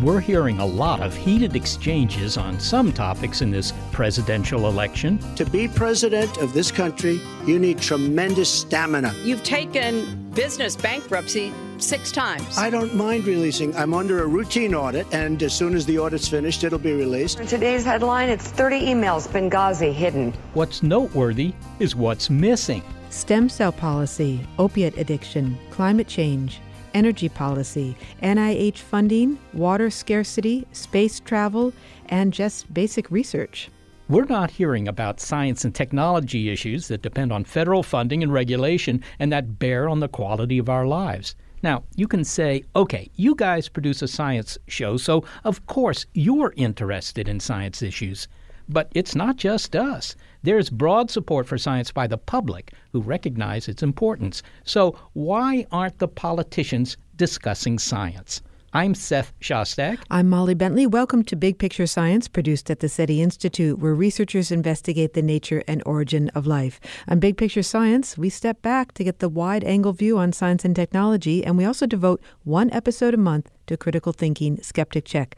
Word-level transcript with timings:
We're 0.00 0.20
hearing 0.20 0.60
a 0.60 0.64
lot 0.64 1.00
of 1.00 1.12
heated 1.16 1.56
exchanges 1.56 2.36
on 2.36 2.60
some 2.60 2.92
topics 2.92 3.42
in 3.42 3.50
this 3.50 3.72
presidential 3.90 4.68
election. 4.68 5.18
To 5.34 5.44
be 5.44 5.66
president 5.66 6.36
of 6.36 6.52
this 6.52 6.70
country, 6.70 7.20
you 7.44 7.58
need 7.58 7.80
tremendous 7.80 8.48
stamina. 8.48 9.12
You've 9.24 9.42
taken 9.42 10.30
business 10.30 10.76
bankruptcy 10.76 11.52
six 11.78 12.12
times. 12.12 12.56
I 12.56 12.70
don't 12.70 12.94
mind 12.94 13.24
releasing. 13.24 13.74
I'm 13.74 13.92
under 13.92 14.22
a 14.22 14.26
routine 14.28 14.72
audit, 14.72 15.12
and 15.12 15.42
as 15.42 15.52
soon 15.52 15.74
as 15.74 15.84
the 15.84 15.98
audit's 15.98 16.28
finished, 16.28 16.62
it'll 16.62 16.78
be 16.78 16.92
released. 16.92 17.40
In 17.40 17.48
today's 17.48 17.84
headline, 17.84 18.28
it's 18.28 18.46
30 18.52 18.80
emails 18.80 19.26
Benghazi 19.26 19.92
hidden. 19.92 20.32
What's 20.54 20.80
noteworthy 20.80 21.54
is 21.80 21.96
what's 21.96 22.30
missing. 22.30 22.84
Stem 23.10 23.48
cell 23.48 23.72
policy, 23.72 24.46
opiate 24.60 24.96
addiction, 24.96 25.58
climate 25.70 26.06
change, 26.06 26.60
energy 26.98 27.28
policy, 27.28 27.96
NIH 28.24 28.78
funding, 28.78 29.38
water 29.52 29.88
scarcity, 29.88 30.66
space 30.72 31.20
travel, 31.20 31.72
and 32.08 32.32
just 32.32 32.74
basic 32.74 33.08
research. 33.12 33.70
We're 34.08 34.24
not 34.24 34.50
hearing 34.50 34.88
about 34.88 35.20
science 35.20 35.64
and 35.64 35.72
technology 35.72 36.50
issues 36.50 36.88
that 36.88 37.02
depend 37.02 37.30
on 37.30 37.44
federal 37.44 37.84
funding 37.84 38.24
and 38.24 38.32
regulation 38.32 39.04
and 39.20 39.30
that 39.30 39.60
bear 39.60 39.88
on 39.88 40.00
the 40.00 40.08
quality 40.08 40.58
of 40.58 40.68
our 40.68 40.88
lives. 40.88 41.36
Now, 41.62 41.84
you 41.94 42.08
can 42.08 42.24
say, 42.24 42.64
okay, 42.74 43.08
you 43.14 43.36
guys 43.36 43.68
produce 43.68 44.02
a 44.02 44.08
science 44.08 44.58
show, 44.66 44.96
so 44.96 45.24
of 45.44 45.66
course 45.66 46.04
you're 46.14 46.52
interested 46.56 47.28
in 47.28 47.38
science 47.38 47.80
issues. 47.80 48.26
But 48.68 48.90
it's 48.94 49.14
not 49.14 49.36
just 49.36 49.76
us. 49.76 50.16
There's 50.44 50.70
broad 50.70 51.10
support 51.10 51.48
for 51.48 51.58
science 51.58 51.90
by 51.90 52.06
the 52.06 52.16
public 52.16 52.72
who 52.92 53.00
recognize 53.00 53.66
its 53.66 53.82
importance. 53.82 54.40
So 54.64 54.96
why 55.14 55.66
aren't 55.72 55.98
the 55.98 56.06
politicians 56.06 56.96
discussing 57.16 57.76
science? 57.80 58.40
I'm 58.72 58.94
Seth 58.94 59.32
Shostak. 59.40 59.98
I'm 60.12 60.28
Molly 60.28 60.54
Bentley. 60.54 60.86
Welcome 60.86 61.24
to 61.24 61.34
Big 61.34 61.58
Picture 61.58 61.88
Science, 61.88 62.28
produced 62.28 62.70
at 62.70 62.78
the 62.78 62.88
SETI 62.88 63.20
Institute, 63.20 63.80
where 63.80 63.94
researchers 63.94 64.52
investigate 64.52 65.14
the 65.14 65.22
nature 65.22 65.64
and 65.66 65.82
origin 65.84 66.28
of 66.36 66.46
life. 66.46 66.78
On 67.08 67.18
Big 67.18 67.36
Picture 67.36 67.64
Science, 67.64 68.16
we 68.16 68.28
step 68.28 68.62
back 68.62 68.92
to 68.92 69.02
get 69.02 69.18
the 69.18 69.28
wide 69.28 69.64
angle 69.64 69.92
view 69.92 70.18
on 70.18 70.32
science 70.32 70.64
and 70.64 70.76
technology, 70.76 71.44
and 71.44 71.58
we 71.58 71.64
also 71.64 71.86
devote 71.86 72.22
one 72.44 72.70
episode 72.70 73.14
a 73.14 73.16
month 73.16 73.50
to 73.66 73.76
critical 73.76 74.12
thinking 74.12 74.62
Skeptic 74.62 75.06
Check. 75.06 75.36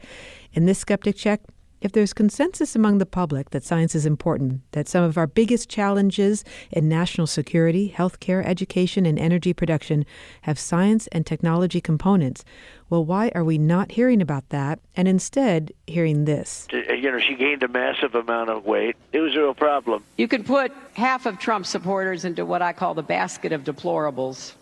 In 0.53 0.65
this 0.65 0.77
Skeptic 0.77 1.15
Check, 1.15 1.41
if 1.81 1.91
there's 1.91 2.13
consensus 2.13 2.75
among 2.75 2.99
the 2.99 3.05
public 3.05 3.49
that 3.49 3.63
science 3.63 3.95
is 3.95 4.05
important, 4.05 4.61
that 4.71 4.87
some 4.87 5.03
of 5.03 5.17
our 5.17 5.25
biggest 5.25 5.67
challenges 5.67 6.45
in 6.69 6.87
national 6.87 7.25
security, 7.25 7.93
healthcare, 7.95 8.45
education, 8.45 9.05
and 9.07 9.17
energy 9.17 9.51
production 9.51 10.05
have 10.41 10.59
science 10.59 11.07
and 11.07 11.25
technology 11.25 11.81
components, 11.81 12.45
well, 12.89 13.03
why 13.03 13.31
are 13.33 13.43
we 13.43 13.57
not 13.57 13.93
hearing 13.93 14.21
about 14.21 14.47
that 14.49 14.79
and 14.95 15.07
instead 15.07 15.73
hearing 15.87 16.25
this? 16.25 16.67
Uh, 16.71 16.93
you 16.93 17.11
know, 17.11 17.19
she 17.19 17.35
gained 17.35 17.63
a 17.63 17.67
massive 17.67 18.13
amount 18.13 18.51
of 18.51 18.65
weight. 18.65 18.95
It 19.11 19.19
was 19.19 19.35
a 19.35 19.39
real 19.39 19.55
problem. 19.55 20.03
You 20.17 20.27
could 20.27 20.45
put 20.45 20.71
half 20.93 21.25
of 21.25 21.39
Trump 21.39 21.65
supporters 21.65 22.25
into 22.25 22.45
what 22.45 22.61
I 22.61 22.73
call 22.73 22.93
the 22.93 23.03
basket 23.03 23.51
of 23.51 23.63
deplorables. 23.63 24.53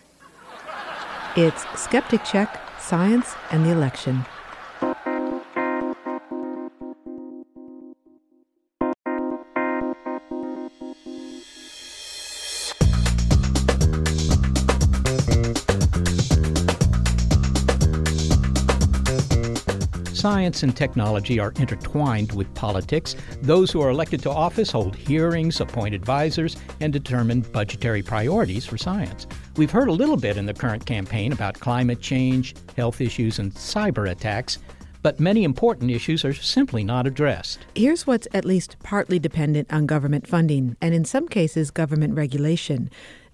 It's 1.35 1.65
Skeptic 1.79 2.23
Check, 2.23 2.61
Science, 2.79 3.35
and 3.51 3.65
the 3.65 3.71
Election. 3.71 4.25
Science 20.19 20.63
and 20.63 20.75
technology 20.75 21.39
are 21.39 21.53
intertwined 21.61 22.33
with 22.33 22.53
politics. 22.53 23.15
Those 23.41 23.71
who 23.71 23.79
are 23.79 23.89
elected 23.89 24.21
to 24.23 24.29
office 24.29 24.69
hold 24.69 24.93
hearings, 24.93 25.61
appoint 25.61 25.95
advisors, 25.95 26.57
and 26.81 26.91
determine 26.91 27.39
budgetary 27.39 28.01
priorities 28.01 28.65
for 28.65 28.77
science. 28.77 29.27
We've 29.55 29.71
heard 29.71 29.87
a 29.87 29.93
little 29.93 30.17
bit 30.17 30.35
in 30.35 30.45
the 30.45 30.53
current 30.53 30.85
campaign 30.85 31.31
about 31.31 31.61
climate 31.61 32.01
change, 32.01 32.53
health 32.75 32.99
issues, 32.99 33.39
and 33.39 33.53
cyber 33.53 34.11
attacks, 34.11 34.57
but 35.03 35.21
many 35.21 35.45
important 35.45 35.89
issues 35.89 36.25
are 36.25 36.33
simply 36.33 36.83
not 36.83 37.07
addressed. 37.07 37.59
Here's 37.73 38.05
what's 38.05 38.27
at 38.33 38.43
least 38.43 38.75
partly 38.83 39.19
dependent 39.19 39.71
on 39.71 39.85
government 39.85 40.27
funding, 40.27 40.75
and 40.81 40.93
in 40.93 41.05
some 41.05 41.29
cases, 41.29 41.71
government 41.71 42.13
regulation. 42.15 42.89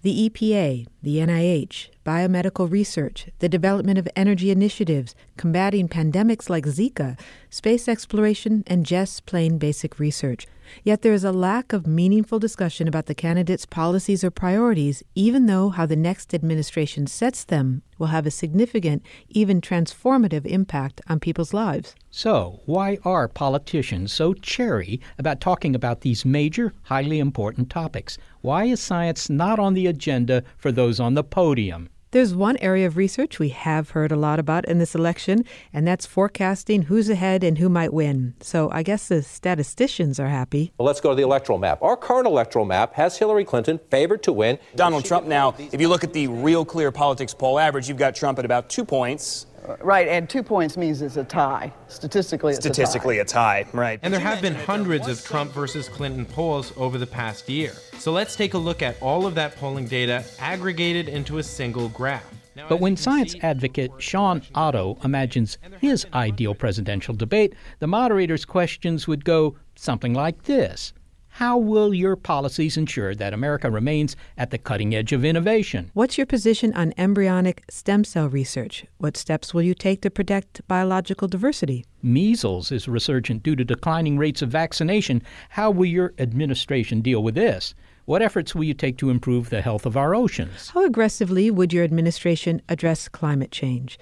The 0.06 0.30
EPA, 0.30 0.86
the 1.02 1.16
NIH, 1.16 1.88
biomedical 2.04 2.70
research, 2.70 3.26
the 3.40 3.48
development 3.48 3.98
of 3.98 4.08
energy 4.14 4.52
initiatives, 4.52 5.16
combating 5.36 5.88
pandemics 5.88 6.48
like 6.48 6.64
Zika, 6.64 7.18
space 7.50 7.88
exploration, 7.88 8.62
and 8.68 8.86
just 8.86 9.26
plain 9.26 9.58
basic 9.58 9.98
research. 9.98 10.46
Yet 10.82 11.02
there 11.02 11.12
is 11.12 11.24
a 11.24 11.32
lack 11.32 11.72
of 11.72 11.86
meaningful 11.86 12.38
discussion 12.38 12.88
about 12.88 13.06
the 13.06 13.14
candidates' 13.14 13.66
policies 13.66 14.22
or 14.22 14.30
priorities, 14.30 15.02
even 15.14 15.46
though 15.46 15.70
how 15.70 15.86
the 15.86 15.96
next 15.96 16.34
administration 16.34 17.06
sets 17.06 17.44
them 17.44 17.82
will 17.98 18.08
have 18.08 18.26
a 18.26 18.30
significant, 18.30 19.02
even 19.28 19.60
transformative 19.60 20.44
impact 20.46 21.00
on 21.08 21.20
people's 21.20 21.54
lives. 21.54 21.94
So, 22.10 22.60
why 22.66 22.98
are 23.04 23.28
politicians 23.28 24.12
so 24.12 24.34
chary 24.34 25.00
about 25.18 25.40
talking 25.40 25.74
about 25.74 26.02
these 26.02 26.24
major, 26.24 26.72
highly 26.82 27.18
important 27.18 27.70
topics? 27.70 28.18
Why 28.40 28.64
is 28.64 28.80
science 28.80 29.30
not 29.30 29.58
on 29.58 29.74
the 29.74 29.86
agenda 29.86 30.44
for 30.56 30.72
those 30.72 31.00
on 31.00 31.14
the 31.14 31.24
podium? 31.24 31.88
There's 32.16 32.34
one 32.34 32.56
area 32.62 32.86
of 32.86 32.96
research 32.96 33.38
we 33.38 33.50
have 33.50 33.90
heard 33.90 34.10
a 34.10 34.16
lot 34.16 34.38
about 34.38 34.64
in 34.64 34.78
this 34.78 34.94
election, 34.94 35.44
and 35.70 35.86
that's 35.86 36.06
forecasting 36.06 36.84
who's 36.84 37.10
ahead 37.10 37.44
and 37.44 37.58
who 37.58 37.68
might 37.68 37.92
win. 37.92 38.32
So 38.40 38.70
I 38.72 38.82
guess 38.82 39.08
the 39.08 39.22
statisticians 39.22 40.18
are 40.18 40.28
happy. 40.28 40.72
Well, 40.78 40.86
let's 40.86 41.02
go 41.02 41.10
to 41.10 41.14
the 41.14 41.24
electoral 41.24 41.58
map. 41.58 41.82
Our 41.82 41.94
current 41.94 42.26
electoral 42.26 42.64
map 42.64 42.94
has 42.94 43.18
Hillary 43.18 43.44
Clinton 43.44 43.78
favored 43.90 44.22
to 44.22 44.32
win. 44.32 44.58
Donald 44.76 45.04
Trump 45.04 45.26
now, 45.26 45.56
if 45.58 45.78
you 45.78 45.90
look 45.90 46.04
at 46.04 46.14
the 46.14 46.28
Real 46.28 46.64
Clear 46.64 46.90
Politics 46.90 47.34
poll 47.34 47.58
average, 47.58 47.86
you've 47.86 47.98
got 47.98 48.14
Trump 48.14 48.38
at 48.38 48.46
about 48.46 48.70
two 48.70 48.86
points 48.86 49.44
Right, 49.80 50.08
and 50.08 50.28
two 50.28 50.42
points 50.42 50.76
means 50.76 51.02
it's 51.02 51.16
a 51.16 51.24
tie. 51.24 51.72
Statistically, 51.88 52.52
it's 52.52 52.60
Statistically, 52.60 53.18
a 53.18 53.24
tie. 53.24 53.58
a 53.58 53.64
tie, 53.64 53.70
right. 53.72 54.00
And 54.02 54.12
there 54.12 54.20
have 54.20 54.40
been 54.40 54.54
hundreds 54.54 55.08
of 55.08 55.22
Trump 55.24 55.52
versus 55.52 55.88
Clinton 55.88 56.24
polls 56.24 56.72
over 56.76 56.98
the 56.98 57.06
past 57.06 57.48
year. 57.48 57.72
So 57.98 58.12
let's 58.12 58.36
take 58.36 58.54
a 58.54 58.58
look 58.58 58.82
at 58.82 59.00
all 59.02 59.26
of 59.26 59.34
that 59.34 59.56
polling 59.56 59.86
data 59.86 60.24
aggregated 60.38 61.08
into 61.08 61.38
a 61.38 61.42
single 61.42 61.88
graph. 61.88 62.24
But 62.68 62.80
when 62.80 62.96
science 62.96 63.34
advocate 63.42 63.90
Shawn 63.98 64.42
Otto 64.54 64.98
imagines 65.04 65.58
his 65.80 66.06
ideal 66.14 66.54
presidential 66.54 67.14
debate, 67.14 67.54
the 67.80 67.86
moderator's 67.86 68.44
questions 68.44 69.06
would 69.06 69.24
go 69.24 69.56
something 69.74 70.14
like 70.14 70.44
this 70.44 70.94
How 71.36 71.58
will 71.58 71.92
your 71.92 72.16
policies 72.16 72.78
ensure 72.78 73.14
that 73.14 73.34
America 73.34 73.70
remains 73.70 74.16
at 74.38 74.50
the 74.50 74.56
cutting 74.56 74.94
edge 74.94 75.12
of 75.12 75.22
innovation? 75.22 75.90
What's 75.92 76.16
your 76.16 76.26
position 76.26 76.72
on 76.72 76.94
embryonic 76.96 77.62
stem 77.68 78.04
cell 78.04 78.30
research? 78.30 78.86
What 78.96 79.18
steps 79.18 79.52
will 79.52 79.60
you 79.60 79.74
take 79.74 80.00
to 80.00 80.10
protect 80.10 80.66
biological 80.66 81.28
diversity? 81.28 81.84
Measles 82.02 82.72
is 82.72 82.88
resurgent 82.88 83.42
due 83.42 83.54
to 83.54 83.66
declining 83.66 84.16
rates 84.16 84.40
of 84.40 84.48
vaccination. 84.48 85.22
How 85.50 85.70
will 85.70 85.84
your 85.84 86.14
administration 86.18 87.02
deal 87.02 87.22
with 87.22 87.34
this? 87.34 87.74
What 88.06 88.22
efforts 88.22 88.54
will 88.54 88.64
you 88.64 88.72
take 88.72 88.96
to 88.96 89.10
improve 89.10 89.50
the 89.50 89.60
health 89.60 89.84
of 89.84 89.94
our 89.94 90.14
oceans? 90.14 90.70
How 90.70 90.86
aggressively 90.86 91.50
would 91.50 91.70
your 91.70 91.84
administration 91.84 92.62
address 92.66 93.10
climate 93.10 93.50
change? 93.50 93.98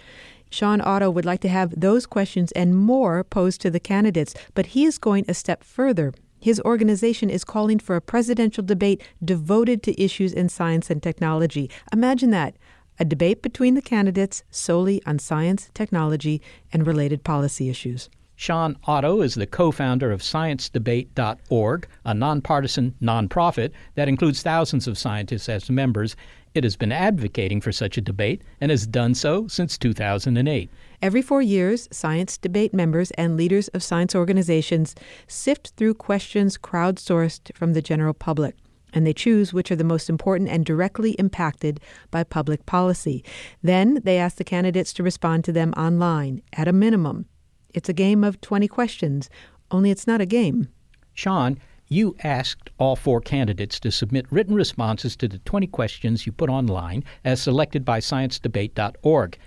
Shawn 0.50 0.80
Otto 0.80 1.10
would 1.10 1.24
like 1.24 1.40
to 1.40 1.48
have 1.48 1.74
those 1.76 2.06
questions 2.06 2.52
and 2.52 2.76
more 2.76 3.24
posed 3.24 3.60
to 3.62 3.70
the 3.70 3.80
candidates, 3.80 4.36
but 4.54 4.66
he 4.66 4.84
is 4.84 4.98
going 4.98 5.24
a 5.26 5.34
step 5.34 5.64
further. 5.64 6.14
His 6.44 6.60
organization 6.60 7.30
is 7.30 7.42
calling 7.42 7.78
for 7.78 7.96
a 7.96 8.02
presidential 8.02 8.62
debate 8.62 9.02
devoted 9.24 9.82
to 9.84 9.98
issues 9.98 10.34
in 10.34 10.50
science 10.50 10.90
and 10.90 11.02
technology. 11.02 11.70
Imagine 11.90 12.28
that 12.32 12.54
a 12.98 13.04
debate 13.06 13.40
between 13.40 13.72
the 13.72 13.80
candidates 13.80 14.42
solely 14.50 15.02
on 15.06 15.18
science, 15.18 15.70
technology, 15.72 16.42
and 16.70 16.86
related 16.86 17.24
policy 17.24 17.70
issues. 17.70 18.10
Shawn 18.36 18.76
Otto 18.84 19.22
is 19.22 19.36
the 19.36 19.46
co 19.46 19.70
founder 19.70 20.12
of 20.12 20.20
ScienceDebate.org, 20.20 21.88
a 22.04 22.12
nonpartisan 22.12 22.94
nonprofit 23.00 23.70
that 23.94 24.10
includes 24.10 24.42
thousands 24.42 24.86
of 24.86 24.98
scientists 24.98 25.48
as 25.48 25.70
members. 25.70 26.14
It 26.52 26.62
has 26.62 26.76
been 26.76 26.92
advocating 26.92 27.62
for 27.62 27.72
such 27.72 27.96
a 27.96 28.02
debate 28.02 28.42
and 28.60 28.70
has 28.70 28.86
done 28.86 29.14
so 29.14 29.48
since 29.48 29.78
2008. 29.78 30.70
Every 31.04 31.20
four 31.20 31.42
years, 31.42 31.86
science 31.92 32.38
debate 32.38 32.72
members 32.72 33.10
and 33.10 33.36
leaders 33.36 33.68
of 33.68 33.82
science 33.82 34.14
organizations 34.14 34.94
sift 35.28 35.74
through 35.76 35.96
questions 35.96 36.56
crowdsourced 36.56 37.54
from 37.54 37.74
the 37.74 37.82
general 37.82 38.14
public 38.14 38.56
and 38.94 39.06
they 39.06 39.12
choose 39.12 39.52
which 39.52 39.70
are 39.70 39.76
the 39.76 39.84
most 39.84 40.08
important 40.08 40.48
and 40.48 40.64
directly 40.64 41.10
impacted 41.18 41.78
by 42.10 42.24
public 42.24 42.64
policy. 42.64 43.22
Then 43.60 44.00
they 44.02 44.16
ask 44.16 44.38
the 44.38 44.44
candidates 44.44 44.94
to 44.94 45.02
respond 45.02 45.44
to 45.44 45.52
them 45.52 45.74
online, 45.76 46.40
at 46.54 46.68
a 46.68 46.72
minimum. 46.72 47.26
It's 47.74 47.90
a 47.90 47.92
game 47.92 48.24
of 48.24 48.40
20 48.40 48.66
questions, 48.66 49.28
only 49.70 49.90
it's 49.90 50.06
not 50.06 50.22
a 50.22 50.26
game. 50.26 50.68
Shawn, 51.12 51.58
you 51.86 52.16
asked 52.24 52.70
all 52.78 52.96
four 52.96 53.20
candidates 53.20 53.78
to 53.80 53.90
submit 53.90 54.24
written 54.32 54.54
responses 54.54 55.16
to 55.16 55.28
the 55.28 55.38
20 55.40 55.66
questions 55.66 56.24
you 56.24 56.32
put 56.32 56.48
online 56.48 57.04
as 57.26 57.42
selected 57.42 57.84
by 57.84 58.00
sciencedebate.org. 58.00 59.38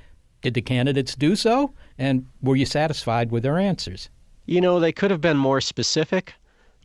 Did 0.47 0.53
the 0.53 0.61
candidates 0.61 1.13
do 1.13 1.35
so? 1.35 1.73
And 1.97 2.25
were 2.41 2.55
you 2.55 2.65
satisfied 2.65 3.31
with 3.31 3.44
their 3.44 3.57
answers? 3.57 4.07
You 4.45 4.61
know, 4.61 4.79
they 4.79 4.94
could 4.94 5.11
have 5.11 5.19
been 5.19 5.35
more 5.35 5.59
specific 5.59 6.35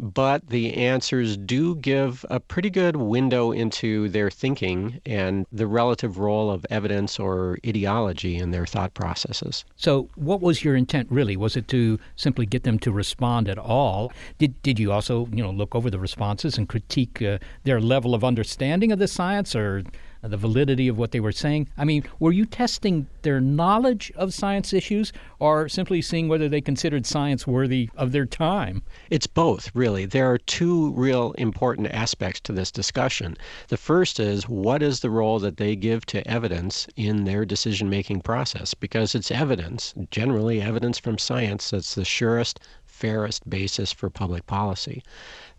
but 0.00 0.48
the 0.48 0.74
answers 0.74 1.36
do 1.36 1.76
give 1.76 2.24
a 2.28 2.40
pretty 2.40 2.70
good 2.70 2.96
window 2.96 3.52
into 3.52 4.08
their 4.08 4.30
thinking 4.30 5.00
and 5.06 5.46
the 5.52 5.66
relative 5.66 6.18
role 6.18 6.50
of 6.50 6.66
evidence 6.70 7.20
or 7.20 7.58
ideology 7.64 8.36
in 8.36 8.50
their 8.50 8.66
thought 8.66 8.94
processes. 8.94 9.64
So, 9.76 10.08
what 10.16 10.40
was 10.40 10.64
your 10.64 10.74
intent 10.74 11.08
really? 11.10 11.36
Was 11.36 11.56
it 11.56 11.68
to 11.68 12.00
simply 12.16 12.46
get 12.46 12.64
them 12.64 12.78
to 12.80 12.90
respond 12.90 13.48
at 13.48 13.58
all? 13.58 14.12
Did 14.38 14.60
did 14.62 14.80
you 14.80 14.90
also, 14.90 15.28
you 15.30 15.42
know, 15.42 15.52
look 15.52 15.74
over 15.74 15.90
the 15.90 16.00
responses 16.00 16.58
and 16.58 16.68
critique 16.68 17.22
uh, 17.22 17.38
their 17.62 17.80
level 17.80 18.14
of 18.14 18.24
understanding 18.24 18.90
of 18.90 18.98
the 18.98 19.08
science 19.08 19.54
or 19.54 19.84
Uh, 20.22 20.28
the 20.28 20.36
validity 20.36 20.86
of 20.86 20.96
what 20.96 21.10
they 21.10 21.18
were 21.18 21.32
saying? 21.32 21.68
I 21.76 21.84
mean, 21.84 22.04
were 22.20 22.30
you 22.30 22.46
testing 22.46 23.08
their 23.22 23.40
knowledge 23.40 24.12
of 24.14 24.32
science 24.32 24.72
issues 24.72 25.12
or 25.40 25.68
simply 25.68 26.00
seeing 26.00 26.28
whether 26.28 26.48
they 26.48 26.60
considered 26.60 27.06
science 27.06 27.44
worthy 27.44 27.90
of 27.96 28.12
their 28.12 28.26
time? 28.26 28.82
It's 29.10 29.26
both, 29.26 29.70
really. 29.74 30.06
There 30.06 30.30
are 30.30 30.38
two 30.38 30.92
real 30.92 31.32
important 31.32 31.88
aspects 31.88 32.40
to 32.42 32.52
this 32.52 32.70
discussion. 32.70 33.36
The 33.66 33.76
first 33.76 34.20
is 34.20 34.48
what 34.48 34.82
is 34.82 35.00
the 35.00 35.10
role 35.10 35.40
that 35.40 35.56
they 35.56 35.74
give 35.74 36.06
to 36.06 36.26
evidence 36.28 36.86
in 36.94 37.24
their 37.24 37.44
decision 37.44 37.90
making 37.90 38.20
process? 38.20 38.74
Because 38.74 39.16
it's 39.16 39.32
evidence, 39.32 39.92
generally 40.10 40.60
evidence 40.60 40.98
from 40.98 41.18
science, 41.18 41.70
that's 41.70 41.96
the 41.96 42.04
surest, 42.04 42.60
fairest 42.86 43.48
basis 43.50 43.90
for 43.90 44.08
public 44.08 44.46
policy. 44.46 45.02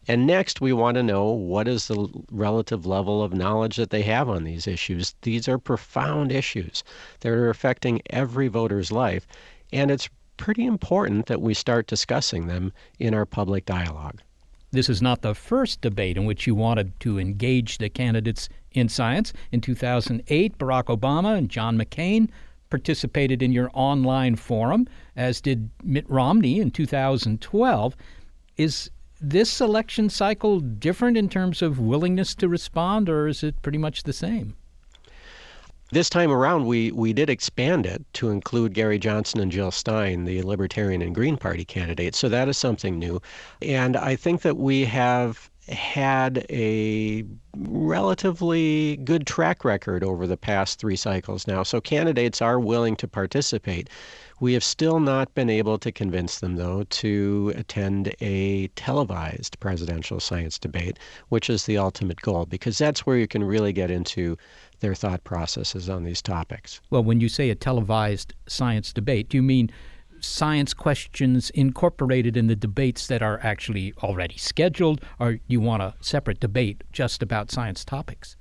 And 0.07 0.27
next, 0.27 0.59
we 0.59 0.73
want 0.73 0.95
to 0.95 1.03
know 1.03 1.29
what 1.29 1.67
is 1.67 1.87
the 1.87 2.07
relative 2.31 2.85
level 2.85 3.23
of 3.23 3.33
knowledge 3.33 3.77
that 3.77 3.89
they 3.89 4.01
have 4.01 4.27
on 4.27 4.43
these 4.43 4.67
issues. 4.67 5.15
These 5.21 5.47
are 5.47 5.57
profound 5.57 6.31
issues 6.31 6.83
that 7.21 7.29
are 7.29 7.49
affecting 7.49 8.01
every 8.09 8.49
voter's 8.49 8.91
life, 8.91 9.25
and 9.71 9.89
it's 9.89 10.09
pretty 10.35 10.65
important 10.65 11.27
that 11.27 11.41
we 11.41 11.53
start 11.53 11.87
discussing 11.87 12.47
them 12.47 12.73
in 12.99 13.13
our 13.13 13.25
public 13.25 13.65
dialogue. 13.65 14.21
This 14.71 14.89
is 14.89 15.01
not 15.01 15.21
the 15.21 15.35
first 15.35 15.81
debate 15.81 16.17
in 16.17 16.25
which 16.25 16.47
you 16.47 16.55
wanted 16.55 16.99
to 17.01 17.19
engage 17.19 17.77
the 17.77 17.89
candidates 17.89 18.49
in 18.71 18.89
science. 18.89 19.31
In 19.51 19.61
2008, 19.61 20.57
Barack 20.57 20.85
Obama 20.85 21.37
and 21.37 21.47
John 21.47 21.77
McCain 21.77 22.27
participated 22.71 23.43
in 23.43 23.51
your 23.51 23.69
online 23.73 24.35
forum, 24.35 24.87
as 25.15 25.39
did 25.39 25.69
Mitt 25.83 26.09
Romney 26.09 26.59
in 26.59 26.71
2012. 26.71 27.95
Is 28.57 28.89
this 29.23 29.61
election 29.61 30.09
cycle 30.09 30.59
different 30.59 31.15
in 31.15 31.29
terms 31.29 31.61
of 31.61 31.79
willingness 31.79 32.35
to 32.35 32.49
respond, 32.49 33.09
or 33.09 33.27
is 33.27 33.41
it 33.41 33.61
pretty 33.61 33.77
much 33.77 34.03
the 34.03 34.13
same? 34.13 34.55
This 35.91 36.09
time 36.09 36.31
around, 36.31 36.65
we, 36.65 36.91
we 36.91 37.13
did 37.13 37.29
expand 37.29 37.85
it 37.85 38.03
to 38.13 38.31
include 38.31 38.73
Gary 38.73 38.99
Johnson 38.99 39.39
and 39.39 39.51
Jill 39.51 39.71
Stein, 39.71 40.25
the 40.25 40.41
Libertarian 40.41 41.01
and 41.01 41.13
Green 41.13 41.37
Party 41.37 41.63
candidates. 41.63 42.17
So 42.17 42.29
that 42.29 42.49
is 42.49 42.57
something 42.57 42.99
new. 42.99 43.21
And 43.61 43.95
I 43.95 44.15
think 44.15 44.41
that 44.41 44.57
we 44.57 44.85
have 44.85 45.51
had 45.69 46.45
a 46.49 47.23
relatively 47.55 48.97
good 48.97 49.25
track 49.25 49.63
record 49.63 50.03
over 50.03 50.27
the 50.27 50.37
past 50.37 50.79
three 50.79 50.95
cycles 50.95 51.47
now. 51.47 51.63
So 51.63 51.79
candidates 51.79 52.41
are 52.41 52.59
willing 52.59 52.95
to 52.97 53.07
participate. 53.07 53.89
We 54.39 54.53
have 54.53 54.63
still 54.63 54.99
not 54.99 55.33
been 55.35 55.49
able 55.49 55.77
to 55.77 55.91
convince 55.91 56.39
them, 56.39 56.57
though, 56.57 56.83
to 56.83 57.53
attend 57.55 58.13
a 58.19 58.67
televised 58.69 59.57
presidential 59.61 60.19
science 60.19 60.59
debate, 60.59 60.99
which 61.29 61.49
is 61.49 61.65
the 61.65 61.77
ultimate 61.77 62.19
goal, 62.21 62.45
because 62.45 62.77
that's 62.77 63.05
where 63.05 63.17
you 63.17 63.27
can 63.27 63.43
really 63.43 63.71
get 63.71 63.89
into 63.89 64.37
their 64.81 64.95
thought 64.95 65.23
processes 65.23 65.89
on 65.89 66.03
these 66.03 66.21
topics. 66.21 66.81
Well, 66.89 67.05
when 67.05 67.21
you 67.21 67.29
say 67.29 67.49
a 67.49 67.55
televised 67.55 68.33
science 68.47 68.91
debate, 68.91 69.29
do 69.29 69.37
you 69.37 69.43
mean 69.43 69.71
science 70.23 70.73
questions 70.73 71.49
incorporated 71.51 72.37
in 72.37 72.47
the 72.47 72.55
debates 72.55 73.07
that 73.07 73.21
are 73.21 73.39
actually 73.43 73.93
already 74.01 74.37
scheduled, 74.37 75.01
or 75.19 75.39
you 75.47 75.59
want 75.59 75.81
a 75.81 75.93
separate 76.01 76.39
debate 76.39 76.83
just 76.91 77.21
about 77.21 77.51
science 77.51 77.83
topics? 77.83 78.35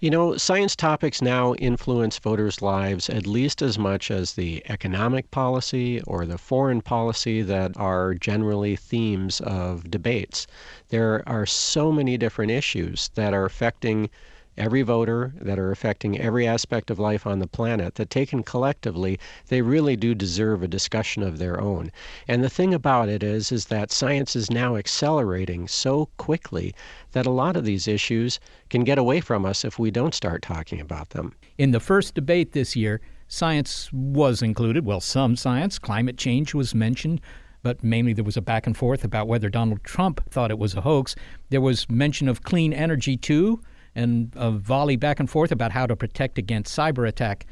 You 0.00 0.10
know, 0.10 0.36
science 0.36 0.76
topics 0.76 1.20
now 1.20 1.54
influence 1.54 2.18
voters' 2.18 2.62
lives 2.62 3.10
at 3.10 3.26
least 3.26 3.60
as 3.60 3.78
much 3.78 4.10
as 4.10 4.34
the 4.34 4.62
economic 4.68 5.30
policy 5.32 6.00
or 6.02 6.24
the 6.24 6.38
foreign 6.38 6.80
policy 6.80 7.42
that 7.42 7.76
are 7.76 8.14
generally 8.14 8.76
themes 8.76 9.40
of 9.40 9.90
debates. 9.90 10.46
There 10.90 11.22
are 11.28 11.44
so 11.44 11.90
many 11.90 12.16
different 12.16 12.52
issues 12.52 13.10
that 13.16 13.34
are 13.34 13.44
affecting 13.44 14.10
every 14.58 14.82
voter, 14.82 15.32
that 15.40 15.58
are 15.58 15.70
affecting 15.70 16.18
every 16.18 16.46
aspect 16.46 16.90
of 16.90 16.98
life 16.98 17.26
on 17.26 17.38
the 17.38 17.46
planet, 17.46 17.94
that 17.94 18.10
taken 18.10 18.42
collectively, 18.42 19.18
they 19.46 19.62
really 19.62 19.96
do 19.96 20.14
deserve 20.14 20.62
a 20.62 20.68
discussion 20.68 21.22
of 21.22 21.38
their 21.38 21.60
own. 21.60 21.90
And 22.26 22.42
the 22.42 22.50
thing 22.50 22.74
about 22.74 23.08
it 23.08 23.22
is, 23.22 23.52
is 23.52 23.66
that 23.66 23.90
science 23.90 24.36
is 24.36 24.50
now 24.50 24.76
accelerating 24.76 25.68
so 25.68 26.06
quickly 26.16 26.74
that 27.12 27.26
a 27.26 27.30
lot 27.30 27.56
of 27.56 27.64
these 27.64 27.88
issues 27.88 28.40
can 28.68 28.84
get 28.84 28.98
away 28.98 29.20
from 29.20 29.46
us 29.46 29.64
if 29.64 29.78
we 29.78 29.90
don't 29.90 30.14
start 30.14 30.42
talking 30.42 30.80
about 30.80 31.10
them. 31.10 31.34
In 31.56 31.70
the 31.70 31.80
first 31.80 32.14
debate 32.14 32.52
this 32.52 32.76
year, 32.76 33.00
science 33.28 33.90
was 33.92 34.42
included. 34.42 34.84
Well, 34.84 35.00
some 35.00 35.36
science, 35.36 35.78
climate 35.78 36.18
change 36.18 36.52
was 36.54 36.74
mentioned 36.74 37.20
but 37.60 37.82
mainly 37.82 38.12
there 38.12 38.24
was 38.24 38.36
a 38.36 38.40
back 38.40 38.68
and 38.68 38.76
forth 38.76 39.02
about 39.04 39.26
whether 39.26 39.48
Donald 39.48 39.82
Trump 39.82 40.22
thought 40.30 40.52
it 40.52 40.58
was 40.60 40.74
a 40.74 40.80
hoax. 40.82 41.16
There 41.50 41.60
was 41.60 41.90
mention 41.90 42.28
of 42.28 42.44
clean 42.44 42.72
energy, 42.72 43.16
too 43.16 43.60
and 43.98 44.32
a 44.36 44.52
volley 44.52 44.96
back 44.96 45.18
and 45.18 45.28
forth 45.28 45.50
about 45.50 45.72
how 45.72 45.84
to 45.84 45.96
protect 45.96 46.38
against 46.38 46.76
cyber 46.76 47.06
attack. 47.06 47.46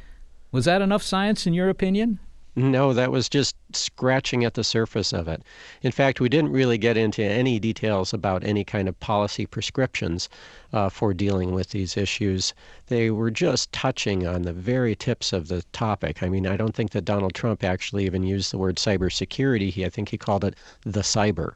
Was 0.53 0.65
that 0.67 0.81
enough 0.81 1.03
science 1.03 1.45
in 1.47 1.55
your 1.55 1.69
opinion? 1.69 2.21
No, 2.59 2.95
that 2.95 3.11
was 3.11 3.29
just 3.29 3.55
scratching 3.75 4.45
at 4.45 4.55
the 4.55 4.65
surface 4.65 5.12
of 5.12 5.29
it. 5.29 5.43
In 5.83 5.93
fact, 5.93 6.21
we 6.21 6.31
didn't 6.31 6.53
really 6.53 6.79
get 6.79 6.97
into 6.97 7.23
any 7.23 7.59
details 7.59 8.15
about 8.15 8.45
any 8.45 8.65
kind 8.65 8.88
of 8.88 8.99
policy 8.99 9.45
prescriptions 9.45 10.31
uh, 10.73 10.88
for 10.88 11.12
dealing 11.12 11.53
with 11.53 11.71
these 11.71 11.99
issues. 11.99 12.55
They 12.87 13.11
were 13.11 13.31
just 13.31 13.73
touching 13.73 14.26
on 14.26 14.43
the 14.43 14.55
very 14.55 14.95
tips 14.95 15.35
of 15.35 15.49
the 15.49 15.62
topic. 15.73 16.23
I 16.23 16.31
mean, 16.31 16.47
I 16.47 16.57
don't 16.57 16.75
think 16.75 16.93
that 16.93 17.05
Donald 17.05 17.35
Trump 17.35 17.62
actually 17.62 18.07
even 18.07 18.23
used 18.23 18.53
the 18.53 18.59
word 18.59 18.76
cybersecurity. 18.76 19.69
He, 19.71 19.85
I 19.85 19.91
think 19.91 20.09
he 20.09 20.17
called 20.17 20.45
it 20.45 20.55
the 20.83 21.00
cyber. 21.00 21.55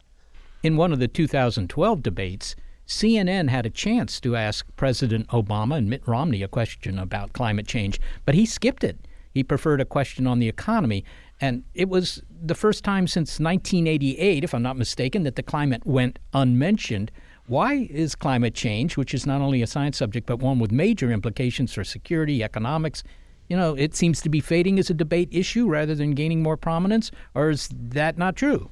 In 0.62 0.76
one 0.76 0.92
of 0.92 0.98
the 0.98 1.08
2012 1.08 2.02
debates, 2.02 2.56
CNN 2.90 3.48
had 3.48 3.66
a 3.66 3.70
chance 3.70 4.18
to 4.18 4.34
ask 4.34 4.66
President 4.74 5.28
Obama 5.28 5.76
and 5.76 5.88
Mitt 5.88 6.02
Romney 6.08 6.42
a 6.42 6.48
question 6.48 6.98
about 6.98 7.32
climate 7.32 7.68
change, 7.68 8.00
but 8.26 8.34
he 8.34 8.44
skipped 8.44 8.82
it. 8.82 8.98
He 9.32 9.44
preferred 9.44 9.80
a 9.80 9.84
question 9.84 10.26
on 10.26 10.40
the 10.40 10.48
economy. 10.48 11.04
And 11.40 11.62
it 11.72 11.88
was 11.88 12.20
the 12.28 12.56
first 12.56 12.82
time 12.82 13.06
since 13.06 13.38
1988, 13.38 14.42
if 14.42 14.52
I'm 14.52 14.64
not 14.64 14.76
mistaken, 14.76 15.22
that 15.22 15.36
the 15.36 15.42
climate 15.42 15.86
went 15.86 16.18
unmentioned. 16.34 17.12
Why 17.46 17.88
is 17.88 18.16
climate 18.16 18.56
change, 18.56 18.96
which 18.96 19.14
is 19.14 19.24
not 19.24 19.40
only 19.40 19.62
a 19.62 19.68
science 19.68 19.96
subject, 19.96 20.26
but 20.26 20.40
one 20.40 20.58
with 20.58 20.72
major 20.72 21.12
implications 21.12 21.72
for 21.72 21.84
security, 21.84 22.42
economics, 22.42 23.04
you 23.48 23.56
know, 23.56 23.74
it 23.74 23.94
seems 23.94 24.20
to 24.22 24.28
be 24.28 24.40
fading 24.40 24.80
as 24.80 24.90
a 24.90 24.94
debate 24.94 25.28
issue 25.30 25.68
rather 25.68 25.94
than 25.94 26.14
gaining 26.14 26.42
more 26.42 26.56
prominence? 26.56 27.12
Or 27.36 27.50
is 27.50 27.68
that 27.72 28.18
not 28.18 28.34
true? 28.34 28.68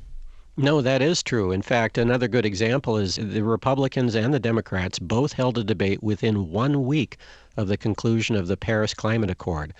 No, 0.61 0.81
that 0.81 1.01
is 1.03 1.23
true. 1.23 1.53
In 1.53 1.63
fact, 1.63 1.99
another 1.99 2.27
good 2.27 2.45
example 2.45 2.97
is 2.97 3.15
the 3.15 3.45
Republicans 3.45 4.17
and 4.17 4.35
the 4.35 4.41
Democrats 4.41 4.99
both 4.99 5.35
held 5.35 5.57
a 5.57 5.63
debate 5.63 6.03
within 6.03 6.51
one 6.51 6.85
week 6.85 7.17
of 7.57 7.69
the 7.69 7.77
conclusion 7.77 8.35
of 8.35 8.49
the 8.49 8.57
Paris 8.57 8.93
Climate 8.93 9.31
Accord. 9.31 9.73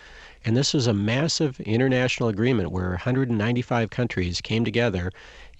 And 0.45 0.57
this 0.57 0.73
was 0.73 0.87
a 0.87 0.95
massive 0.95 1.59
international 1.63 2.29
agreement 2.29 2.71
where 2.71 2.91
195 2.91 3.91
countries 3.91 4.41
came 4.41 4.65
together 4.65 5.11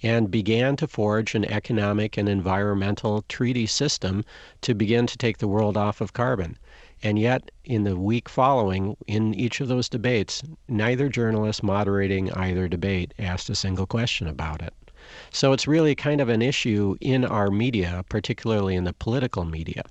and 0.01 0.31
began 0.31 0.77
to 0.77 0.87
forge 0.87 1.35
an 1.35 1.43
economic 1.43 2.15
and 2.15 2.29
environmental 2.29 3.25
treaty 3.27 3.65
system 3.65 4.23
to 4.61 4.73
begin 4.73 5.05
to 5.05 5.17
take 5.17 5.39
the 5.39 5.49
world 5.49 5.75
off 5.75 5.99
of 5.99 6.13
carbon. 6.13 6.57
And 7.03 7.19
yet, 7.19 7.51
in 7.65 7.83
the 7.83 7.97
week 7.97 8.29
following, 8.29 8.95
in 9.05 9.33
each 9.33 9.59
of 9.59 9.67
those 9.67 9.89
debates, 9.89 10.43
neither 10.69 11.09
journalist 11.09 11.61
moderating 11.61 12.31
either 12.31 12.69
debate 12.69 13.13
asked 13.19 13.49
a 13.49 13.55
single 13.55 13.85
question 13.85 14.25
about 14.25 14.61
it. 14.61 14.73
So 15.31 15.53
it's 15.53 15.67
really 15.67 15.95
kind 15.95 16.21
of 16.21 16.29
an 16.29 16.41
issue 16.41 16.95
in 17.01 17.25
our 17.25 17.49
media, 17.49 18.03
particularly 18.09 18.75
in 18.75 18.83
the 18.83 18.93
political 18.93 19.45
media. 19.45 19.83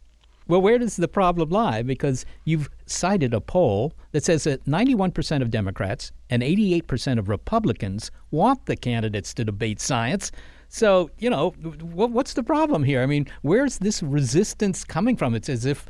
Well, 0.49 0.63
where 0.63 0.79
does 0.79 0.97
the 0.97 1.09
problem 1.09 1.51
lie? 1.51 1.83
Because 1.83 2.25
you've 2.45 2.71
cited 2.87 3.35
a 3.35 3.41
poll 3.41 3.93
that 4.13 4.25
says 4.25 4.45
that 4.45 4.65
91% 4.65 5.43
of 5.43 5.51
Democrats 5.51 6.11
and 6.31 6.43
88% 6.43 7.19
of 7.19 7.29
Republicans 7.29 8.11
want 8.31 8.65
the 8.65 8.75
candidates 8.75 9.35
to 9.35 9.45
debate 9.45 9.79
science. 9.79 10.33
So, 10.71 11.11
you 11.19 11.29
know, 11.29 11.51
what's 11.51 12.33
the 12.33 12.43
problem 12.43 12.83
here? 12.83 13.03
I 13.03 13.07
mean, 13.07 13.27
where's 13.43 13.79
this 13.79 14.03
resistance 14.03 14.85
coming 14.85 15.17
from? 15.17 15.35
It's 15.35 15.51
as 15.51 15.67
if 15.67 15.87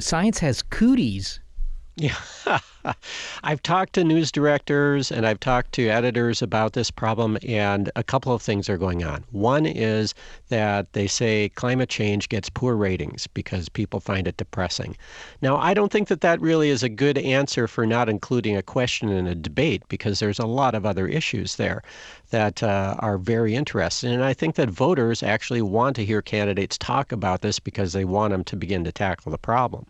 science 0.00 0.38
has 0.38 0.62
cooties. 0.62 1.40
Yeah. 1.96 2.16
I've 3.44 3.62
talked 3.62 3.94
to 3.94 4.04
news 4.04 4.32
directors 4.32 5.10
and 5.10 5.26
I've 5.26 5.40
talked 5.40 5.72
to 5.72 5.88
editors 5.88 6.42
about 6.42 6.72
this 6.72 6.90
problem, 6.90 7.38
and 7.46 7.90
a 7.96 8.02
couple 8.02 8.32
of 8.34 8.42
things 8.42 8.68
are 8.68 8.78
going 8.78 9.04
on. 9.04 9.24
One 9.30 9.66
is 9.66 10.14
that 10.48 10.92
they 10.92 11.06
say 11.06 11.50
climate 11.50 11.88
change 11.88 12.28
gets 12.28 12.50
poor 12.50 12.74
ratings 12.76 13.26
because 13.26 13.68
people 13.68 14.00
find 14.00 14.26
it 14.26 14.36
depressing. 14.36 14.96
Now, 15.40 15.56
I 15.56 15.74
don't 15.74 15.92
think 15.92 16.08
that 16.08 16.20
that 16.22 16.40
really 16.40 16.70
is 16.70 16.82
a 16.82 16.88
good 16.88 17.18
answer 17.18 17.68
for 17.68 17.86
not 17.86 18.08
including 18.08 18.56
a 18.56 18.62
question 18.62 19.08
in 19.08 19.26
a 19.26 19.34
debate 19.34 19.82
because 19.88 20.18
there's 20.18 20.38
a 20.38 20.46
lot 20.46 20.74
of 20.74 20.86
other 20.86 21.06
issues 21.06 21.56
there 21.56 21.82
that 22.30 22.62
uh, 22.62 22.96
are 22.98 23.18
very 23.18 23.54
interesting. 23.54 24.12
And 24.12 24.24
I 24.24 24.32
think 24.32 24.56
that 24.56 24.70
voters 24.70 25.22
actually 25.22 25.62
want 25.62 25.96
to 25.96 26.04
hear 26.04 26.22
candidates 26.22 26.78
talk 26.78 27.12
about 27.12 27.42
this 27.42 27.58
because 27.58 27.92
they 27.92 28.04
want 28.04 28.32
them 28.32 28.42
to 28.44 28.56
begin 28.56 28.84
to 28.84 28.92
tackle 28.92 29.30
the 29.30 29.38
problem. 29.38 29.86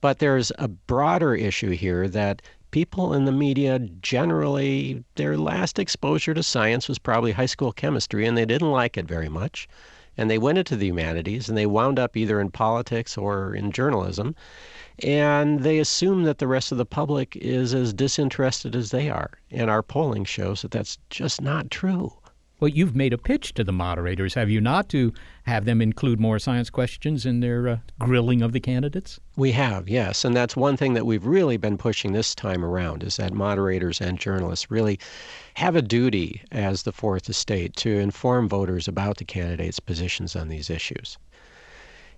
But 0.00 0.18
there's 0.18 0.50
a 0.58 0.68
broader 0.68 1.34
issue 1.34 1.70
here 1.70 2.08
that 2.08 2.23
people 2.70 3.14
in 3.14 3.24
the 3.24 3.32
media 3.32 3.78
generally, 4.00 5.04
their 5.14 5.36
last 5.36 5.78
exposure 5.78 6.34
to 6.34 6.42
science 6.42 6.88
was 6.88 6.98
probably 6.98 7.30
high 7.32 7.46
school 7.46 7.72
chemistry, 7.72 8.26
and 8.26 8.36
they 8.36 8.44
didn't 8.44 8.72
like 8.72 8.96
it 8.96 9.06
very 9.06 9.28
much. 9.28 9.68
And 10.16 10.30
they 10.30 10.38
went 10.38 10.58
into 10.58 10.76
the 10.76 10.86
humanities 10.86 11.48
and 11.48 11.58
they 11.58 11.66
wound 11.66 11.98
up 11.98 12.16
either 12.16 12.40
in 12.40 12.50
politics 12.50 13.18
or 13.18 13.54
in 13.54 13.72
journalism. 13.72 14.34
And 15.02 15.60
they 15.60 15.78
assume 15.78 16.22
that 16.24 16.38
the 16.38 16.46
rest 16.46 16.70
of 16.72 16.78
the 16.78 16.86
public 16.86 17.36
is 17.36 17.74
as 17.74 17.92
disinterested 17.92 18.76
as 18.76 18.90
they 18.90 19.10
are. 19.10 19.32
And 19.50 19.70
our 19.70 19.82
polling 19.82 20.24
shows 20.24 20.62
that 20.62 20.70
that's 20.70 20.98
just 21.10 21.40
not 21.40 21.70
true. 21.70 22.12
Well, 22.64 22.72
you've 22.72 22.96
made 22.96 23.12
a 23.12 23.18
pitch 23.18 23.52
to 23.54 23.62
the 23.62 23.74
moderators, 23.74 24.32
have 24.32 24.48
you 24.48 24.58
not, 24.58 24.88
to 24.88 25.12
have 25.42 25.66
them 25.66 25.82
include 25.82 26.18
more 26.18 26.38
science 26.38 26.70
questions 26.70 27.26
in 27.26 27.40
their 27.40 27.68
uh, 27.68 27.76
grilling 27.98 28.40
of 28.40 28.52
the 28.52 28.58
candidates? 28.60 29.20
We 29.36 29.52
have, 29.52 29.86
yes. 29.86 30.24
And 30.24 30.34
that's 30.34 30.56
one 30.56 30.78
thing 30.78 30.94
that 30.94 31.04
we've 31.04 31.26
really 31.26 31.58
been 31.58 31.76
pushing 31.76 32.12
this 32.12 32.34
time 32.34 32.64
around 32.64 33.02
is 33.02 33.18
that 33.18 33.34
moderators 33.34 34.00
and 34.00 34.18
journalists 34.18 34.70
really 34.70 34.98
have 35.56 35.76
a 35.76 35.82
duty 35.82 36.40
as 36.52 36.84
the 36.84 36.92
fourth 36.92 37.28
estate 37.28 37.76
to 37.76 37.98
inform 37.98 38.48
voters 38.48 38.88
about 38.88 39.18
the 39.18 39.26
candidates' 39.26 39.78
positions 39.78 40.34
on 40.34 40.48
these 40.48 40.70
issues. 40.70 41.18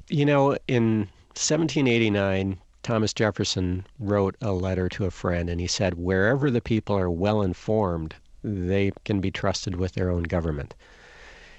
You 0.08 0.26
know, 0.26 0.56
in 0.68 1.08
1789, 1.30 2.56
Thomas 2.84 3.12
Jefferson 3.12 3.84
wrote 3.98 4.36
a 4.40 4.52
letter 4.52 4.88
to 4.90 5.06
a 5.06 5.10
friend 5.10 5.50
and 5.50 5.60
he 5.60 5.66
said, 5.66 5.94
Wherever 5.94 6.52
the 6.52 6.60
people 6.60 6.96
are 6.96 7.10
well 7.10 7.42
informed, 7.42 8.14
they 8.46 8.92
can 9.04 9.20
be 9.20 9.32
trusted 9.32 9.74
with 9.74 9.94
their 9.94 10.08
own 10.08 10.22
government. 10.22 10.74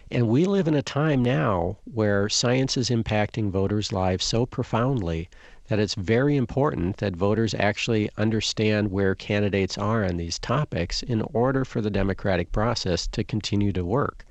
And 0.10 0.30
we 0.30 0.46
live 0.46 0.70
in 0.70 0.74
a 0.74 0.82
time 0.82 1.22
now 1.22 1.76
where 1.84 2.30
science 2.30 2.78
is 2.78 2.90
impacting 2.90 3.52
voters' 3.52 3.92
lives 3.92 4.24
so 4.24 4.46
profoundly 4.46 5.30
that 5.68 5.80
it's 5.80 5.96
very 5.96 6.38
important 6.38 6.98
that 6.98 7.14
voters 7.14 7.54
actually 7.56 8.10
understand 8.18 8.90
where 8.90 9.16
candidates 9.16 9.78
are 9.78 10.06
on 10.06 10.16
these 10.16 10.40
topics 10.40 11.04
in 11.04 11.22
order 11.34 11.66
for 11.66 11.82
the 11.82 11.90
democratic 11.90 12.54
process 12.54 13.06
to 13.08 13.24
continue 13.26 13.74
to 13.74 13.84
work. 13.84 14.26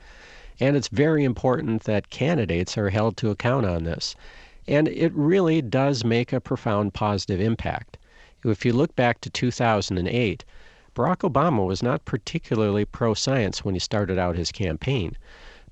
And 0.59 0.79
it's 0.79 0.89
very 0.89 1.25
important 1.25 1.85
that 1.85 2.09
candidates 2.09 2.79
are 2.79 2.89
held 2.89 3.19
to 3.19 3.29
account 3.29 3.67
on 3.67 3.85
this. 3.85 4.17
And 4.67 4.89
it 4.89 5.13
really 5.13 5.61
does 5.61 6.07
make 6.07 6.33
a 6.33 6.41
profound 6.41 6.95
positive 6.95 7.39
impact. 7.39 7.99
If 8.45 8.65
you 8.65 8.73
look 8.73 8.97
back 8.97 9.21
to 9.21 9.31
2008, 9.31 10.45
Barack 10.97 11.31
Obama 11.31 11.67
was 11.67 11.83
not 11.83 12.07
particularly 12.07 12.87
pro 12.87 13.13
science 13.13 13.63
when 13.63 13.75
he 13.75 13.79
started 13.79 14.17
out 14.19 14.35
his 14.35 14.51
campaign, 14.51 15.15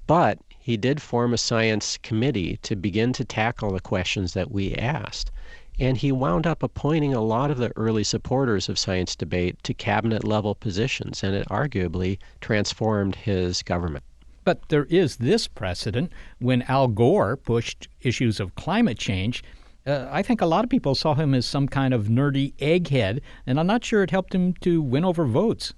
but 0.06 0.38
he 0.58 0.76
did 0.76 1.00
form 1.00 1.32
a 1.32 1.38
science 1.38 1.96
committee 2.02 2.58
to 2.58 2.76
begin 2.76 3.14
to 3.14 3.24
tackle 3.24 3.72
the 3.72 3.80
questions 3.80 4.34
that 4.34 4.50
we 4.50 4.74
asked. 4.74 5.30
And 5.78 5.96
he 5.96 6.12
wound 6.12 6.46
up 6.46 6.62
appointing 6.62 7.14
a 7.14 7.22
lot 7.22 7.50
of 7.50 7.56
the 7.56 7.72
early 7.74 8.04
supporters 8.04 8.68
of 8.68 8.78
science 8.78 9.16
debate 9.16 9.62
to 9.62 9.72
cabinet 9.72 10.24
level 10.24 10.54
positions, 10.54 11.24
and 11.24 11.34
it 11.34 11.48
arguably 11.48 12.18
transformed 12.42 13.16
his 13.16 13.62
government. 13.62 14.04
But 14.44 14.68
there 14.68 14.84
is 14.84 15.16
this 15.16 15.48
precedent 15.48 16.12
when 16.38 16.62
Al 16.62 16.88
Gore 16.88 17.38
pushed 17.38 17.88
issues 18.02 18.40
of 18.40 18.54
climate 18.56 18.98
change 18.98 19.42
uh, 19.86 20.08
I 20.10 20.22
think 20.22 20.40
a 20.40 20.46
lot 20.46 20.64
of 20.64 20.70
people 20.70 20.94
saw 20.94 21.14
him 21.14 21.34
as 21.34 21.46
some 21.46 21.68
kind 21.68 21.92
of 21.92 22.06
nerdy 22.06 22.54
egghead, 22.56 23.20
and 23.46 23.60
I'm 23.60 23.66
not 23.66 23.84
sure 23.84 24.02
it 24.02 24.10
helped 24.10 24.34
him 24.34 24.54
to 24.60 24.80
win 24.80 25.04
over 25.04 25.26
votes. 25.26 25.74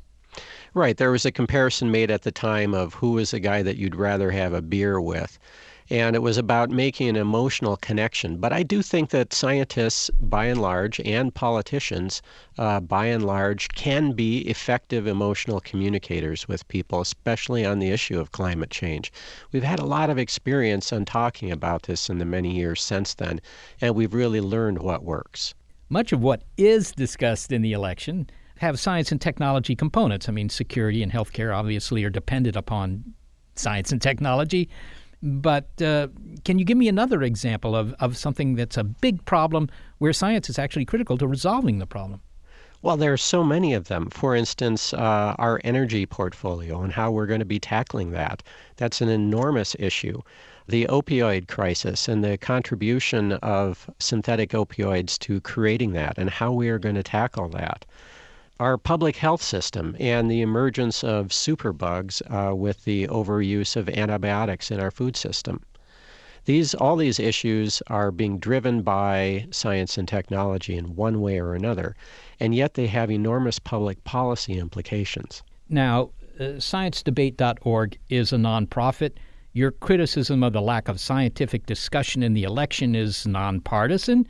Right. 0.74 0.96
There 0.96 1.10
was 1.10 1.24
a 1.24 1.32
comparison 1.32 1.90
made 1.90 2.10
at 2.10 2.22
the 2.22 2.30
time 2.30 2.74
of 2.74 2.94
who 2.94 3.12
was 3.12 3.30
the 3.30 3.40
guy 3.40 3.62
that 3.62 3.76
you'd 3.76 3.96
rather 3.96 4.30
have 4.30 4.52
a 4.52 4.60
beer 4.60 5.00
with 5.00 5.38
and 5.90 6.16
it 6.16 6.20
was 6.20 6.36
about 6.36 6.70
making 6.70 7.08
an 7.08 7.16
emotional 7.16 7.76
connection. 7.76 8.38
But 8.38 8.52
I 8.52 8.62
do 8.62 8.82
think 8.82 9.10
that 9.10 9.32
scientists, 9.32 10.10
by 10.20 10.46
and 10.46 10.60
large, 10.60 11.00
and 11.00 11.34
politicians, 11.34 12.22
uh, 12.58 12.80
by 12.80 13.06
and 13.06 13.24
large, 13.24 13.68
can 13.68 14.12
be 14.12 14.38
effective 14.40 15.06
emotional 15.06 15.60
communicators 15.60 16.48
with 16.48 16.66
people, 16.68 17.00
especially 17.00 17.64
on 17.64 17.78
the 17.78 17.90
issue 17.90 18.18
of 18.18 18.32
climate 18.32 18.70
change. 18.70 19.12
We've 19.52 19.62
had 19.62 19.78
a 19.78 19.84
lot 19.84 20.10
of 20.10 20.18
experience 20.18 20.92
on 20.92 21.04
talking 21.04 21.52
about 21.52 21.84
this 21.84 22.10
in 22.10 22.18
the 22.18 22.24
many 22.24 22.54
years 22.56 22.82
since 22.82 23.14
then, 23.14 23.40
and 23.80 23.94
we've 23.94 24.14
really 24.14 24.40
learned 24.40 24.78
what 24.78 25.04
works. 25.04 25.54
Much 25.88 26.12
of 26.12 26.20
what 26.20 26.42
is 26.56 26.90
discussed 26.90 27.52
in 27.52 27.62
the 27.62 27.72
election 27.72 28.28
have 28.58 28.80
science 28.80 29.12
and 29.12 29.20
technology 29.20 29.76
components. 29.76 30.28
I 30.28 30.32
mean, 30.32 30.48
security 30.48 31.02
and 31.02 31.12
healthcare 31.12 31.54
obviously 31.54 32.02
are 32.04 32.10
dependent 32.10 32.56
upon 32.56 33.04
science 33.54 33.92
and 33.92 34.00
technology. 34.00 34.68
But 35.22 35.80
uh, 35.80 36.08
can 36.44 36.58
you 36.58 36.64
give 36.64 36.76
me 36.76 36.88
another 36.88 37.22
example 37.22 37.74
of, 37.74 37.94
of 37.94 38.16
something 38.16 38.54
that's 38.54 38.76
a 38.76 38.84
big 38.84 39.24
problem 39.24 39.68
where 39.98 40.12
science 40.12 40.50
is 40.50 40.58
actually 40.58 40.84
critical 40.84 41.16
to 41.18 41.26
resolving 41.26 41.78
the 41.78 41.86
problem? 41.86 42.20
Well, 42.82 42.96
there 42.96 43.12
are 43.12 43.16
so 43.16 43.42
many 43.42 43.72
of 43.72 43.88
them. 43.88 44.10
For 44.10 44.36
instance, 44.36 44.92
uh, 44.92 45.34
our 45.38 45.60
energy 45.64 46.06
portfolio 46.06 46.82
and 46.82 46.92
how 46.92 47.10
we're 47.10 47.26
going 47.26 47.40
to 47.40 47.46
be 47.46 47.58
tackling 47.58 48.10
that. 48.12 48.42
That's 48.76 49.00
an 49.00 49.08
enormous 49.08 49.74
issue. 49.78 50.20
The 50.68 50.86
opioid 50.86 51.48
crisis 51.48 52.06
and 52.06 52.22
the 52.22 52.36
contribution 52.36 53.32
of 53.32 53.88
synthetic 53.98 54.50
opioids 54.50 55.18
to 55.20 55.40
creating 55.40 55.92
that 55.92 56.18
and 56.18 56.28
how 56.28 56.52
we 56.52 56.68
are 56.68 56.78
going 56.78 56.96
to 56.96 57.02
tackle 57.02 57.48
that 57.50 57.86
our 58.58 58.78
public 58.78 59.16
health 59.16 59.42
system 59.42 59.96
and 60.00 60.30
the 60.30 60.40
emergence 60.40 61.04
of 61.04 61.28
superbugs 61.28 62.22
uh, 62.30 62.54
with 62.54 62.84
the 62.84 63.06
overuse 63.08 63.76
of 63.76 63.88
antibiotics 63.88 64.70
in 64.70 64.80
our 64.80 64.90
food 64.90 65.16
system. 65.16 65.60
These, 66.46 66.74
all 66.74 66.96
these 66.96 67.18
issues 67.18 67.82
are 67.88 68.12
being 68.12 68.38
driven 68.38 68.82
by 68.82 69.46
science 69.50 69.98
and 69.98 70.06
technology 70.06 70.76
in 70.76 70.94
one 70.94 71.20
way 71.20 71.40
or 71.40 71.54
another, 71.54 71.96
and 72.38 72.54
yet 72.54 72.74
they 72.74 72.86
have 72.86 73.10
enormous 73.10 73.58
public 73.58 74.02
policy 74.04 74.58
implications. 74.58 75.42
Now, 75.68 76.10
uh, 76.38 76.58
sciencedebate.org 76.58 77.98
is 78.08 78.32
a 78.32 78.36
nonprofit. 78.36 79.12
Your 79.54 79.72
criticism 79.72 80.44
of 80.44 80.52
the 80.52 80.60
lack 80.60 80.88
of 80.88 81.00
scientific 81.00 81.66
discussion 81.66 82.22
in 82.22 82.34
the 82.34 82.44
election 82.44 82.94
is 82.94 83.26
nonpartisan 83.26 84.26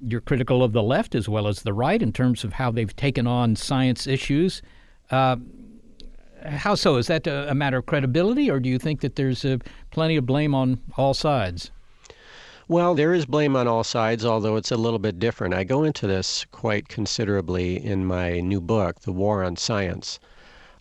you're 0.00 0.20
critical 0.20 0.62
of 0.62 0.72
the 0.72 0.82
left 0.82 1.14
as 1.14 1.28
well 1.28 1.48
as 1.48 1.62
the 1.62 1.72
right 1.72 2.02
in 2.02 2.12
terms 2.12 2.44
of 2.44 2.52
how 2.52 2.70
they've 2.70 2.94
taken 2.94 3.26
on 3.26 3.56
science 3.56 4.06
issues. 4.06 4.62
Uh, 5.10 5.36
how 6.44 6.74
so? 6.74 6.96
Is 6.96 7.08
that 7.08 7.26
a, 7.26 7.50
a, 7.50 7.54
matter 7.54 7.78
of 7.78 7.86
credibility, 7.86 8.50
or 8.50 8.60
do 8.60 8.68
you 8.68 8.78
think 8.78 9.00
that 9.00 9.16
there's 9.16 9.44
uh, 9.44 9.58
plenty 9.90 10.16
of 10.16 10.26
blame 10.26 10.54
on 10.54 10.80
all 10.96 11.14
sides? 11.14 11.70
Well, 12.68 12.94
there 12.94 13.14
is 13.14 13.26
blame 13.26 13.56
on 13.56 13.66
all 13.66 13.82
sides, 13.82 14.24
although 14.24 14.56
it's 14.56 14.70
a 14.70 14.76
little 14.76 14.98
bit 14.98 15.18
different. 15.18 15.54
I 15.54 15.64
go 15.64 15.82
into 15.82 16.06
this 16.06 16.44
quite 16.52 16.88
considerably 16.88 17.82
in 17.82 18.04
my 18.04 18.40
new 18.40 18.60
book, 18.60 19.00
The 19.00 19.12
War 19.12 19.42
on 19.42 19.56
Science. 19.56 20.20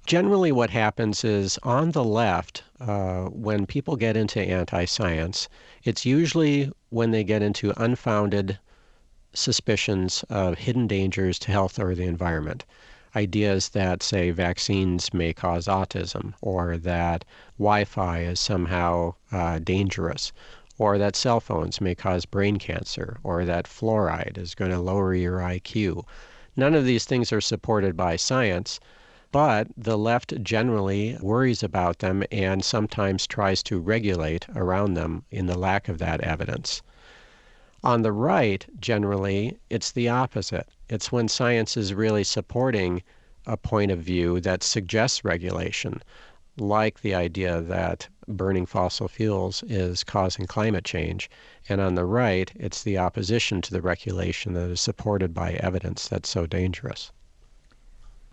Generally, 0.05 0.51
what 0.51 0.69
happens 0.69 1.23
is 1.23 1.57
on 1.63 1.91
the 1.91 2.03
left, 2.03 2.63
uh, 2.79 3.25
when 3.25 3.65
people 3.65 3.95
get 3.95 4.15
into 4.15 4.39
anti 4.39 4.85
science, 4.85 5.49
it's 5.83 6.05
usually 6.05 6.71
when 6.89 7.11
they 7.11 7.23
get 7.23 7.41
into 7.41 7.73
unfounded 7.81 8.59
suspicions 9.33 10.23
of 10.29 10.57
hidden 10.57 10.87
dangers 10.87 11.37
to 11.39 11.51
health 11.51 11.79
or 11.79 11.93
the 11.93 12.05
environment. 12.05 12.65
Ideas 13.15 13.69
that 13.69 14.03
say 14.03 14.31
vaccines 14.31 15.13
may 15.13 15.33
cause 15.33 15.67
autism, 15.67 16.33
or 16.41 16.77
that 16.77 17.25
Wi 17.57 17.83
Fi 17.83 18.19
is 18.19 18.39
somehow 18.39 19.15
uh, 19.31 19.59
dangerous, 19.59 20.31
or 20.77 20.97
that 20.97 21.15
cell 21.15 21.39
phones 21.39 21.81
may 21.81 21.95
cause 21.95 22.25
brain 22.25 22.57
cancer, 22.57 23.17
or 23.23 23.43
that 23.43 23.65
fluoride 23.65 24.37
is 24.37 24.55
going 24.55 24.71
to 24.71 24.79
lower 24.79 25.13
your 25.13 25.39
IQ. 25.39 26.05
None 26.55 26.75
of 26.75 26.85
these 26.85 27.05
things 27.05 27.33
are 27.33 27.41
supported 27.41 27.97
by 27.97 28.15
science, 28.15 28.79
but 29.31 29.67
the 29.75 29.97
left 29.97 30.41
generally 30.41 31.17
worries 31.21 31.63
about 31.63 31.99
them 31.99 32.23
and 32.31 32.63
sometimes 32.63 33.27
tries 33.27 33.61
to 33.63 33.79
regulate 33.79 34.47
around 34.55 34.93
them 34.93 35.25
in 35.31 35.47
the 35.47 35.57
lack 35.57 35.89
of 35.89 35.97
that 35.97 36.21
evidence. 36.21 36.81
On 37.87 38.01
the 38.01 38.11
right, 38.11 38.65
generally, 38.81 39.57
it's 39.69 39.93
the 39.93 40.09
opposite. 40.09 40.67
It's 40.89 41.09
when 41.09 41.29
science 41.29 41.77
is 41.77 41.93
really 41.93 42.25
supporting 42.25 43.01
a 43.45 43.55
point 43.55 43.91
of 43.91 43.99
view 43.99 44.41
that 44.41 44.61
suggests 44.61 45.23
regulation, 45.23 46.03
like 46.57 46.99
the 46.99 47.15
idea 47.15 47.61
that 47.61 48.09
burning 48.27 48.65
fossil 48.65 49.07
fuels 49.07 49.63
is 49.69 50.03
causing 50.03 50.47
climate 50.47 50.83
change. 50.83 51.29
And 51.69 51.79
on 51.79 51.95
the 51.95 52.03
right, 52.03 52.51
it's 52.55 52.83
the 52.83 52.97
opposition 52.97 53.61
to 53.61 53.71
the 53.71 53.81
regulation 53.81 54.51
that 54.51 54.69
is 54.69 54.81
supported 54.81 55.33
by 55.33 55.53
evidence 55.53 56.09
that's 56.09 56.27
so 56.27 56.45
dangerous. 56.45 57.13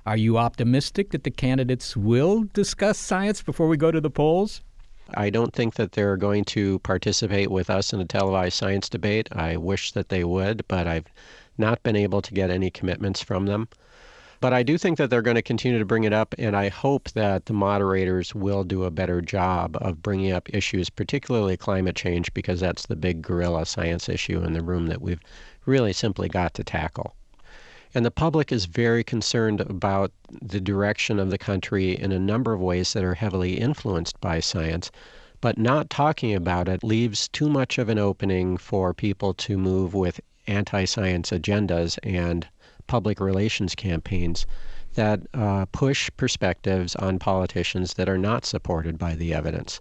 Are 0.04 0.16
you 0.16 0.36
optimistic 0.36 1.12
that 1.12 1.22
the 1.22 1.30
candidates 1.30 1.96
will 1.96 2.42
discuss 2.54 2.98
science 2.98 3.40
before 3.40 3.68
we 3.68 3.76
go 3.76 3.92
to 3.92 4.00
the 4.00 4.10
polls? 4.10 4.62
I 5.12 5.28
don't 5.30 5.52
think 5.52 5.74
that 5.74 5.92
they're 5.92 6.16
going 6.16 6.44
to 6.46 6.78
participate 6.78 7.50
with 7.50 7.68
us 7.68 7.92
in 7.92 8.00
a 8.00 8.06
televised 8.06 8.56
science 8.56 8.88
debate. 8.88 9.28
I 9.32 9.56
wish 9.56 9.92
that 9.92 10.08
they 10.08 10.24
would, 10.24 10.66
but 10.66 10.86
I've 10.86 11.06
not 11.58 11.82
been 11.82 11.96
able 11.96 12.22
to 12.22 12.34
get 12.34 12.50
any 12.50 12.70
commitments 12.70 13.20
from 13.20 13.46
them. 13.46 13.68
But 14.40 14.52
I 14.52 14.62
do 14.62 14.76
think 14.76 14.98
that 14.98 15.10
they're 15.10 15.22
going 15.22 15.36
to 15.36 15.42
continue 15.42 15.78
to 15.78 15.84
bring 15.84 16.04
it 16.04 16.12
up, 16.12 16.34
and 16.38 16.54
I 16.56 16.68
hope 16.68 17.10
that 17.12 17.46
the 17.46 17.52
moderators 17.52 18.34
will 18.34 18.64
do 18.64 18.84
a 18.84 18.90
better 18.90 19.20
job 19.20 19.76
of 19.80 20.02
bringing 20.02 20.32
up 20.32 20.52
issues, 20.52 20.90
particularly 20.90 21.56
climate 21.56 21.96
change, 21.96 22.34
because 22.34 22.60
that's 22.60 22.86
the 22.86 22.96
big 22.96 23.22
gorilla 23.22 23.64
science 23.64 24.08
issue 24.08 24.42
in 24.42 24.52
the 24.52 24.62
room 24.62 24.88
that 24.88 25.00
we've 25.00 25.20
really 25.64 25.92
simply 25.92 26.28
got 26.28 26.54
to 26.54 26.64
tackle. 26.64 27.14
And 27.96 28.04
the 28.04 28.10
public 28.10 28.50
is 28.50 28.64
very 28.64 29.04
concerned 29.04 29.60
about 29.60 30.10
the 30.42 30.60
direction 30.60 31.20
of 31.20 31.30
the 31.30 31.38
country 31.38 31.96
in 31.96 32.10
a 32.10 32.18
number 32.18 32.52
of 32.52 32.60
ways 32.60 32.92
that 32.92 33.04
are 33.04 33.14
heavily 33.14 33.60
influenced 33.60 34.20
by 34.20 34.40
science. 34.40 34.90
But 35.40 35.58
not 35.58 35.90
talking 35.90 36.34
about 36.34 36.68
it 36.68 36.82
leaves 36.82 37.28
too 37.28 37.48
much 37.48 37.78
of 37.78 37.88
an 37.88 37.96
opening 37.96 38.56
for 38.56 38.92
people 38.94 39.32
to 39.34 39.56
move 39.56 39.94
with 39.94 40.20
anti 40.48 40.86
science 40.86 41.30
agendas 41.30 41.96
and 42.02 42.48
public 42.88 43.20
relations 43.20 43.76
campaigns 43.76 44.44
that 44.94 45.20
uh, 45.32 45.66
push 45.66 46.10
perspectives 46.16 46.96
on 46.96 47.20
politicians 47.20 47.94
that 47.94 48.08
are 48.08 48.18
not 48.18 48.44
supported 48.44 48.98
by 48.98 49.14
the 49.14 49.32
evidence. 49.32 49.80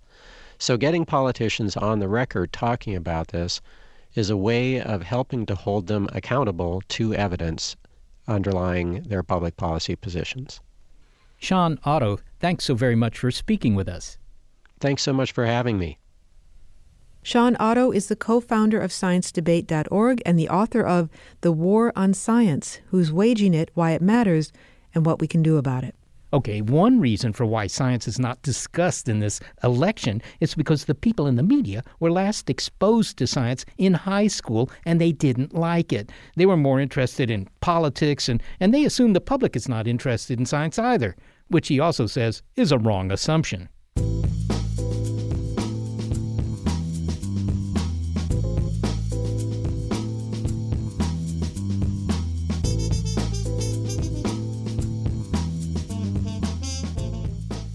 So, 0.60 0.78
getting 0.78 1.06
politicians 1.06 1.76
on 1.76 1.98
the 1.98 2.08
record 2.08 2.54
talking 2.54 2.96
about 2.96 3.30
this 3.30 3.60
is 4.14 4.30
a 4.30 4.38
way 4.38 4.80
of 4.80 5.02
helping 5.02 5.48
to 5.48 5.56
hold 5.56 5.88
them 5.88 6.08
accountable 6.14 6.84
to 6.90 7.16
evidence 7.16 7.76
underlying 8.28 9.04
their 9.04 9.24
public 9.24 9.58
policy 9.58 9.96
positions. 9.96 10.60
Shawn 11.38 11.80
Otto, 11.84 12.20
thanks 12.40 12.66
so 12.66 12.74
very 12.74 12.96
much 12.96 13.20
for 13.20 13.32
speaking 13.32 13.76
with 13.76 13.90
us. 13.90 14.18
Thanks 14.80 15.04
so 15.04 15.14
much 15.14 15.32
for 15.32 15.46
having 15.46 15.78
me. 15.78 15.98
Shawn 17.22 17.56
Otto 17.60 17.92
is 17.92 18.08
the 18.08 18.16
co 18.18 18.42
founder 18.42 18.80
of 18.80 18.92
ScienceDebate.org 18.92 20.22
and 20.26 20.38
the 20.38 20.50
author 20.50 20.86
of 20.86 21.10
The 21.42 21.54
War 21.54 21.94
on 21.96 22.14
Science 22.14 22.80
Who's 22.88 23.14
Waging 23.14 23.54
It, 23.54 23.72
Why 23.74 23.92
It 23.92 24.02
Matters, 24.02 24.52
and 24.94 25.06
What 25.06 25.20
We 25.20 25.28
Can 25.28 25.42
Do 25.42 25.58
About 25.58 25.84
It. 25.84 25.96
Okay, 26.34 26.62
one 26.62 27.00
reason 27.00 27.32
for 27.32 27.46
why 27.46 27.68
science 27.68 28.08
is 28.08 28.18
not 28.18 28.42
discussed 28.42 29.08
in 29.08 29.20
this 29.20 29.40
election 29.64 30.20
is 30.40 30.56
because 30.56 30.86
the 30.86 30.96
people 30.96 31.28
in 31.28 31.36
the 31.36 31.44
media 31.44 31.84
were 32.00 32.12
last 32.12 32.50
exposed 32.50 33.18
to 33.18 33.28
science 33.28 33.66
in 33.78 33.94
high 33.94 34.26
school 34.26 34.72
and 34.84 35.00
they 35.00 35.12
didn't 35.12 35.54
like 35.54 35.94
it. 35.94 36.12
They 36.36 36.48
were 36.48 36.58
more 36.58 36.80
interested 36.80 37.30
in 37.30 37.48
politics 37.62 38.30
and, 38.30 38.42
and 38.60 38.74
they 38.74 38.84
assume 38.84 39.14
the 39.14 39.22
public 39.22 39.56
is 39.56 39.70
not 39.70 39.88
interested 39.88 40.40
in 40.40 40.48
science 40.48 40.80
either, 40.80 41.16
which 41.50 41.68
he 41.68 41.80
also 41.80 42.08
says 42.08 42.42
is 42.56 42.72
a 42.72 42.80
wrong 42.80 43.12
assumption. 43.12 43.70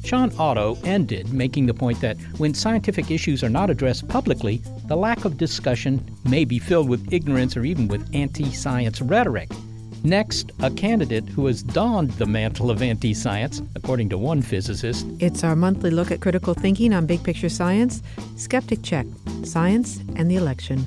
Shawn 0.09 0.33
Otto 0.39 0.79
ended 0.85 1.35
making 1.35 1.67
the 1.67 1.75
point 1.75 2.01
that 2.01 2.17
when 2.39 2.55
scientific 2.55 3.11
issues 3.11 3.45
are 3.45 3.51
not 3.51 3.69
addressed 3.69 4.09
publicly, 4.09 4.63
the 4.87 4.97
lack 4.97 5.27
of 5.27 5.37
discussion 5.37 6.03
may 6.25 6.47
be 6.47 6.59
filled 6.59 6.89
with 6.89 7.13
ignorance 7.13 7.59
or 7.59 7.65
even 7.67 7.89
with 7.89 8.09
anti 8.15 8.51
science 8.53 9.03
rhetoric. 9.03 9.51
Next, 10.05 10.51
a 10.61 10.71
candidate 10.71 11.29
who 11.29 11.45
has 11.45 11.63
donned 11.63 12.13
the 12.13 12.25
mantle 12.25 12.71
of 12.71 12.81
anti 12.81 13.13
science, 13.13 13.61
according 13.75 14.09
to 14.09 14.17
one 14.17 14.41
physicist. 14.41 15.07
It's 15.19 15.45
our 15.45 15.55
monthly 15.55 15.91
look 15.91 16.11
at 16.11 16.23
critical 16.23 16.55
thinking 16.55 16.95
on 16.95 17.05
big 17.05 17.23
picture 17.23 17.51
science. 17.51 18.03
Skeptic 18.37 18.83
Check 18.83 19.05
Science 19.45 19.99
and 20.17 20.31
the 20.31 20.37
Election. 20.37 20.87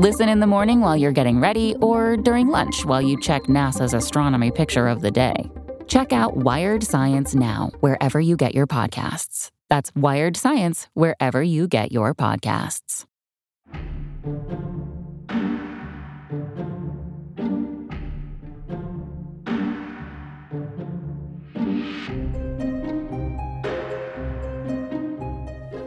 Listen 0.00 0.30
in 0.30 0.40
the 0.40 0.46
morning 0.46 0.80
while 0.80 0.96
you're 0.96 1.12
getting 1.12 1.40
ready 1.40 1.74
or 1.82 2.16
during 2.16 2.48
lunch 2.48 2.86
while 2.86 3.02
you 3.02 3.20
check 3.20 3.42
NASA's 3.42 3.92
astronomy 3.92 4.50
picture 4.50 4.88
of 4.88 5.02
the 5.02 5.10
day. 5.10 5.50
Check 5.88 6.10
out 6.14 6.38
Wired 6.38 6.82
Science 6.82 7.34
now, 7.34 7.70
wherever 7.80 8.18
you 8.18 8.38
get 8.38 8.54
your 8.54 8.66
podcasts. 8.66 9.50
That's 9.68 9.94
Wired 9.94 10.38
Science, 10.38 10.88
wherever 10.94 11.42
you 11.42 11.68
get 11.68 11.92
your 11.92 12.14
podcasts. 12.14 13.04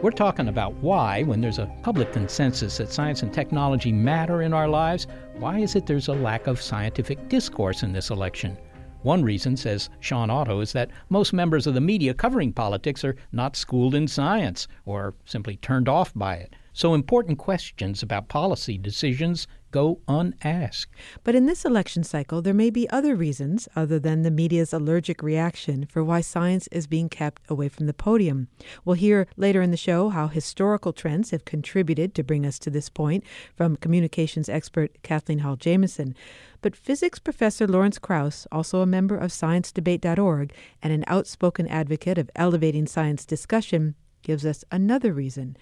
We're 0.04 0.10
talking 0.10 0.48
about 0.48 0.74
why, 0.82 1.22
when 1.22 1.40
there's 1.40 1.58
a 1.58 1.72
public 1.80 2.12
consensus 2.12 2.76
that 2.76 2.92
science 2.92 3.22
and 3.22 3.32
technology 3.32 3.90
matter 3.90 4.42
in 4.42 4.52
our 4.52 4.68
lives, 4.68 5.06
why 5.38 5.60
is 5.60 5.76
it 5.76 5.86
there's 5.86 6.08
a 6.08 6.12
lack 6.12 6.46
of 6.46 6.60
scientific 6.60 7.30
discourse 7.30 7.82
in 7.82 7.94
this 7.94 8.10
election? 8.10 8.58
One 9.00 9.22
reason, 9.22 9.56
says 9.56 9.88
Shawn 10.00 10.28
Otto, 10.28 10.60
is 10.60 10.74
that 10.74 10.90
most 11.08 11.32
members 11.32 11.66
of 11.66 11.72
the 11.72 11.80
media 11.80 12.12
covering 12.12 12.52
politics 12.52 13.02
are 13.02 13.16
not 13.32 13.56
schooled 13.56 13.94
in 13.94 14.06
science 14.06 14.68
or 14.84 15.14
simply 15.24 15.56
turned 15.56 15.88
off 15.88 16.12
by 16.14 16.34
it. 16.34 16.54
So 16.74 16.92
important 16.92 17.38
questions 17.38 18.02
about 18.02 18.28
policy 18.28 18.76
decisions 18.76 19.46
go 19.74 19.98
unasked. 20.06 20.94
But 21.24 21.34
in 21.34 21.46
this 21.46 21.64
election 21.64 22.04
cycle, 22.04 22.40
there 22.40 22.54
may 22.54 22.70
be 22.70 22.88
other 22.90 23.16
reasons, 23.16 23.68
other 23.74 23.98
than 23.98 24.22
the 24.22 24.30
media's 24.30 24.72
allergic 24.72 25.20
reaction, 25.20 25.84
for 25.90 26.04
why 26.04 26.20
science 26.20 26.68
is 26.68 26.86
being 26.86 27.08
kept 27.08 27.42
away 27.50 27.68
from 27.68 27.86
the 27.86 27.92
podium. 27.92 28.46
We'll 28.84 28.94
hear 28.94 29.26
later 29.36 29.62
in 29.62 29.72
the 29.72 29.76
show 29.76 30.10
how 30.10 30.28
historical 30.28 30.92
trends 30.92 31.32
have 31.32 31.44
contributed 31.44 32.14
to 32.14 32.22
bring 32.22 32.46
us 32.46 32.60
to 32.60 32.70
this 32.70 32.88
point 32.88 33.24
from 33.56 33.74
communications 33.74 34.48
expert 34.48 35.02
Kathleen 35.02 35.40
Hall 35.40 35.56
Jamieson. 35.56 36.14
But 36.62 36.76
physics 36.76 37.18
professor 37.18 37.66
Lawrence 37.66 37.98
Krauss, 37.98 38.46
also 38.52 38.80
a 38.80 38.86
member 38.86 39.16
of 39.16 39.32
ScienceDebate.org 39.32 40.52
and 40.84 40.92
an 40.92 41.02
outspoken 41.08 41.66
advocate 41.66 42.16
of 42.16 42.30
elevating 42.36 42.86
science 42.86 43.26
discussion, 43.26 43.96
gives 44.22 44.46
us 44.46 44.64
another 44.70 45.12
reason. 45.12 45.56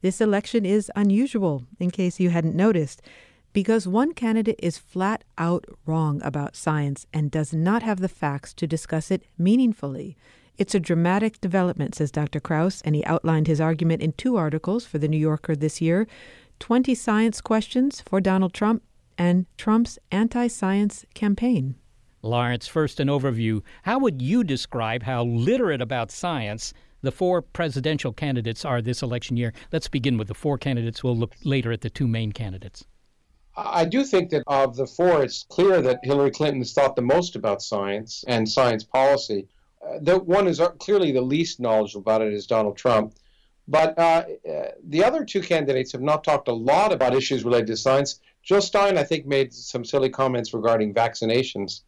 This 0.00 0.20
election 0.20 0.66
is 0.66 0.90
unusual, 0.96 1.64
in 1.78 1.92
case 1.92 2.18
you 2.18 2.30
hadn't 2.30 2.56
noticed 2.56 3.02
because 3.52 3.86
one 3.86 4.12
candidate 4.12 4.58
is 4.62 4.78
flat 4.78 5.24
out 5.38 5.64
wrong 5.86 6.20
about 6.22 6.56
science 6.56 7.06
and 7.12 7.30
does 7.30 7.52
not 7.52 7.82
have 7.82 8.00
the 8.00 8.08
facts 8.08 8.54
to 8.54 8.66
discuss 8.66 9.10
it 9.10 9.22
meaningfully. 9.38 10.16
It's 10.58 10.74
a 10.74 10.80
dramatic 10.80 11.40
development, 11.40 11.94
says 11.94 12.10
Dr. 12.10 12.38
Krauss, 12.38 12.82
and 12.82 12.94
he 12.94 13.04
outlined 13.04 13.46
his 13.46 13.60
argument 13.60 14.02
in 14.02 14.12
two 14.12 14.36
articles 14.36 14.84
for 14.84 14.98
The 14.98 15.08
New 15.08 15.18
Yorker 15.18 15.56
this 15.56 15.80
year 15.80 16.06
20 16.60 16.94
Science 16.94 17.40
Questions 17.40 18.00
for 18.02 18.20
Donald 18.20 18.54
Trump 18.54 18.82
and 19.18 19.46
Trump's 19.58 19.98
Anti 20.10 20.46
Science 20.46 21.04
Campaign. 21.14 21.74
Lawrence, 22.22 22.68
first 22.68 23.00
an 23.00 23.08
overview. 23.08 23.62
How 23.82 23.98
would 23.98 24.22
you 24.22 24.44
describe 24.44 25.02
how 25.02 25.24
literate 25.24 25.80
about 25.80 26.12
science 26.12 26.72
the 27.00 27.10
four 27.10 27.42
presidential 27.42 28.12
candidates 28.12 28.64
are 28.64 28.80
this 28.80 29.02
election 29.02 29.36
year? 29.36 29.52
Let's 29.72 29.88
begin 29.88 30.18
with 30.18 30.28
the 30.28 30.34
four 30.34 30.56
candidates. 30.56 31.02
We'll 31.02 31.16
look 31.16 31.34
later 31.42 31.72
at 31.72 31.80
the 31.80 31.90
two 31.90 32.06
main 32.06 32.30
candidates. 32.30 32.84
I 33.56 33.84
do 33.84 34.04
think 34.04 34.30
that 34.30 34.44
of 34.46 34.76
the 34.76 34.86
four, 34.86 35.22
it's 35.22 35.44
clear 35.44 35.82
that 35.82 36.00
Hillary 36.02 36.30
Clinton 36.30 36.60
has 36.60 36.72
thought 36.72 36.96
the 36.96 37.02
most 37.02 37.36
about 37.36 37.62
science 37.62 38.24
and 38.26 38.48
science 38.48 38.82
policy. 38.82 39.46
Uh, 39.84 39.98
the 40.00 40.18
one 40.18 40.46
is 40.46 40.60
clearly 40.78 41.12
the 41.12 41.20
least 41.20 41.60
knowledgeable 41.60 42.00
about 42.00 42.22
it 42.22 42.32
is 42.32 42.46
Donald 42.46 42.76
Trump. 42.76 43.14
But 43.68 43.98
uh, 43.98 44.24
uh, 44.48 44.70
the 44.88 45.04
other 45.04 45.24
two 45.24 45.40
candidates 45.40 45.92
have 45.92 46.00
not 46.00 46.24
talked 46.24 46.48
a 46.48 46.52
lot 46.52 46.92
about 46.92 47.14
issues 47.14 47.44
related 47.44 47.68
to 47.68 47.76
science. 47.76 48.20
Jill 48.42 48.60
Stein, 48.60 48.98
I 48.98 49.04
think, 49.04 49.26
made 49.26 49.52
some 49.52 49.84
silly 49.84 50.10
comments 50.10 50.52
regarding 50.52 50.94
vaccinations. 50.94 51.82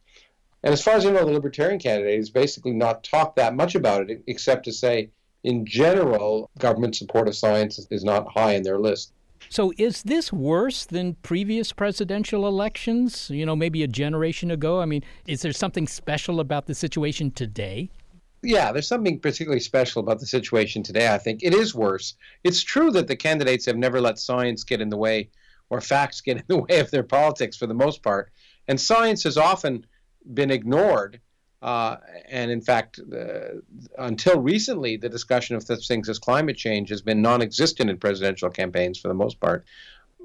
And 0.63 0.73
as 0.73 0.81
far 0.83 0.95
as 0.95 1.05
I 1.05 1.11
know, 1.11 1.25
the 1.25 1.31
Libertarian 1.31 1.79
candidate 1.79 2.17
has 2.17 2.29
basically 2.29 2.71
not 2.71 3.03
talked 3.03 3.35
that 3.35 3.55
much 3.55 3.75
about 3.75 4.09
it, 4.09 4.23
except 4.27 4.65
to 4.65 4.71
say, 4.71 5.09
in 5.43 5.65
general, 5.65 6.49
government 6.57 6.95
support 6.95 7.27
of 7.27 7.35
science 7.35 7.85
is 7.91 8.03
not 8.03 8.31
high 8.33 8.53
in 8.53 8.63
their 8.63 8.79
list. 8.79 9.13
So 9.49 9.73
is 9.77 10.03
this 10.03 10.31
worse 10.33 10.85
than 10.85 11.15
previous 11.15 11.71
presidential 11.71 12.47
elections? 12.47 13.29
You 13.29 13.45
know, 13.45 13.55
maybe 13.55 13.83
a 13.83 13.87
generation 13.87 14.51
ago? 14.51 14.81
I 14.81 14.85
mean, 14.85 15.03
is 15.27 15.41
there 15.41 15.53
something 15.53 15.87
special 15.87 16.39
about 16.39 16.65
the 16.65 16.75
situation 16.75 17.31
today? 17.31 17.89
Yeah, 18.41 18.71
there's 18.71 18.87
something 18.87 19.19
particularly 19.19 19.59
special 19.59 20.01
about 20.01 20.19
the 20.19 20.25
situation 20.25 20.83
today, 20.83 21.11
I 21.11 21.17
think. 21.17 21.41
It 21.41 21.53
is 21.53 21.73
worse. 21.73 22.13
It's 22.43 22.61
true 22.61 22.91
that 22.91 23.07
the 23.07 23.15
candidates 23.15 23.65
have 23.65 23.77
never 23.77 23.99
let 23.99 24.19
science 24.19 24.63
get 24.63 24.81
in 24.81 24.89
the 24.89 24.97
way 24.97 25.29
or 25.69 25.81
facts 25.81 26.21
get 26.21 26.37
in 26.37 26.43
the 26.47 26.57
way 26.69 26.79
of 26.79 26.91
their 26.91 27.03
politics 27.03 27.57
for 27.57 27.65
the 27.65 27.73
most 27.73 28.03
part. 28.03 28.31
And 28.67 28.79
science 28.79 29.23
has 29.23 29.37
often 29.37 29.85
been 30.33 30.51
ignored 30.51 31.19
uh, 31.61 31.97
and 32.29 32.51
in 32.51 32.61
fact, 32.61 32.99
uh, 32.99 33.59
until 33.97 34.39
recently, 34.39 34.97
the 34.97 35.09
discussion 35.09 35.55
of 35.55 35.63
such 35.63 35.87
things 35.87 36.09
as 36.09 36.19
climate 36.19 36.57
change 36.57 36.89
has 36.89 37.01
been 37.01 37.21
non 37.21 37.41
existent 37.41 37.89
in 37.89 37.97
presidential 37.97 38.49
campaigns 38.49 38.99
for 38.99 39.07
the 39.07 39.13
most 39.13 39.39
part. 39.39 39.65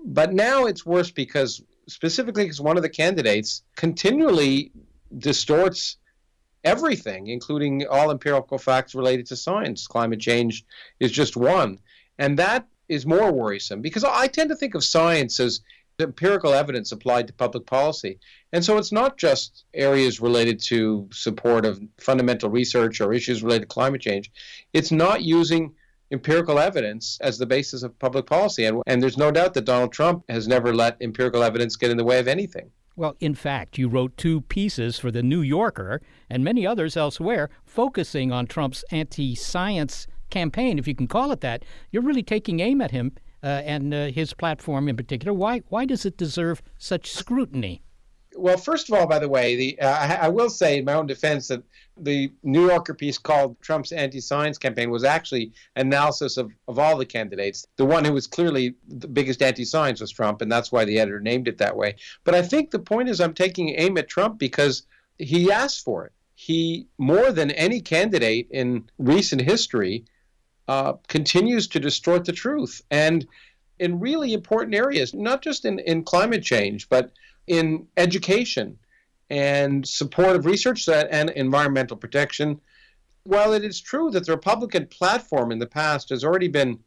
But 0.04 0.32
now 0.32 0.66
it's 0.66 0.84
worse 0.84 1.10
because, 1.10 1.62
specifically, 1.86 2.44
because 2.44 2.60
one 2.60 2.76
of 2.76 2.82
the 2.82 2.88
candidates 2.88 3.62
continually 3.76 4.72
distorts 5.18 5.96
everything, 6.64 7.28
including 7.28 7.86
all 7.88 8.10
empirical 8.10 8.58
facts 8.58 8.94
related 8.94 9.26
to 9.26 9.36
science. 9.36 9.86
Climate 9.86 10.20
change 10.20 10.64
is 10.98 11.10
just 11.10 11.36
one. 11.36 11.78
And 12.18 12.38
that 12.38 12.66
is 12.88 13.06
more 13.06 13.32
worrisome 13.32 13.80
because 13.80 14.04
I 14.04 14.26
tend 14.26 14.50
to 14.50 14.56
think 14.56 14.74
of 14.74 14.84
science 14.84 15.40
as 15.40 15.60
empirical 16.00 16.52
evidence 16.52 16.92
applied 16.92 17.26
to 17.26 17.32
public 17.32 17.66
policy. 17.66 18.18
And 18.52 18.64
so 18.64 18.78
it's 18.78 18.92
not 18.92 19.16
just 19.16 19.64
areas 19.74 20.20
related 20.20 20.60
to 20.64 21.08
support 21.12 21.64
of 21.64 21.80
fundamental 21.98 22.50
research 22.50 23.00
or 23.00 23.12
issues 23.12 23.42
related 23.42 23.62
to 23.62 23.74
climate 23.74 24.00
change. 24.00 24.30
It's 24.72 24.90
not 24.92 25.22
using 25.22 25.74
empirical 26.10 26.58
evidence 26.58 27.18
as 27.20 27.38
the 27.38 27.46
basis 27.46 27.82
of 27.82 27.98
public 27.98 28.26
policy. 28.26 28.64
And, 28.64 28.82
and 28.86 29.02
there's 29.02 29.18
no 29.18 29.30
doubt 29.30 29.54
that 29.54 29.64
Donald 29.64 29.92
Trump 29.92 30.24
has 30.28 30.48
never 30.48 30.74
let 30.74 30.96
empirical 31.00 31.42
evidence 31.42 31.76
get 31.76 31.90
in 31.90 31.96
the 31.96 32.04
way 32.04 32.18
of 32.18 32.28
anything. 32.28 32.70
Well, 32.96 33.16
in 33.20 33.34
fact, 33.34 33.78
you 33.78 33.88
wrote 33.88 34.16
two 34.16 34.42
pieces 34.42 34.98
for 34.98 35.10
The 35.10 35.22
New 35.22 35.40
Yorker 35.40 36.02
and 36.28 36.44
many 36.44 36.66
others 36.66 36.96
elsewhere 36.96 37.48
focusing 37.64 38.32
on 38.32 38.46
Trump's 38.46 38.84
anti 38.90 39.34
science 39.34 40.06
campaign, 40.28 40.78
if 40.78 40.88
you 40.88 40.94
can 40.94 41.06
call 41.06 41.32
it 41.32 41.40
that. 41.40 41.64
You're 41.90 42.02
really 42.02 42.22
taking 42.22 42.60
aim 42.60 42.80
at 42.80 42.90
him 42.90 43.12
and 43.46 43.94
uh, 43.94 44.06
his 44.06 44.34
platform 44.34 44.88
in 44.88 44.96
particular. 44.96 45.32
Why 45.32 45.58
why 45.68 45.84
does 45.86 46.04
it 46.04 46.16
deserve 46.16 46.62
such 46.78 47.10
scrutiny? 47.10 47.82
Well, 48.36 48.56
first 48.56 48.88
of 48.88 48.94
all, 48.94 49.06
by 49.06 49.18
the 49.18 49.28
way, 49.28 49.56
the 49.56 49.80
uh, 49.80 50.18
I, 50.22 50.28
will 50.28 50.50
say 50.50 50.78
in 50.78 50.84
my 50.84 50.94
own 50.94 51.06
defense 51.06 51.48
that 51.48 51.62
the 51.96 52.32
New 52.44 52.68
Yorker 52.68 52.94
piece 52.94 53.18
called 53.18 53.60
Trump's 53.60 53.90
anti-science 53.90 54.56
campaign 54.56 54.90
was 54.90 55.02
actually 55.04 55.52
analysis 55.74 56.36
of, 56.36 56.52
of 56.68 56.78
all 56.78 56.96
the 56.96 57.04
candidates. 57.04 57.66
The 57.76 57.84
one 57.84 58.04
who 58.04 58.12
was 58.12 58.28
clearly 58.28 58.76
the 58.88 59.08
biggest 59.08 59.42
anti-science 59.42 60.00
was 60.00 60.12
Trump, 60.12 60.42
and 60.42 60.50
that's 60.50 60.70
why 60.70 60.84
the 60.84 61.00
editor 61.00 61.20
named 61.20 61.48
it 61.48 61.58
that 61.58 61.76
way. 61.76 61.96
But 62.24 62.34
I 62.34 62.42
think 62.42 62.70
the 62.70 62.78
point 62.78 63.08
is 63.08 63.20
I'm 63.20 63.34
taking 63.34 63.70
aim 63.70 63.98
at 63.98 64.08
Trump 64.08 64.38
because 64.38 64.84
he 65.18 65.50
asked 65.50 65.84
for 65.84 66.06
it. 66.06 66.12
He 66.34 66.86
more 66.98 67.32
than 67.32 67.50
any 67.50 67.80
candidate 67.80 68.46
in 68.50 68.88
recent 68.98 69.42
history 69.42 70.04
uh, 70.70 70.92
continues 71.08 71.66
to 71.66 71.80
distort 71.80 72.24
the 72.24 72.32
truth. 72.32 72.80
And 72.92 73.26
in 73.80 73.98
really 73.98 74.32
important 74.32 74.76
areas, 74.76 75.12
not 75.12 75.42
just 75.42 75.64
in, 75.64 75.80
in 75.80 76.04
climate 76.04 76.44
change, 76.44 76.88
but 76.88 77.10
in 77.48 77.88
education 77.96 78.78
and 79.30 79.84
support 79.84 80.36
of 80.36 80.46
research 80.46 80.88
and 80.88 81.30
environmental 81.30 81.96
protection. 81.96 82.60
While 83.24 83.52
it 83.52 83.64
is 83.64 83.80
true 83.80 84.12
that 84.12 84.26
the 84.26 84.32
Republican 84.32 84.86
platform 84.86 85.50
in 85.50 85.58
the 85.58 85.66
past 85.66 86.10
has 86.10 86.22
already 86.22 86.46
been 86.46 86.78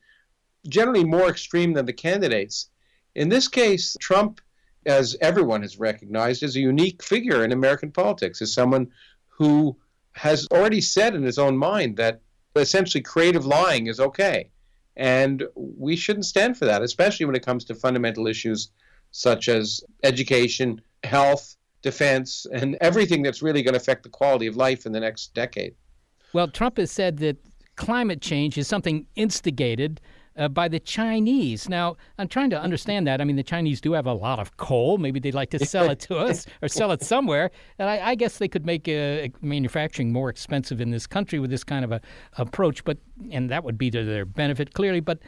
generally 0.70 1.04
more 1.04 1.28
extreme 1.28 1.74
than 1.74 1.86
the 1.86 1.92
candidates, 2.08 2.70
in 3.16 3.28
this 3.28 3.50
case, 3.50 3.98
Trump, 4.00 4.40
as 4.86 5.18
everyone 5.20 5.62
has 5.62 5.78
recognized, 5.78 6.42
is 6.42 6.56
a 6.56 6.62
unique 6.62 7.04
figure 7.04 7.44
in 7.44 7.52
American 7.52 7.92
politics, 7.92 8.42
is 8.42 8.54
someone 8.54 8.88
who 9.28 9.76
has 10.14 10.48
already 10.54 10.80
said 10.80 11.16
in 11.16 11.24
his 11.24 11.38
own 11.38 11.58
mind 11.58 11.98
that 11.98 12.22
essentially 12.62 13.02
creative 13.02 13.46
lying 13.46 13.88
is 13.88 14.00
okay. 14.00 14.50
And 14.96 15.44
we 15.56 15.96
shouldn't 15.96 16.26
stand 16.26 16.58
for 16.58 16.66
that, 16.66 16.82
especially 16.82 17.26
when 17.26 17.36
it 17.36 17.46
comes 17.46 17.66
to 17.66 17.76
fundamental 17.76 18.28
issues 18.28 18.70
such 19.12 19.48
as 19.48 19.82
education, 20.04 20.82
health, 21.04 21.56
defense, 21.82 22.46
and 22.52 22.78
everything 22.82 23.24
that's 23.24 23.42
really 23.42 23.62
going 23.62 23.74
to 23.74 23.80
affect 23.80 24.04
the 24.04 24.10
quality 24.10 24.48
of 24.48 24.56
life 24.56 24.86
in 24.86 24.92
the 24.92 25.00
next 25.00 25.34
decade. 25.34 25.76
Well, 26.34 26.48
Trump 26.48 26.78
has 26.78 26.92
said 26.92 27.18
that 27.18 27.38
climate 27.76 28.22
change 28.22 28.58
is 28.58 28.68
something 28.68 29.06
instigated 29.16 30.00
uh, 30.38 30.48
by 30.48 30.68
the 30.68 30.80
Chinese. 30.80 31.70
Now, 31.70 31.98
I'm 32.18 32.28
trying 32.28 32.50
to 32.52 32.60
understand 32.60 33.08
that. 33.08 33.22
I 33.22 33.24
mean, 33.24 33.36
the 33.36 33.44
Chinese 33.44 33.82
do 33.82 33.94
have 33.94 34.06
a 34.06 34.14
lot 34.14 34.40
of 34.40 34.58
coal. 34.58 34.98
Maybe 34.98 35.20
they'd 35.20 35.34
like 35.34 35.50
to 35.52 35.66
sell 35.66 35.90
it 35.90 36.00
to 36.02 36.18
us 36.18 36.46
or 36.62 36.68
sell 36.68 36.92
it 36.92 37.02
somewhere. 37.02 37.52
And 37.80 37.90
I, 37.90 38.10
I 38.10 38.16
guess 38.16 38.38
they 38.38 38.48
could 38.48 38.66
make 38.66 38.88
uh, 38.88 39.28
manufacturing 39.42 40.12
more 40.12 40.30
expensive 40.30 40.82
in 40.82 40.92
this 40.92 41.08
country 41.08 41.40
with 41.40 41.50
this 41.50 41.64
kind 41.64 41.86
of 41.86 41.92
a 41.92 42.02
approach. 42.38 42.84
But 42.84 42.98
and 43.32 43.50
that 43.50 43.64
would 43.64 43.78
be 43.78 43.92
to 43.92 44.04
their 44.04 44.26
benefit, 44.26 44.74
clearly. 44.74 45.00
But 45.00 45.20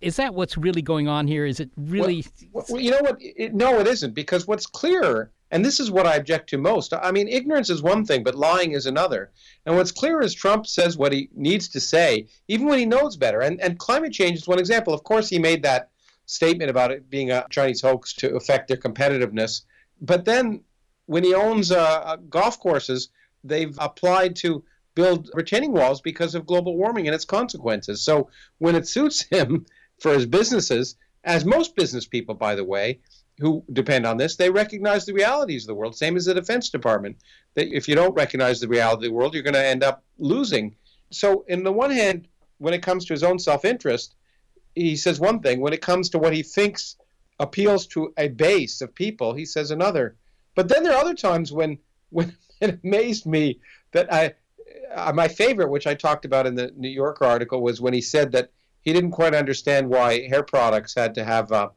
is 0.00 0.16
that 0.16 0.34
what's 0.34 0.56
really 0.56 0.82
going 0.82 1.08
on 1.08 1.26
here? 1.26 1.46
Is 1.46 1.60
it 1.60 1.70
really? 1.76 2.24
Well, 2.52 2.64
well 2.68 2.80
you 2.80 2.90
know 2.90 3.00
what? 3.00 3.16
It, 3.20 3.54
no, 3.54 3.78
it 3.78 3.86
isn't. 3.86 4.14
Because 4.14 4.46
what's 4.46 4.66
clear 4.66 5.30
and 5.52 5.62
this 5.62 5.78
is 5.78 5.90
what 5.90 6.06
I 6.06 6.16
object 6.16 6.48
to 6.50 6.58
most. 6.58 6.94
I 6.94 7.12
mean, 7.12 7.28
ignorance 7.28 7.68
is 7.68 7.82
one 7.82 8.06
thing, 8.06 8.24
but 8.24 8.34
lying 8.34 8.72
is 8.72 8.86
another. 8.86 9.30
And 9.66 9.76
what's 9.76 9.92
clear 9.92 10.22
is 10.22 10.32
Trump 10.32 10.66
says 10.66 10.96
what 10.96 11.12
he 11.12 11.28
needs 11.34 11.68
to 11.68 11.80
say, 11.80 12.26
even 12.48 12.66
when 12.66 12.78
he 12.78 12.86
knows 12.86 13.18
better. 13.18 13.40
And, 13.42 13.60
and 13.60 13.78
climate 13.78 14.14
change 14.14 14.38
is 14.38 14.48
one 14.48 14.58
example. 14.58 14.94
Of 14.94 15.04
course, 15.04 15.28
he 15.28 15.38
made 15.38 15.62
that 15.62 15.90
statement 16.24 16.70
about 16.70 16.90
it 16.90 17.10
being 17.10 17.30
a 17.30 17.46
Chinese 17.50 17.82
hoax 17.82 18.14
to 18.14 18.34
affect 18.34 18.68
their 18.68 18.78
competitiveness. 18.78 19.62
But 20.00 20.24
then 20.24 20.62
when 21.04 21.22
he 21.22 21.34
owns 21.34 21.70
uh, 21.70 21.82
uh 21.82 22.16
golf 22.16 22.58
courses, 22.58 23.10
they've 23.44 23.76
applied 23.78 24.36
to 24.36 24.64
build 24.94 25.30
retaining 25.34 25.72
walls 25.72 26.00
because 26.00 26.34
of 26.34 26.46
global 26.46 26.78
warming 26.78 27.06
and 27.08 27.14
its 27.14 27.26
consequences. 27.26 28.02
So 28.02 28.30
when 28.56 28.74
it 28.74 28.88
suits 28.88 29.20
him 29.30 29.66
for 30.00 30.14
his 30.14 30.24
businesses, 30.24 30.96
as 31.24 31.44
most 31.44 31.76
business 31.76 32.06
people, 32.06 32.34
by 32.34 32.54
the 32.54 32.64
way, 32.64 33.00
who 33.42 33.62
depend 33.72 34.06
on 34.06 34.16
this, 34.16 34.36
they 34.36 34.48
recognize 34.48 35.04
the 35.04 35.12
realities 35.12 35.64
of 35.64 35.66
the 35.66 35.74
world, 35.74 35.96
same 35.96 36.16
as 36.16 36.24
the 36.24 36.34
Defense 36.34 36.70
Department. 36.70 37.16
That 37.54 37.74
if 37.76 37.88
you 37.88 37.94
don't 37.94 38.14
recognize 38.14 38.60
the 38.60 38.68
reality 38.68 39.06
of 39.06 39.10
the 39.10 39.16
world, 39.16 39.34
you're 39.34 39.42
going 39.42 39.54
to 39.54 39.66
end 39.66 39.82
up 39.82 40.04
losing. 40.18 40.76
So, 41.10 41.44
in 41.48 41.64
the 41.64 41.72
one 41.72 41.90
hand, 41.90 42.28
when 42.58 42.72
it 42.72 42.82
comes 42.82 43.04
to 43.04 43.12
his 43.12 43.22
own 43.22 43.38
self 43.38 43.64
interest, 43.64 44.14
he 44.74 44.96
says 44.96 45.20
one 45.20 45.40
thing. 45.40 45.60
When 45.60 45.72
it 45.72 45.82
comes 45.82 46.08
to 46.10 46.18
what 46.18 46.32
he 46.32 46.42
thinks 46.42 46.96
appeals 47.40 47.86
to 47.88 48.14
a 48.16 48.28
base 48.28 48.80
of 48.80 48.94
people, 48.94 49.34
he 49.34 49.44
says 49.44 49.70
another. 49.70 50.16
But 50.54 50.68
then 50.68 50.82
there 50.82 50.92
are 50.92 51.02
other 51.02 51.14
times 51.14 51.52
when, 51.52 51.78
when 52.10 52.34
it 52.60 52.80
amazed 52.84 53.26
me 53.26 53.60
that 53.90 54.12
I, 54.12 54.34
uh, 54.94 55.12
my 55.12 55.28
favorite, 55.28 55.68
which 55.68 55.86
I 55.86 55.94
talked 55.94 56.24
about 56.24 56.46
in 56.46 56.54
the 56.54 56.72
New 56.76 56.88
Yorker 56.88 57.24
article, 57.24 57.60
was 57.60 57.80
when 57.80 57.92
he 57.92 58.00
said 58.00 58.32
that 58.32 58.50
he 58.82 58.92
didn't 58.92 59.12
quite 59.12 59.34
understand 59.34 59.88
why 59.88 60.26
hair 60.28 60.42
products 60.42 60.94
had 60.94 61.14
to 61.16 61.24
have, 61.24 61.52
uh, 61.52 61.68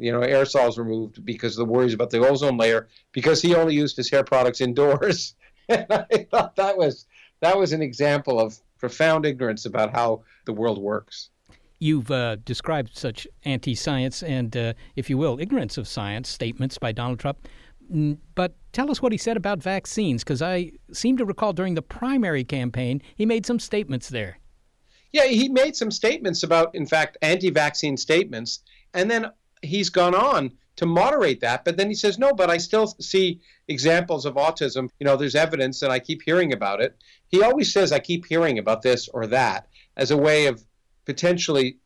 you 0.00 0.10
know, 0.10 0.20
aerosols 0.20 0.78
removed 0.78 1.24
because 1.24 1.58
of 1.58 1.66
the 1.66 1.72
worries 1.72 1.92
about 1.92 2.10
the 2.10 2.18
ozone 2.18 2.56
layer. 2.56 2.88
Because 3.12 3.42
he 3.42 3.54
only 3.54 3.74
used 3.74 3.96
his 3.96 4.10
hair 4.10 4.24
products 4.24 4.60
indoors, 4.60 5.34
and 5.68 5.86
I 5.90 6.26
thought 6.30 6.56
that 6.56 6.76
was 6.76 7.06
that 7.40 7.56
was 7.56 7.72
an 7.72 7.82
example 7.82 8.40
of 8.40 8.58
profound 8.78 9.26
ignorance 9.26 9.66
about 9.66 9.92
how 9.92 10.22
the 10.46 10.52
world 10.52 10.78
works. 10.78 11.30
You've 11.78 12.10
uh, 12.10 12.36
described 12.44 12.96
such 12.96 13.26
anti 13.44 13.74
science 13.74 14.22
and, 14.22 14.54
uh, 14.56 14.72
if 14.96 15.08
you 15.08 15.16
will, 15.16 15.38
ignorance 15.40 15.78
of 15.78 15.86
science 15.86 16.28
statements 16.28 16.76
by 16.78 16.92
Donald 16.92 17.18
Trump. 17.18 17.46
But 18.34 18.54
tell 18.72 18.90
us 18.90 19.02
what 19.02 19.12
he 19.12 19.18
said 19.18 19.36
about 19.36 19.62
vaccines, 19.62 20.22
because 20.22 20.42
I 20.42 20.72
seem 20.92 21.16
to 21.16 21.24
recall 21.24 21.52
during 21.52 21.74
the 21.74 21.82
primary 21.82 22.44
campaign 22.44 23.02
he 23.16 23.26
made 23.26 23.46
some 23.46 23.58
statements 23.58 24.08
there. 24.08 24.38
Yeah, 25.12 25.24
he 25.24 25.48
made 25.48 25.74
some 25.74 25.90
statements 25.90 26.42
about, 26.42 26.74
in 26.74 26.86
fact, 26.86 27.18
anti 27.22 27.50
vaccine 27.50 27.96
statements. 27.96 28.60
And 28.94 29.10
then 29.10 29.30
he's 29.62 29.90
gone 29.90 30.14
on 30.14 30.52
to 30.76 30.86
moderate 30.86 31.40
that. 31.40 31.64
But 31.64 31.76
then 31.76 31.88
he 31.88 31.94
says, 31.94 32.18
no, 32.18 32.32
but 32.32 32.50
I 32.50 32.56
still 32.56 32.86
see 32.86 33.40
examples 33.68 34.24
of 34.24 34.34
autism. 34.34 34.88
You 34.98 35.04
know, 35.04 35.16
there's 35.16 35.34
evidence 35.34 35.82
and 35.82 35.92
I 35.92 35.98
keep 35.98 36.22
hearing 36.22 36.52
about 36.52 36.80
it. 36.80 36.96
He 37.28 37.42
always 37.42 37.72
says, 37.72 37.92
I 37.92 37.98
keep 37.98 38.26
hearing 38.26 38.58
about 38.58 38.82
this 38.82 39.08
or 39.08 39.26
that 39.26 39.68
as 39.96 40.10
a 40.10 40.16
way 40.16 40.46
of 40.46 40.64
potentially 41.04 41.78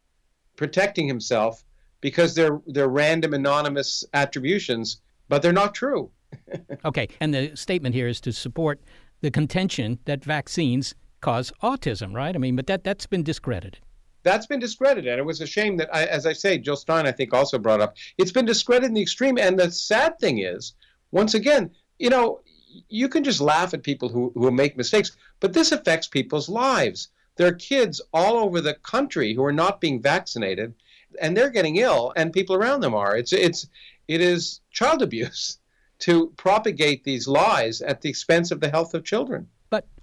protecting 0.57 1.09
himself 1.09 1.65
because 2.01 2.35
they're, 2.35 2.61
they're 2.67 2.89
random, 2.89 3.35
anonymous 3.35 4.05
attributions, 4.15 5.01
but 5.29 5.43
they're 5.43 5.53
not 5.53 5.75
true. 5.75 6.11
okay. 6.85 7.09
And 7.21 7.35
the 7.35 7.57
statement 7.57 7.95
here 7.95 8.09
is 8.09 8.21
to 8.23 8.33
support 8.33 8.81
the 9.23 9.31
contention 9.31 9.99
that 10.05 10.23
vaccines 10.23 10.95
cause 11.21 11.53
autism, 11.63 12.15
right? 12.15 12.35
I 12.35 12.39
mean, 12.39 12.55
but 12.55 12.67
that, 12.67 12.85
that's 12.85 13.07
been 13.07 13.23
discredited 13.23 13.81
that's 14.25 14.47
been 14.47 14.59
discredited. 14.59 15.07
And 15.07 15.21
it 15.21 15.25
was 15.25 15.41
a 15.41 15.47
shame 15.47 15.77
that, 15.77 15.95
I, 15.95 16.07
as 16.07 16.27
I 16.27 16.33
say, 16.33 16.59
Jill 16.59 16.77
Stein, 16.77 17.07
I 17.07 17.13
think, 17.13 17.33
also 17.33 17.59
brought 17.59 17.81
up, 17.81 17.97
it's 18.19 18.33
been 18.33 18.47
discredited 18.47 18.89
in 18.89 18.95
the 18.95 19.03
extreme. 19.03 19.39
And 19.39 19.59
the 19.59 19.71
sad 19.71 20.19
thing 20.19 20.39
is, 20.39 20.75
once 21.13 21.35
again, 21.35 21.71
you 21.99 22.11
know, 22.11 22.41
you 22.89 23.09
can 23.09 23.23
just 23.23 23.41
laugh 23.41 23.73
at 23.73 23.85
people 23.85 24.09
who, 24.09 24.33
who 24.35 24.51
make 24.51 24.77
mistakes, 24.77 25.17
but 25.39 25.53
this 25.53 25.71
affects 25.71 26.09
people's 26.09 26.49
lives. 26.49 27.09
There 27.37 27.47
are 27.47 27.53
kids 27.53 28.01
all 28.13 28.37
over 28.39 28.61
the 28.61 28.75
country 28.75 29.35
who 29.35 29.45
are 29.45 29.53
not 29.53 29.81
being 29.81 30.01
vaccinated, 30.03 30.75
and 31.21 31.37
they're 31.37 31.51
getting 31.51 31.77
ill, 31.77 32.13
and 32.17 32.33
people 32.33 32.57
around 32.57 32.81
them 32.81 32.95
are. 32.95 33.17
It's 33.17 33.33
it's 33.33 33.69
it 34.09 34.21
is 34.21 34.61
child 34.71 35.03
abuse 35.03 35.59
to 36.01 36.33
propagate 36.37 37.05
these 37.05 37.29
lies 37.29 37.81
at 37.81 38.01
the 38.01 38.09
expense 38.09 38.51
of 38.51 38.61
the 38.61 38.71
health 38.71 38.95
of 38.95 39.05
children. 39.05 39.49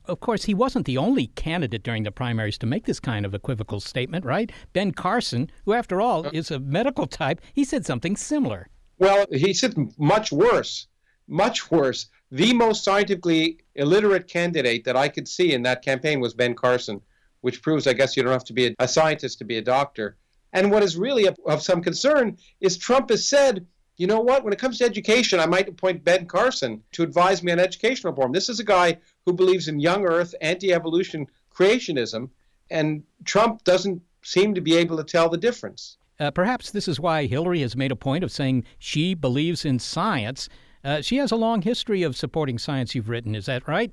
Of 0.06 0.20
course, 0.20 0.46
he 0.46 0.54
wasn't 0.54 0.86
the 0.86 0.98
only 0.98 1.28
candidate 1.28 1.84
during 1.84 2.04
the 2.04 2.12
primaries 2.12 2.58
to 2.60 2.66
make 2.66 2.86
this 2.86 3.00
kind 3.00 3.26
of 3.26 3.34
equivocal 3.34 3.80
statement, 3.80 4.26
right? 4.26 4.52
Ben 4.74 4.92
Carson, 4.92 5.52
who, 5.66 5.74
after 5.74 6.02
all, 6.02 6.26
is 6.28 6.50
a 6.50 6.60
medical 6.60 7.06
type, 7.06 7.40
he 7.54 7.64
said 7.64 7.86
something 7.86 8.16
similar. 8.16 8.68
Well, 8.98 9.26
he 9.32 9.54
said 9.54 9.76
much 9.98 10.32
worse, 10.32 10.88
much 11.28 11.72
worse. 11.72 12.08
The 12.32 12.54
most 12.54 12.84
scientifically 12.84 13.60
illiterate 13.76 14.28
candidate 14.28 14.84
that 14.86 14.96
I 14.96 15.10
could 15.10 15.28
see 15.28 15.54
in 15.54 15.64
that 15.64 15.84
campaign 15.84 16.20
was 16.20 16.34
Ben 16.34 16.56
Carson, 16.56 17.02
which 17.42 17.62
proves, 17.62 17.88
I 17.88 17.94
guess, 17.94 18.16
you 18.16 18.24
don't 18.24 18.32
have 18.32 18.44
to 18.46 18.54
be 18.54 18.76
a, 18.80 18.88
scientist 18.88 19.40
to 19.40 19.46
be 19.46 19.58
a 19.58 19.62
doctor. 19.62 20.18
And 20.54 20.72
what 20.72 20.84
is 20.84 20.98
really 20.98 21.26
of, 21.26 21.38
of 21.46 21.62
some 21.62 21.82
concern 21.82 22.38
is 22.60 22.78
Trump 22.78 23.10
has 23.10 23.28
said 23.28 23.66
you 23.98 24.08
know 24.08 24.20
what? 24.20 24.44
When 24.44 24.54
it 24.54 24.60
comes 24.60 24.78
to 24.80 24.86
education, 24.86 25.40
I 25.40 25.46
might 25.46 25.70
appoint 25.70 26.04
Ben 26.04 26.26
Carson 26.26 26.82
to 26.94 27.04
advise 27.04 27.44
me 27.44 27.52
on 27.52 27.60
educational 27.60 28.14
reform. 28.14 28.32
This 28.32 28.50
is 28.50 28.60
a 28.60 28.64
guy 28.64 28.98
who 29.26 29.34
believes 29.34 29.68
in 29.68 29.80
young 29.80 30.06
earth, 30.06 30.34
anti 30.42 30.74
evolution, 30.74 31.28
creationism, 31.54 32.30
and 32.70 33.04
Trump 33.26 33.64
doesn't 33.64 34.02
seem 34.24 34.56
to 34.56 34.62
be 34.62 34.76
able 34.78 34.98
to 34.98 35.04
tell 35.04 35.30
the 35.30 35.38
difference. 35.38 35.98
Uh, 36.20 36.32
perhaps 36.32 36.72
this 36.72 36.88
is 36.88 37.00
why 37.00 37.26
Hillary 37.26 37.62
has 37.62 37.76
made 37.76 37.92
a 37.92 37.96
point 37.96 38.24
of 38.24 38.32
saying 38.32 38.64
she 38.80 39.14
believes 39.14 39.66
in 39.66 39.80
science. 39.80 40.50
Uh, 40.84 41.02
she 41.02 41.18
has 41.18 41.32
a 41.32 41.36
long 41.36 41.62
history 41.62 42.04
of 42.04 42.16
supporting 42.16 42.58
science, 42.58 42.96
you've 42.96 43.10
written. 43.10 43.36
Is 43.36 43.48
that 43.48 43.68
right? 43.68 43.92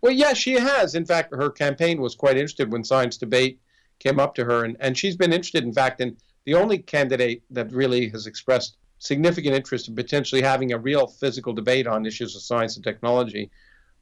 Well, 0.00 0.12
yes, 0.12 0.36
she 0.36 0.52
has. 0.52 0.94
In 0.94 1.06
fact, 1.06 1.34
her 1.34 1.50
campaign 1.50 2.00
was 2.00 2.14
quite 2.14 2.36
interested 2.36 2.70
when 2.70 2.84
science 2.84 3.16
debate 3.16 3.58
came 3.98 4.20
up 4.20 4.34
to 4.34 4.44
her, 4.44 4.64
and, 4.64 4.76
and 4.80 4.96
she's 4.96 5.16
been 5.16 5.32
interested, 5.32 5.64
in 5.64 5.72
fact, 5.72 6.00
in 6.00 6.16
the 6.44 6.54
only 6.54 6.78
candidate 6.78 7.42
that 7.50 7.72
really 7.72 8.10
has 8.10 8.26
expressed 8.26 8.76
significant 9.04 9.54
interest 9.54 9.88
in 9.88 9.94
potentially 9.94 10.40
having 10.40 10.72
a 10.72 10.78
real 10.78 11.06
physical 11.06 11.52
debate 11.52 11.86
on 11.86 12.06
issues 12.06 12.34
of 12.34 12.42
science 12.42 12.76
and 12.76 12.84
technology. 12.84 13.50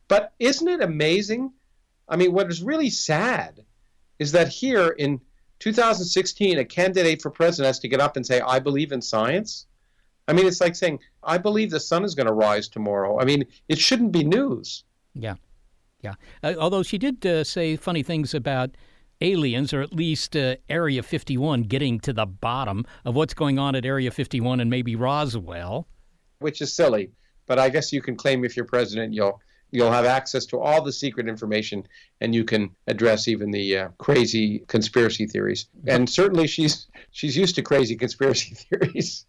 But 0.07 0.33
isn't 0.39 0.69
it 0.69 0.81
amazing? 0.81 1.53
I 2.09 2.17
mean, 2.17 2.33
what 2.33 2.51
is 2.51 2.63
really 2.63 2.91
sad 2.91 3.65
is 4.19 4.33
that 4.33 4.49
here 4.49 4.89
in 4.89 5.21
2016, 5.59 6.59
a 6.59 6.65
candidate 6.65 7.21
for 7.21 7.31
president 7.31 7.67
has 7.67 7.81
to 7.81 7.89
get 7.89 8.01
up 8.01 8.17
and 8.17 8.25
say, 8.25 8.41
I 8.41 8.61
believe 8.61 8.93
in 8.93 9.03
science. 9.03 9.67
I 10.29 10.33
mean, 10.35 10.47
it's 10.47 10.61
like 10.61 10.77
saying, 10.77 11.01
I 11.23 11.39
believe 11.39 11.71
the 11.71 11.81
sun 11.81 12.05
is 12.05 12.15
going 12.15 12.29
to 12.29 12.33
rise 12.33 12.69
tomorrow. 12.69 13.19
I 13.19 13.25
mean, 13.25 13.45
it 13.69 13.79
shouldn't 13.79 14.13
be 14.13 14.23
news. 14.23 14.85
Yeah. 15.15 15.35
Yeah. 16.01 16.15
Uh, 16.43 16.55
although 16.59 16.83
she 16.85 16.99
did 16.99 17.25
uh, 17.27 17.43
say 17.43 17.77
funny 17.77 18.03
things 18.05 18.35
about 18.35 18.71
aliens, 19.23 19.73
or 19.73 19.81
at 19.81 19.93
least 19.95 20.37
uh, 20.37 20.57
Area 20.69 21.03
51, 21.03 21.63
getting 21.63 22.01
to 22.01 22.13
the 22.13 22.27
bottom 22.27 22.85
of 23.05 23.15
what's 23.15 23.35
going 23.35 23.59
on 23.59 23.75
at 23.75 23.87
Area 23.87 24.11
51 24.11 24.61
and 24.61 24.69
maybe 24.69 24.97
Roswell. 24.97 25.87
Which 26.41 26.61
is 26.61 26.75
silly, 26.75 27.13
but 27.47 27.59
I 27.59 27.69
guess 27.69 27.93
you 27.93 28.03
can 28.03 28.17
claim 28.17 28.45
if 28.45 28.57
you're 28.57 28.67
president, 28.67 29.15
you'll 29.15 29.41
you'll 29.71 29.91
have 29.91 30.05
access 30.05 30.45
to 30.47 30.61
all 30.61 30.83
the 30.83 30.93
secret 30.93 31.29
information, 31.29 31.87
and 32.21 32.35
you 32.35 32.45
can 32.45 32.71
address 32.87 33.27
even 33.27 33.51
the 33.51 33.79
uh, 33.79 33.89
crazy 33.99 34.61
conspiracy 34.69 35.27
theories. 35.27 35.67
And 35.87 36.09
certainly, 36.09 36.47
she's 36.47 36.87
she's 37.11 37.37
used 37.37 37.55
to 37.55 37.63
crazy 37.63 37.97
conspiracy 37.97 38.55
theories. 38.71 39.25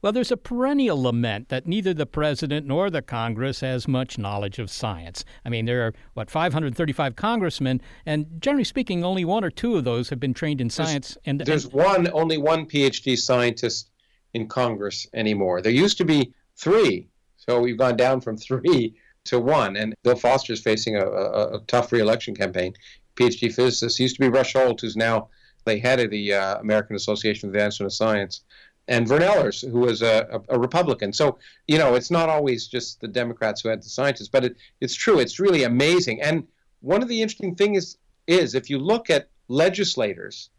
Well, 0.00 0.12
there's 0.12 0.30
a 0.30 0.36
perennial 0.36 1.02
lament 1.02 1.48
that 1.48 1.66
neither 1.66 1.92
the 1.92 2.06
president 2.06 2.66
nor 2.66 2.88
the 2.88 3.02
Congress 3.02 3.60
has 3.60 3.88
much 3.88 4.16
knowledge 4.16 4.58
of 4.58 4.70
science. 4.70 5.24
I 5.44 5.48
mean, 5.48 5.64
there 5.64 5.86
are, 5.86 5.94
what, 6.14 6.30
535 6.30 7.16
congressmen, 7.16 7.80
and 8.06 8.26
generally 8.40 8.64
speaking, 8.64 9.04
only 9.04 9.24
one 9.24 9.42
or 9.42 9.50
two 9.50 9.76
of 9.76 9.84
those 9.84 10.10
have 10.10 10.20
been 10.20 10.34
trained 10.34 10.60
in 10.60 10.70
science. 10.70 11.08
There's, 11.08 11.18
and 11.26 11.40
There's 11.40 11.64
and, 11.64 11.74
one, 11.74 12.10
only 12.12 12.38
one 12.38 12.66
PhD 12.66 13.18
scientist 13.18 13.90
in 14.34 14.46
Congress 14.46 15.06
anymore. 15.14 15.60
There 15.62 15.72
used 15.72 15.98
to 15.98 16.04
be 16.04 16.32
three, 16.56 17.08
so 17.36 17.60
we've 17.60 17.78
gone 17.78 17.96
down 17.96 18.20
from 18.20 18.36
three 18.36 18.94
to 19.24 19.40
one. 19.40 19.76
And 19.76 19.94
Bill 20.04 20.16
Foster 20.16 20.52
is 20.52 20.60
facing 20.60 20.96
a, 20.96 21.04
a, 21.04 21.56
a 21.56 21.60
tough 21.66 21.90
reelection 21.90 22.36
campaign. 22.36 22.74
PhD 23.16 23.52
physicist. 23.52 23.98
Used 23.98 24.16
to 24.16 24.20
be 24.20 24.28
Rush 24.28 24.52
Holt, 24.52 24.80
who's 24.80 24.96
now 24.96 25.28
the 25.64 25.78
head 25.78 25.98
of 26.00 26.10
the 26.10 26.34
uh, 26.34 26.58
American 26.60 26.94
Association 26.94 27.48
of 27.48 27.54
Advancement 27.54 27.88
of 27.88 27.94
Science 27.94 28.42
and 28.88 29.06
Vern 29.06 29.20
Ehlers, 29.20 29.70
who 29.70 29.80
was 29.80 30.00
a, 30.00 30.40
a, 30.48 30.58
Republican. 30.58 31.12
So, 31.12 31.38
you 31.66 31.76
know, 31.76 31.94
it's 31.94 32.10
not 32.10 32.30
always 32.30 32.66
just 32.66 33.00
the 33.00 33.08
Democrats 33.08 33.60
who 33.60 33.68
had 33.68 33.82
the 33.82 33.88
scientists, 33.88 34.28
but 34.28 34.44
it, 34.46 34.56
it's 34.80 34.94
true. 34.94 35.18
It's 35.18 35.38
really 35.38 35.64
amazing. 35.64 36.22
And 36.22 36.46
one 36.80 37.02
of 37.02 37.08
the 37.08 37.20
interesting 37.20 37.54
things 37.54 37.76
is, 37.76 37.98
is 38.26 38.54
if 38.54 38.70
you 38.70 38.78
look 38.78 39.10
at 39.10 39.28
legislators 39.48 40.50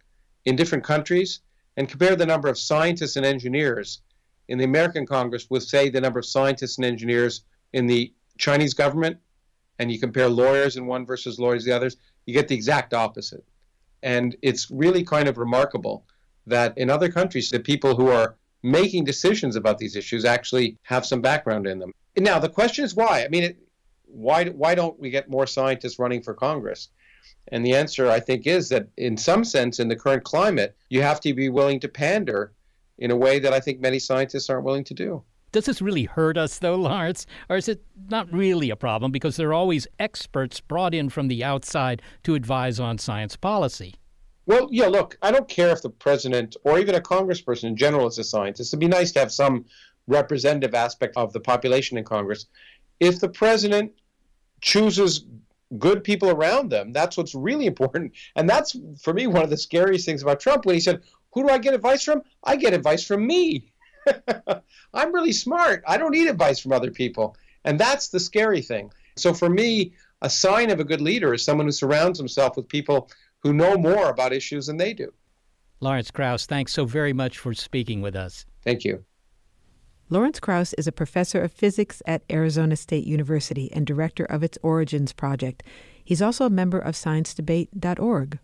in 0.45 0.55
different 0.55 0.83
countries 0.83 1.41
and 1.75 1.89
compare 1.89 2.15
the 2.15 2.25
number 2.25 2.47
of 2.47 2.57
scientists 2.57 3.15
and 3.15 3.25
engineers 3.25 4.01
in 4.47 4.57
the 4.59 4.63
American 4.65 5.05
Congress 5.05 5.47
with, 5.49 5.63
say, 5.63 5.89
the 5.89 6.01
number 6.01 6.19
of 6.19 6.25
scientists 6.25 6.77
and 6.77 6.85
engineers 6.85 7.43
in 7.73 7.87
the 7.87 8.13
Chinese 8.37 8.73
government, 8.73 9.17
and 9.79 9.91
you 9.91 9.99
compare 9.99 10.29
lawyers 10.29 10.77
in 10.77 10.85
one 10.85 11.05
versus 11.05 11.39
lawyers 11.39 11.65
in 11.65 11.71
the 11.71 11.75
others, 11.75 11.97
you 12.25 12.33
get 12.33 12.47
the 12.47 12.55
exact 12.55 12.93
opposite. 12.93 13.43
And 14.03 14.35
it's 14.41 14.69
really 14.69 15.03
kind 15.03 15.27
of 15.27 15.37
remarkable 15.37 16.05
that 16.49 16.77
in 16.77 16.89
other 16.89 17.09
countries, 17.09 17.49
the 17.49 17.59
people 17.59 17.95
who 17.95 18.09
are 18.09 18.35
making 18.63 19.05
decisions 19.05 19.55
about 19.55 19.77
these 19.77 19.95
issues 19.95 20.25
actually 20.25 20.77
have 20.83 21.05
some 21.05 21.21
background 21.21 21.65
in 21.65 21.79
them. 21.79 21.93
Now, 22.17 22.39
the 22.39 22.49
question 22.49 22.83
is 22.83 22.95
why? 22.95 23.23
I 23.23 23.29
mean, 23.29 23.43
it, 23.43 23.57
why, 24.05 24.45
why 24.45 24.75
don't 24.75 24.99
we 24.99 25.09
get 25.09 25.29
more 25.29 25.47
scientists 25.47 25.99
running 25.99 26.21
for 26.21 26.33
Congress? 26.33 26.89
And 27.51 27.65
the 27.65 27.75
answer, 27.75 28.09
I 28.09 28.19
think, 28.19 28.47
is 28.47 28.69
that 28.69 28.87
in 28.97 29.17
some 29.17 29.43
sense, 29.43 29.79
in 29.79 29.87
the 29.87 29.95
current 29.95 30.23
climate, 30.23 30.75
you 30.89 31.01
have 31.01 31.19
to 31.21 31.33
be 31.33 31.49
willing 31.49 31.79
to 31.79 31.87
pander 31.87 32.51
in 32.97 33.11
a 33.11 33.15
way 33.15 33.39
that 33.39 33.53
I 33.53 33.59
think 33.59 33.79
many 33.79 33.99
scientists 33.99 34.49
aren't 34.49 34.65
willing 34.65 34.83
to 34.85 34.93
do. 34.93 35.23
Does 35.51 35.65
this 35.65 35.81
really 35.81 36.03
hurt 36.03 36.37
us, 36.37 36.59
though, 36.59 36.75
Lawrence? 36.75 37.25
Or 37.49 37.55
is 37.55 37.67
it 37.67 37.83
not 38.09 38.31
really 38.31 38.69
a 38.69 38.75
problem 38.75 39.11
because 39.11 39.35
there 39.35 39.49
are 39.49 39.53
always 39.53 39.87
experts 39.99 40.59
brought 40.59 40.93
in 40.93 41.09
from 41.09 41.27
the 41.27 41.43
outside 41.43 42.03
to 42.23 42.35
advise 42.35 42.79
on 42.79 42.99
science 42.99 43.35
policy? 43.35 43.95
Well, 44.49 44.67
yeah, 44.71 44.87
look, 44.87 45.15
I 45.21 45.29
don't 45.29 45.47
care 45.47 45.69
if 45.69 45.83
the 45.83 45.91
president 45.91 46.57
or 46.63 46.79
even 46.79 46.95
a 46.95 46.99
congressperson 46.99 47.65
in 47.65 47.77
general 47.77 48.07
is 48.07 48.17
a 48.17 48.23
scientist. 48.23 48.71
It'd 48.71 48.79
be 48.79 48.87
nice 48.87 49.11
to 49.11 49.19
have 49.19 49.31
some 49.31 49.65
representative 50.07 50.73
aspect 50.73 51.15
of 51.17 51.31
the 51.33 51.39
population 51.39 51.99
in 51.99 52.03
Congress. 52.03 52.47
If 52.99 53.19
the 53.19 53.29
president 53.29 53.91
chooses 54.61 55.27
good 55.77 56.03
people 56.03 56.31
around 56.31 56.71
them, 56.71 56.91
that's 56.91 57.15
what's 57.15 57.35
really 57.35 57.67
important. 57.67 58.13
And 58.35 58.49
that's, 58.49 58.75
for 58.99 59.13
me, 59.13 59.27
one 59.27 59.43
of 59.43 59.51
the 59.51 59.57
scariest 59.57 60.07
things 60.07 60.23
about 60.23 60.39
Trump 60.39 60.65
when 60.65 60.73
he 60.73 60.81
said, 60.81 61.03
Who 61.35 61.43
do 61.43 61.49
I 61.49 61.59
get 61.59 61.75
advice 61.75 62.03
from? 62.03 62.23
I 62.43 62.55
get 62.55 62.73
advice 62.73 63.05
from 63.05 63.27
me. 63.27 63.71
I'm 64.95 65.13
really 65.13 65.31
smart. 65.31 65.83
I 65.87 65.99
don't 65.99 66.09
need 66.09 66.27
advice 66.27 66.59
from 66.59 66.71
other 66.71 66.89
people. 66.89 67.37
And 67.65 67.79
that's 67.79 68.07
the 68.07 68.19
scary 68.19 68.63
thing. 68.63 68.91
So 69.15 69.31
for 69.31 69.47
me, 69.47 69.93
a 70.23 70.29
sign 70.29 70.71
of 70.71 70.79
a 70.79 70.83
good 70.83 71.01
leader 71.01 71.35
is 71.35 71.45
someone 71.45 71.67
who 71.67 71.71
surrounds 71.71 72.17
himself 72.17 72.57
with 72.57 72.67
people 72.67 73.11
who 73.41 73.53
know 73.53 73.77
more 73.77 74.09
about 74.09 74.33
issues 74.33 74.67
than 74.67 74.77
they 74.77 74.93
do. 74.93 75.11
Lawrence 75.79 76.11
Krauss, 76.11 76.45
thanks 76.45 76.73
so 76.73 76.85
very 76.85 77.13
much 77.13 77.37
for 77.37 77.53
speaking 77.53 78.01
with 78.01 78.15
us. 78.15 78.45
Thank 78.63 78.83
you. 78.83 79.05
Lawrence 80.09 80.39
Krauss 80.39 80.73
is 80.73 80.87
a 80.87 80.91
professor 80.91 81.41
of 81.41 81.51
physics 81.51 82.01
at 82.05 82.23
Arizona 82.31 82.75
State 82.75 83.05
University 83.05 83.71
and 83.71 83.85
director 83.85 84.25
of 84.25 84.43
its 84.43 84.57
Origins 84.63 85.13
Project. 85.13 85.63
He's 86.03 86.21
also 86.21 86.45
a 86.45 86.49
member 86.49 86.79
of 86.79 86.95
sciencedebate.org. 86.95 88.39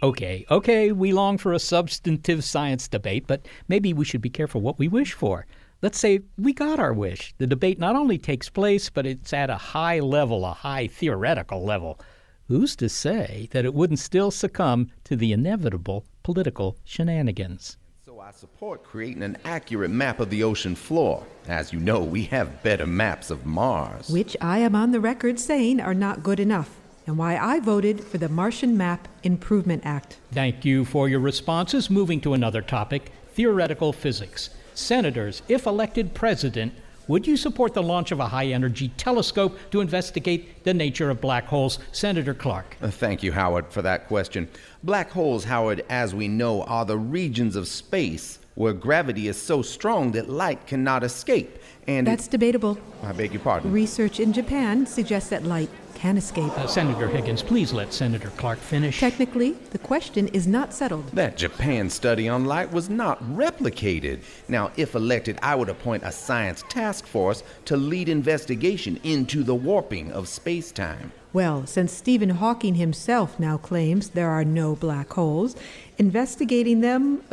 Okay, 0.00 0.46
okay, 0.48 0.92
we 0.92 1.12
long 1.12 1.38
for 1.38 1.52
a 1.52 1.58
substantive 1.58 2.44
science 2.44 2.86
debate, 2.86 3.26
but 3.26 3.48
maybe 3.66 3.92
we 3.92 4.04
should 4.04 4.20
be 4.20 4.30
careful 4.30 4.60
what 4.60 4.78
we 4.78 4.86
wish 4.86 5.12
for. 5.12 5.46
Let's 5.80 6.00
say 6.00 6.22
we 6.36 6.52
got 6.52 6.80
our 6.80 6.92
wish. 6.92 7.34
The 7.38 7.46
debate 7.46 7.78
not 7.78 7.94
only 7.94 8.18
takes 8.18 8.48
place, 8.48 8.90
but 8.90 9.06
it's 9.06 9.32
at 9.32 9.48
a 9.48 9.56
high 9.56 10.00
level, 10.00 10.44
a 10.44 10.52
high 10.52 10.88
theoretical 10.88 11.64
level. 11.64 12.00
Who's 12.48 12.74
to 12.76 12.88
say 12.88 13.48
that 13.52 13.64
it 13.64 13.74
wouldn't 13.74 14.00
still 14.00 14.32
succumb 14.32 14.90
to 15.04 15.14
the 15.14 15.32
inevitable 15.32 16.04
political 16.24 16.76
shenanigans? 16.82 17.76
So 18.04 18.18
I 18.18 18.32
support 18.32 18.82
creating 18.82 19.22
an 19.22 19.36
accurate 19.44 19.92
map 19.92 20.18
of 20.18 20.30
the 20.30 20.42
ocean 20.42 20.74
floor. 20.74 21.24
As 21.46 21.72
you 21.72 21.78
know, 21.78 22.00
we 22.00 22.24
have 22.24 22.60
better 22.64 22.86
maps 22.86 23.30
of 23.30 23.46
Mars. 23.46 24.10
Which 24.10 24.36
I 24.40 24.58
am 24.58 24.74
on 24.74 24.90
the 24.90 25.00
record 25.00 25.38
saying 25.38 25.80
are 25.80 25.94
not 25.94 26.24
good 26.24 26.40
enough 26.40 26.74
and 27.06 27.16
why 27.16 27.36
I 27.36 27.60
voted 27.60 28.02
for 28.02 28.18
the 28.18 28.28
Martian 28.28 28.76
Map 28.76 29.06
Improvement 29.22 29.82
Act. 29.84 30.18
Thank 30.32 30.64
you 30.64 30.84
for 30.84 31.08
your 31.08 31.20
responses. 31.20 31.88
Moving 31.88 32.20
to 32.22 32.34
another 32.34 32.62
topic 32.62 33.12
theoretical 33.32 33.92
physics. 33.92 34.50
Senators, 34.78 35.42
if 35.48 35.66
elected 35.66 36.14
president, 36.14 36.72
would 37.08 37.26
you 37.26 37.36
support 37.36 37.74
the 37.74 37.82
launch 37.82 38.12
of 38.12 38.20
a 38.20 38.28
high 38.28 38.46
energy 38.46 38.88
telescope 38.96 39.58
to 39.72 39.80
investigate 39.80 40.62
the 40.62 40.72
nature 40.72 41.10
of 41.10 41.20
black 41.20 41.46
holes? 41.46 41.80
Senator 41.90 42.32
Clark. 42.32 42.76
Uh, 42.80 42.88
thank 42.88 43.22
you, 43.22 43.32
Howard, 43.32 43.72
for 43.72 43.82
that 43.82 44.06
question. 44.06 44.48
Black 44.84 45.10
holes, 45.10 45.44
Howard, 45.44 45.84
as 45.88 46.14
we 46.14 46.28
know, 46.28 46.62
are 46.62 46.84
the 46.84 46.96
regions 46.96 47.56
of 47.56 47.66
space 47.66 48.38
where 48.54 48.72
gravity 48.72 49.26
is 49.26 49.40
so 49.40 49.62
strong 49.62 50.12
that 50.12 50.28
light 50.28 50.64
cannot 50.66 51.02
escape. 51.02 51.58
And 51.88 52.06
That's 52.06 52.26
it, 52.26 52.30
debatable. 52.30 52.78
I 53.02 53.12
beg 53.12 53.32
your 53.32 53.40
pardon. 53.40 53.72
Research 53.72 54.20
in 54.20 54.32
Japan 54.32 54.86
suggests 54.86 55.30
that 55.30 55.44
light 55.44 55.70
can 55.98 56.16
escape. 56.16 56.56
Uh, 56.56 56.66
Senator 56.66 57.08
Higgins, 57.08 57.42
please 57.42 57.72
let 57.72 57.92
Senator 57.92 58.30
Clark 58.36 58.58
finish. 58.58 59.00
Technically, 59.00 59.52
the 59.70 59.78
question 59.78 60.28
is 60.28 60.46
not 60.46 60.72
settled. 60.72 61.08
That 61.08 61.36
Japan 61.36 61.90
study 61.90 62.28
on 62.28 62.44
light 62.44 62.72
was 62.72 62.88
not 62.88 63.22
replicated. 63.24 64.20
Now, 64.46 64.70
if 64.76 64.94
elected, 64.94 65.38
I 65.42 65.56
would 65.56 65.68
appoint 65.68 66.04
a 66.04 66.12
science 66.12 66.62
task 66.68 67.06
force 67.06 67.42
to 67.64 67.76
lead 67.76 68.08
investigation 68.08 69.00
into 69.02 69.42
the 69.42 69.54
warping 69.54 70.12
of 70.12 70.28
space 70.28 70.70
time. 70.70 71.12
Well, 71.32 71.66
since 71.66 71.92
Stephen 71.92 72.30
Hawking 72.30 72.76
himself 72.76 73.38
now 73.38 73.58
claims 73.58 74.10
there 74.10 74.30
are 74.30 74.44
no 74.44 74.76
black 74.76 75.12
holes, 75.12 75.56
investigating 75.98 76.80
them. 76.80 77.22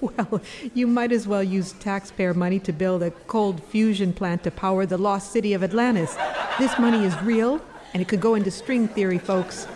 Well, 0.00 0.40
you 0.74 0.86
might 0.86 1.10
as 1.10 1.26
well 1.26 1.42
use 1.42 1.72
taxpayer 1.72 2.32
money 2.32 2.60
to 2.60 2.72
build 2.72 3.02
a 3.02 3.10
cold 3.26 3.60
fusion 3.64 4.12
plant 4.12 4.44
to 4.44 4.52
power 4.52 4.86
the 4.86 4.96
lost 4.96 5.32
city 5.32 5.54
of 5.54 5.64
Atlantis. 5.64 6.16
This 6.56 6.78
money 6.78 7.04
is 7.04 7.20
real, 7.20 7.60
and 7.92 8.02
it 8.02 8.08
could 8.08 8.20
go 8.20 8.34
into 8.34 8.50
string 8.50 8.88
theory, 8.88 9.18
folks. 9.18 9.66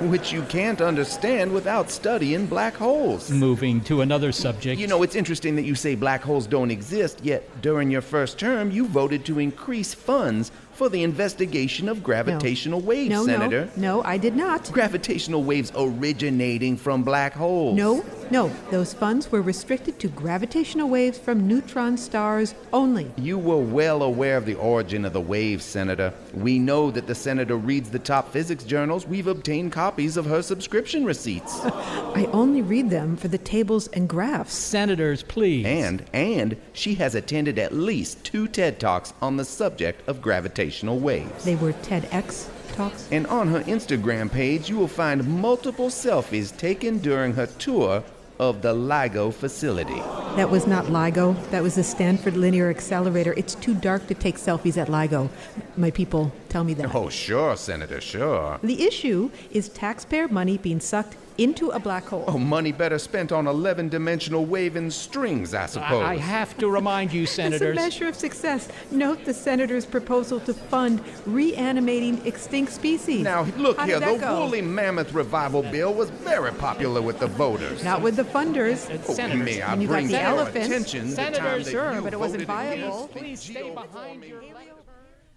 Which 0.00 0.32
you 0.32 0.42
can't 0.42 0.80
understand 0.80 1.52
without 1.52 1.90
studying 1.90 2.46
black 2.46 2.74
holes. 2.74 3.30
Moving 3.30 3.80
to 3.82 4.00
another 4.00 4.32
subject. 4.32 4.80
You 4.80 4.88
know, 4.88 5.02
it's 5.02 5.14
interesting 5.14 5.54
that 5.56 5.62
you 5.62 5.76
say 5.76 5.94
black 5.94 6.22
holes 6.22 6.46
don't 6.46 6.72
exist, 6.72 7.20
yet 7.22 7.60
during 7.62 7.90
your 7.90 8.00
first 8.00 8.38
term, 8.38 8.70
you 8.70 8.86
voted 8.86 9.24
to 9.26 9.38
increase 9.38 9.94
funds 9.94 10.50
for 10.74 10.88
the 10.88 11.02
investigation 11.02 11.88
of 11.88 12.02
gravitational 12.02 12.80
no. 12.80 12.86
waves, 12.86 13.10
no, 13.10 13.26
Senator. 13.26 13.68
No, 13.76 13.98
no, 13.98 14.02
I 14.04 14.16
did 14.16 14.34
not. 14.34 14.70
Gravitational 14.72 15.42
waves 15.42 15.70
originating 15.76 16.76
from 16.76 17.02
black 17.02 17.34
holes. 17.34 17.76
No, 17.76 18.04
no, 18.30 18.50
those 18.70 18.94
funds 18.94 19.30
were 19.30 19.42
restricted 19.42 19.98
to 20.00 20.08
gravitational 20.08 20.88
waves 20.88 21.18
from 21.18 21.46
neutron 21.46 21.96
stars 21.98 22.54
only. 22.72 23.10
You 23.16 23.38
were 23.38 23.58
well 23.58 24.02
aware 24.02 24.36
of 24.38 24.46
the 24.46 24.54
origin 24.54 25.04
of 25.04 25.12
the 25.12 25.20
waves, 25.20 25.64
Senator. 25.64 26.14
We 26.32 26.58
know 26.58 26.90
that 26.90 27.06
the 27.06 27.14
Senator 27.14 27.56
reads 27.56 27.90
the 27.90 27.98
top 27.98 28.32
physics 28.32 28.64
journals. 28.64 29.06
We've 29.06 29.26
obtained 29.26 29.72
copies 29.72 30.16
of 30.16 30.24
her 30.26 30.40
subscription 30.40 31.04
receipts. 31.04 31.60
I 31.64 32.28
only 32.32 32.62
read 32.62 32.88
them 32.88 33.16
for 33.16 33.28
the 33.28 33.38
tables 33.38 33.88
and 33.88 34.08
graphs. 34.08 34.54
Senators, 34.54 35.22
please. 35.22 35.66
And, 35.66 36.04
and 36.12 36.56
she 36.72 36.94
has 36.94 37.14
attended 37.14 37.58
at 37.58 37.74
least 37.74 38.24
two 38.24 38.48
TED 38.48 38.80
Talks 38.80 39.12
on 39.20 39.36
the 39.36 39.44
subject 39.44 40.08
of 40.08 40.22
gravitational 40.22 40.61
waves. 40.70 41.44
They 41.44 41.56
were 41.56 41.72
TEDx 41.72 42.48
talks. 42.74 43.08
And 43.10 43.26
on 43.26 43.48
her 43.48 43.60
Instagram 43.60 44.30
page, 44.30 44.68
you 44.68 44.76
will 44.76 44.88
find 44.88 45.26
multiple 45.40 45.88
selfies 45.88 46.56
taken 46.56 46.98
during 46.98 47.34
her 47.34 47.46
tour 47.46 48.04
of 48.38 48.62
the 48.62 48.74
LIGO 48.74 49.32
facility. 49.32 50.00
That 50.36 50.50
was 50.50 50.66
not 50.66 50.86
LIGO. 50.86 51.36
That 51.50 51.62
was 51.62 51.74
the 51.74 51.84
Stanford 51.84 52.36
Linear 52.36 52.70
Accelerator. 52.70 53.34
It's 53.36 53.54
too 53.54 53.74
dark 53.74 54.06
to 54.08 54.14
take 54.14 54.36
selfies 54.36 54.76
at 54.76 54.88
LIGO. 54.88 55.28
My 55.76 55.90
people 55.90 56.32
tell 56.48 56.64
me 56.64 56.74
that. 56.74 56.94
Oh, 56.94 57.08
sure, 57.08 57.56
Senator, 57.56 58.00
sure. 58.00 58.58
The 58.62 58.82
issue 58.84 59.30
is 59.50 59.68
taxpayer 59.68 60.28
money 60.28 60.58
being 60.58 60.80
sucked 60.80 61.16
into 61.42 61.70
a 61.70 61.78
black 61.78 62.06
hole. 62.06 62.24
Oh, 62.28 62.38
money 62.38 62.72
better 62.72 62.98
spent 62.98 63.32
on 63.32 63.46
11 63.46 63.88
dimensional 63.88 64.44
waving 64.44 64.90
strings, 64.90 65.54
I 65.54 65.66
suppose. 65.66 66.02
I, 66.02 66.12
I 66.12 66.16
have 66.16 66.56
to 66.58 66.68
remind 66.68 67.12
you, 67.12 67.26
Senators. 67.26 67.62
As 67.78 67.84
a 67.84 67.88
measure 67.88 68.08
of 68.08 68.14
success, 68.14 68.68
note 68.90 69.24
the 69.24 69.34
Senator's 69.34 69.84
proposal 69.86 70.40
to 70.40 70.54
fund 70.54 71.02
reanimating 71.26 72.24
extinct 72.26 72.72
species. 72.72 73.22
Now, 73.22 73.42
look 73.56 73.78
How 73.78 73.86
here, 73.86 74.00
the 74.00 74.16
go? 74.18 74.40
woolly 74.40 74.62
mammoth 74.62 75.12
revival 75.12 75.62
bill 75.62 75.94
was 75.94 76.10
very 76.10 76.52
popular 76.52 77.02
with 77.02 77.18
the 77.18 77.26
voters. 77.26 77.82
Not 77.82 78.02
with 78.02 78.16
the 78.16 78.24
funders. 78.24 78.88
Oh, 79.08 79.36
may 79.36 79.62
I 79.62 79.70
When 79.74 79.80
you 79.80 79.88
got 79.88 80.02
the 80.04 80.10
your 80.10 80.20
elephants. 80.20 80.68
attention 80.68 81.10
the 81.10 81.16
Senators, 81.16 81.68
sure, 81.68 82.00
but 82.02 82.12
it 82.12 82.18
wasn't 82.20 82.44
viable. 82.44 83.08
Please 83.08 83.40
stay 83.40 83.70
behind 83.70 84.24
your 84.24 84.42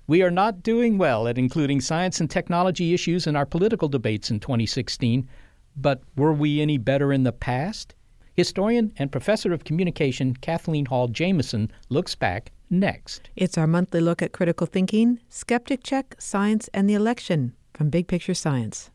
We 0.07 0.21
are 0.21 0.31
not 0.31 0.61
doing 0.61 0.97
well 0.97 1.27
at 1.27 1.37
including 1.37 1.81
science 1.81 2.19
and 2.19 2.29
technology 2.29 2.93
issues 2.93 3.25
in 3.25 3.35
our 3.35 3.45
political 3.45 3.87
debates 3.87 4.29
in 4.29 4.39
2016, 4.39 5.27
but 5.75 6.01
were 6.15 6.33
we 6.33 6.61
any 6.61 6.77
better 6.77 7.11
in 7.11 7.23
the 7.23 7.31
past? 7.31 7.95
Historian 8.33 8.91
and 8.97 9.11
professor 9.11 9.53
of 9.53 9.63
communication 9.63 10.35
Kathleen 10.35 10.85
Hall 10.85 11.07
Jamieson 11.07 11.71
looks 11.89 12.15
back 12.15 12.51
next. 12.69 13.29
It's 13.35 13.57
our 13.57 13.67
monthly 13.67 14.01
look 14.01 14.21
at 14.21 14.33
critical 14.33 14.67
thinking, 14.67 15.19
skeptic 15.29 15.83
check, 15.83 16.15
science, 16.19 16.69
and 16.73 16.89
the 16.89 16.93
election 16.93 17.53
from 17.73 17.89
Big 17.89 18.07
Picture 18.07 18.33
Science. 18.33 18.89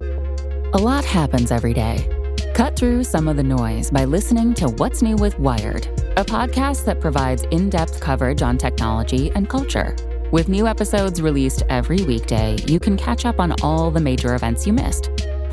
A 0.00 0.78
lot 0.78 1.04
happens 1.04 1.50
every 1.50 1.74
day. 1.74 2.08
Cut 2.54 2.76
through 2.76 3.04
some 3.04 3.28
of 3.28 3.36
the 3.36 3.42
noise 3.42 3.90
by 3.90 4.04
listening 4.04 4.54
to 4.54 4.68
What's 4.68 5.02
New 5.02 5.16
with 5.16 5.38
Wired, 5.38 5.86
a 6.16 6.24
podcast 6.24 6.84
that 6.84 7.00
provides 7.00 7.42
in 7.50 7.68
depth 7.68 8.00
coverage 8.00 8.42
on 8.42 8.58
technology 8.58 9.30
and 9.34 9.48
culture. 9.48 9.96
With 10.30 10.48
new 10.48 10.66
episodes 10.66 11.22
released 11.22 11.62
every 11.68 12.02
weekday, 12.04 12.56
you 12.66 12.80
can 12.80 12.96
catch 12.96 13.24
up 13.24 13.38
on 13.38 13.54
all 13.62 13.90
the 13.90 14.00
major 14.00 14.34
events 14.34 14.66
you 14.66 14.72
missed. 14.72 15.10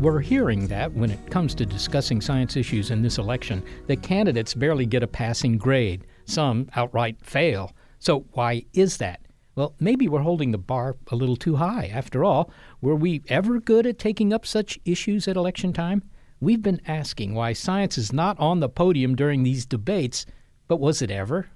We're 0.00 0.20
hearing 0.20 0.66
that 0.68 0.94
when 0.94 1.10
it 1.10 1.30
comes 1.30 1.54
to 1.56 1.66
discussing 1.66 2.22
science 2.22 2.56
issues 2.56 2.90
in 2.90 3.02
this 3.02 3.18
election, 3.18 3.62
the 3.86 3.96
candidates 3.96 4.54
barely 4.54 4.86
get 4.86 5.02
a 5.02 5.06
passing 5.06 5.58
grade. 5.58 6.06
Some 6.24 6.70
outright 6.74 7.20
fail. 7.22 7.72
So, 7.98 8.24
why 8.32 8.64
is 8.72 8.96
that? 8.96 9.20
Well, 9.56 9.74
maybe 9.78 10.08
we're 10.08 10.20
holding 10.22 10.52
the 10.52 10.56
bar 10.56 10.96
a 11.10 11.16
little 11.16 11.36
too 11.36 11.56
high. 11.56 11.90
After 11.92 12.24
all, 12.24 12.50
were 12.80 12.96
we 12.96 13.20
ever 13.28 13.60
good 13.60 13.86
at 13.86 13.98
taking 13.98 14.32
up 14.32 14.46
such 14.46 14.80
issues 14.86 15.28
at 15.28 15.36
election 15.36 15.74
time? 15.74 16.02
We've 16.40 16.62
been 16.62 16.80
asking 16.86 17.34
why 17.34 17.52
science 17.52 17.98
is 17.98 18.10
not 18.10 18.40
on 18.40 18.60
the 18.60 18.70
podium 18.70 19.14
during 19.14 19.42
these 19.42 19.66
debates, 19.66 20.24
but 20.66 20.80
was 20.80 21.02
it 21.02 21.10
ever? 21.10 21.50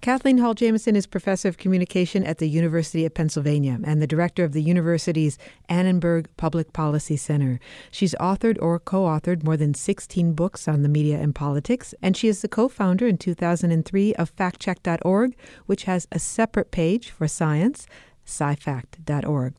Kathleen 0.00 0.38
Hall 0.38 0.54
Jamieson 0.54 0.96
is 0.96 1.06
professor 1.06 1.46
of 1.46 1.58
communication 1.58 2.24
at 2.24 2.38
the 2.38 2.48
University 2.48 3.04
of 3.04 3.12
Pennsylvania 3.12 3.78
and 3.84 4.00
the 4.00 4.06
director 4.06 4.44
of 4.44 4.52
the 4.52 4.62
university's 4.62 5.36
Annenberg 5.68 6.26
Public 6.38 6.72
Policy 6.72 7.18
Center. 7.18 7.60
She's 7.90 8.14
authored 8.14 8.56
or 8.62 8.78
co 8.78 9.02
authored 9.04 9.44
more 9.44 9.58
than 9.58 9.74
16 9.74 10.32
books 10.32 10.66
on 10.66 10.82
the 10.82 10.88
media 10.88 11.18
and 11.18 11.34
politics, 11.34 11.94
and 12.00 12.16
she 12.16 12.28
is 12.28 12.40
the 12.40 12.48
co 12.48 12.66
founder 12.66 13.06
in 13.06 13.18
2003 13.18 14.14
of 14.14 14.34
factcheck.org, 14.34 15.36
which 15.66 15.84
has 15.84 16.08
a 16.10 16.18
separate 16.18 16.70
page 16.70 17.10
for 17.10 17.28
science, 17.28 17.86
scifact.org. 18.26 19.52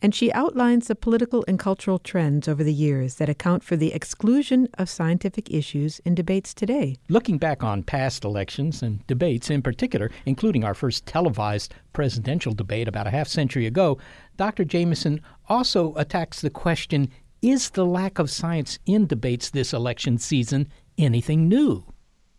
And 0.00 0.14
she 0.14 0.32
outlines 0.32 0.88
the 0.88 0.94
political 0.94 1.44
and 1.46 1.58
cultural 1.58 1.98
trends 1.98 2.48
over 2.48 2.64
the 2.64 2.72
years 2.72 3.16
that 3.16 3.28
account 3.28 3.62
for 3.62 3.76
the 3.76 3.92
exclusion 3.92 4.68
of 4.78 4.88
scientific 4.88 5.50
issues 5.50 6.00
in 6.00 6.14
debates 6.14 6.54
today. 6.54 6.96
Looking 7.08 7.38
back 7.38 7.62
on 7.62 7.82
past 7.82 8.24
elections 8.24 8.82
and 8.82 9.06
debates 9.06 9.50
in 9.50 9.62
particular, 9.62 10.10
including 10.26 10.64
our 10.64 10.74
first 10.74 11.06
televised 11.06 11.74
presidential 11.92 12.52
debate 12.52 12.88
about 12.88 13.06
a 13.06 13.10
half 13.10 13.28
century 13.28 13.66
ago, 13.66 13.98
Dr. 14.36 14.64
Jamieson 14.64 15.20
also 15.48 15.94
attacks 15.94 16.40
the 16.40 16.50
question 16.50 17.08
is 17.42 17.70
the 17.70 17.84
lack 17.84 18.20
of 18.20 18.30
science 18.30 18.78
in 18.86 19.06
debates 19.06 19.50
this 19.50 19.72
election 19.72 20.16
season 20.16 20.68
anything 20.96 21.48
new? 21.48 21.84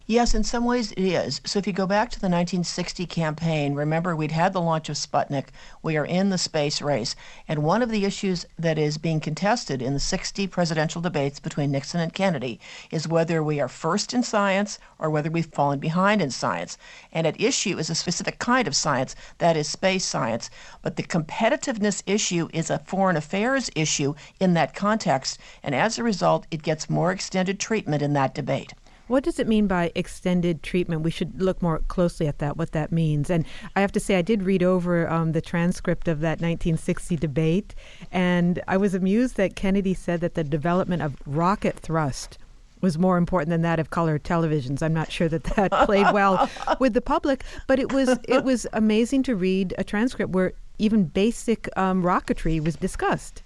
Yes, 0.05 0.35
in 0.35 0.43
some 0.43 0.65
ways 0.65 0.91
it 0.91 0.99
is. 0.99 1.39
So 1.45 1.59
if 1.59 1.65
you 1.65 1.71
go 1.71 1.87
back 1.87 2.09
to 2.09 2.19
the 2.19 2.25
1960 2.25 3.05
campaign, 3.05 3.73
remember 3.73 4.13
we'd 4.13 4.33
had 4.33 4.51
the 4.51 4.59
launch 4.59 4.89
of 4.89 4.97
Sputnik. 4.97 5.45
We 5.81 5.95
are 5.95 6.05
in 6.05 6.29
the 6.29 6.37
space 6.37 6.81
race. 6.81 7.15
And 7.47 7.63
one 7.63 7.81
of 7.81 7.89
the 7.89 8.03
issues 8.03 8.45
that 8.59 8.77
is 8.77 8.97
being 8.97 9.21
contested 9.21 9.81
in 9.81 9.93
the 9.93 10.01
60 10.01 10.45
presidential 10.47 11.01
debates 11.01 11.39
between 11.39 11.71
Nixon 11.71 12.01
and 12.01 12.13
Kennedy 12.13 12.59
is 12.91 13.07
whether 13.07 13.41
we 13.41 13.61
are 13.61 13.69
first 13.69 14.13
in 14.13 14.23
science 14.23 14.77
or 14.99 15.09
whether 15.09 15.31
we've 15.31 15.45
fallen 15.45 15.79
behind 15.79 16.21
in 16.21 16.31
science. 16.31 16.77
And 17.13 17.25
at 17.25 17.39
issue 17.39 17.77
is 17.77 17.89
a 17.89 17.95
specific 17.95 18.39
kind 18.39 18.67
of 18.67 18.75
science, 18.75 19.15
that 19.37 19.55
is 19.55 19.69
space 19.69 20.03
science. 20.03 20.49
But 20.81 20.97
the 20.97 21.03
competitiveness 21.03 22.03
issue 22.05 22.49
is 22.51 22.69
a 22.69 22.79
foreign 22.79 23.15
affairs 23.15 23.69
issue 23.73 24.15
in 24.37 24.53
that 24.55 24.75
context. 24.75 25.39
And 25.63 25.73
as 25.73 25.97
a 25.97 26.03
result, 26.03 26.45
it 26.51 26.61
gets 26.61 26.89
more 26.89 27.13
extended 27.13 27.57
treatment 27.57 28.01
in 28.01 28.11
that 28.11 28.35
debate. 28.35 28.73
What 29.07 29.23
does 29.23 29.37
it 29.37 29.47
mean 29.47 29.67
by 29.67 29.91
extended 29.95 30.63
treatment? 30.63 31.01
We 31.01 31.11
should 31.11 31.41
look 31.41 31.61
more 31.61 31.79
closely 31.87 32.27
at 32.27 32.39
that, 32.39 32.55
what 32.55 32.71
that 32.71 32.91
means. 32.91 33.29
And 33.29 33.45
I 33.75 33.81
have 33.81 33.91
to 33.93 33.99
say, 33.99 34.15
I 34.15 34.21
did 34.21 34.43
read 34.43 34.63
over 34.63 35.09
um, 35.09 35.33
the 35.33 35.41
transcript 35.41 36.07
of 36.07 36.21
that 36.21 36.39
1960 36.39 37.17
debate, 37.17 37.75
and 38.11 38.61
I 38.67 38.77
was 38.77 38.93
amused 38.93 39.35
that 39.37 39.55
Kennedy 39.55 39.93
said 39.93 40.21
that 40.21 40.35
the 40.35 40.43
development 40.43 41.01
of 41.01 41.17
rocket 41.25 41.77
thrust 41.77 42.37
was 42.79 42.97
more 42.97 43.17
important 43.17 43.49
than 43.49 43.61
that 43.61 43.79
of 43.79 43.89
color 43.89 44.19
televisions. 44.19 44.83
I'm 44.83 44.93
not 44.93 45.11
sure 45.11 45.29
that 45.29 45.43
that 45.43 45.71
played 45.85 46.07
well 46.13 46.49
with 46.79 46.93
the 46.93 47.01
public, 47.01 47.43
but 47.67 47.79
it 47.79 47.91
was 47.91 48.19
it 48.27 48.43
was 48.43 48.67
amazing 48.73 49.23
to 49.23 49.35
read 49.35 49.73
a 49.77 49.83
transcript 49.83 50.33
where 50.33 50.53
even 50.79 51.05
basic 51.05 51.69
um, 51.77 52.03
rocketry 52.03 52.63
was 52.63 52.75
discussed. 52.75 53.41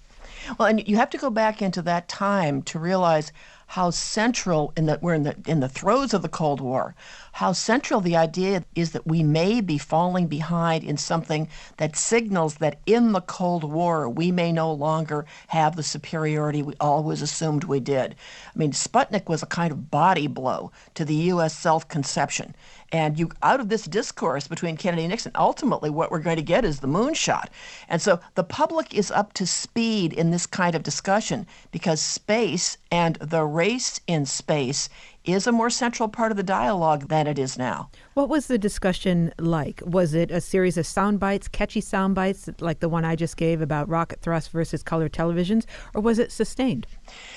Well, 0.58 0.68
and 0.68 0.86
you 0.86 0.96
have 0.96 1.10
to 1.10 1.18
go 1.18 1.30
back 1.30 1.62
into 1.62 1.82
that 1.82 2.08
time 2.08 2.62
to 2.62 2.78
realize 2.78 3.32
how 3.68 3.90
central 3.90 4.72
in 4.76 4.86
the 4.86 4.98
we're 5.02 5.14
in 5.14 5.24
the 5.24 5.36
in 5.46 5.60
the 5.60 5.68
throes 5.68 6.14
of 6.14 6.22
the 6.22 6.28
Cold 6.28 6.60
War, 6.60 6.94
how 7.38 7.52
central 7.52 8.00
the 8.00 8.16
idea 8.16 8.64
is 8.74 8.90
that 8.90 9.06
we 9.06 9.22
may 9.22 9.60
be 9.60 9.78
falling 9.78 10.26
behind 10.26 10.82
in 10.82 10.96
something 10.96 11.46
that 11.76 11.94
signals 11.94 12.56
that 12.56 12.80
in 12.84 13.12
the 13.12 13.20
Cold 13.20 13.62
War 13.62 14.08
we 14.08 14.32
may 14.32 14.50
no 14.50 14.72
longer 14.72 15.24
have 15.46 15.76
the 15.76 15.84
superiority 15.84 16.62
we 16.62 16.74
always 16.80 17.22
assumed 17.22 17.62
we 17.62 17.78
did. 17.78 18.16
I 18.52 18.58
mean, 18.58 18.72
Sputnik 18.72 19.28
was 19.28 19.40
a 19.40 19.46
kind 19.46 19.70
of 19.70 19.88
body 19.88 20.26
blow 20.26 20.72
to 20.94 21.04
the 21.04 21.14
U.S. 21.30 21.56
self-conception. 21.56 22.56
And 22.90 23.16
you, 23.16 23.30
out 23.42 23.60
of 23.60 23.68
this 23.68 23.84
discourse 23.84 24.48
between 24.48 24.76
Kennedy 24.76 25.04
and 25.04 25.10
Nixon, 25.10 25.32
ultimately 25.36 25.90
what 25.90 26.10
we're 26.10 26.18
going 26.18 26.38
to 26.38 26.42
get 26.42 26.64
is 26.64 26.80
the 26.80 26.88
moonshot. 26.88 27.50
And 27.88 28.02
so 28.02 28.18
the 28.34 28.42
public 28.42 28.94
is 28.94 29.12
up 29.12 29.32
to 29.34 29.46
speed 29.46 30.12
in 30.12 30.30
this 30.30 30.46
kind 30.46 30.74
of 30.74 30.82
discussion 30.82 31.46
because 31.70 32.00
space 32.00 32.78
and 32.90 33.14
the 33.16 33.44
race 33.44 34.00
in 34.08 34.26
space 34.26 34.88
is 35.28 35.46
a 35.46 35.52
more 35.52 35.68
central 35.68 36.08
part 36.08 36.30
of 36.30 36.36
the 36.36 36.42
dialogue 36.42 37.08
than 37.08 37.26
it 37.26 37.38
is 37.38 37.58
now. 37.58 37.90
What 38.14 38.28
was 38.28 38.46
the 38.46 38.58
discussion 38.58 39.32
like? 39.38 39.82
Was 39.84 40.14
it 40.14 40.30
a 40.30 40.40
series 40.40 40.78
of 40.78 40.86
sound 40.86 41.20
bites, 41.20 41.48
catchy 41.48 41.82
sound 41.82 42.14
bites 42.14 42.48
like 42.60 42.80
the 42.80 42.88
one 42.88 43.04
I 43.04 43.14
just 43.14 43.36
gave 43.36 43.60
about 43.60 43.88
rocket 43.88 44.20
thrust 44.20 44.50
versus 44.50 44.82
color 44.82 45.08
televisions, 45.08 45.66
or 45.94 46.00
was 46.00 46.18
it 46.18 46.32
sustained? 46.32 46.86